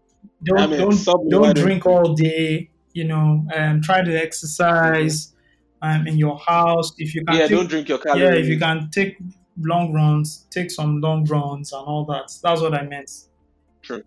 [0.43, 2.69] don't mean, don't don't drink all day.
[2.93, 5.32] You know, um, try to exercise
[5.83, 7.35] um, in your house if you can.
[7.35, 9.17] Yeah, take don't drink your Yeah, if you can take
[9.59, 12.31] long runs, take some long runs and all that.
[12.41, 13.11] That's what I meant.
[13.83, 14.03] True.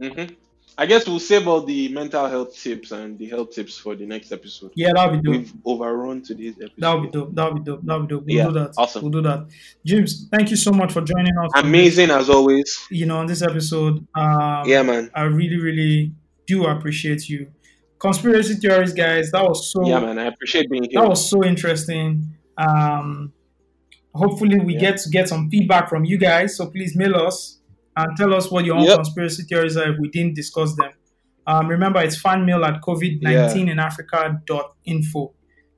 [0.00, 0.24] hmm
[0.76, 4.04] I guess we'll save all the mental health tips and the health tips for the
[4.06, 4.72] next episode.
[4.74, 5.36] Yeah, that'll be dope.
[5.36, 6.74] We've overrun today's episode.
[6.78, 7.32] That'll be dope.
[7.32, 7.80] That'll be dope.
[7.84, 8.24] That'll be dope.
[8.26, 8.72] We'll Yeah, do that.
[8.76, 9.02] awesome.
[9.02, 9.46] We'll do that.
[9.86, 11.52] James, thank you so much for joining us.
[11.54, 12.88] Amazing as always.
[12.90, 14.04] you know, on this episode.
[14.16, 15.12] Um, Yeah, man.
[15.14, 16.12] I really, really
[16.48, 17.52] do appreciate you.
[18.04, 19.30] Conspiracy theories, guys.
[19.30, 19.86] That was so.
[19.88, 20.18] Yeah, man.
[20.18, 21.00] I appreciate being here.
[21.00, 22.08] That was so interesting.
[22.58, 23.32] Um,
[24.14, 24.80] hopefully, we Yeah.
[24.86, 26.56] get to get some feedback from you guys.
[26.56, 27.60] So please mail us
[27.96, 28.96] and tell us what your own Yep.
[28.96, 30.92] conspiracy theories are if we didn't discuss them.
[31.46, 35.32] Um, remember, it's fanmail at covid19 in africa.info.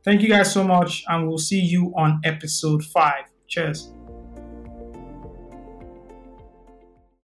[0.04, 3.24] Thank you guys so much, and we'll see you on episode five.
[3.48, 3.92] Cheers.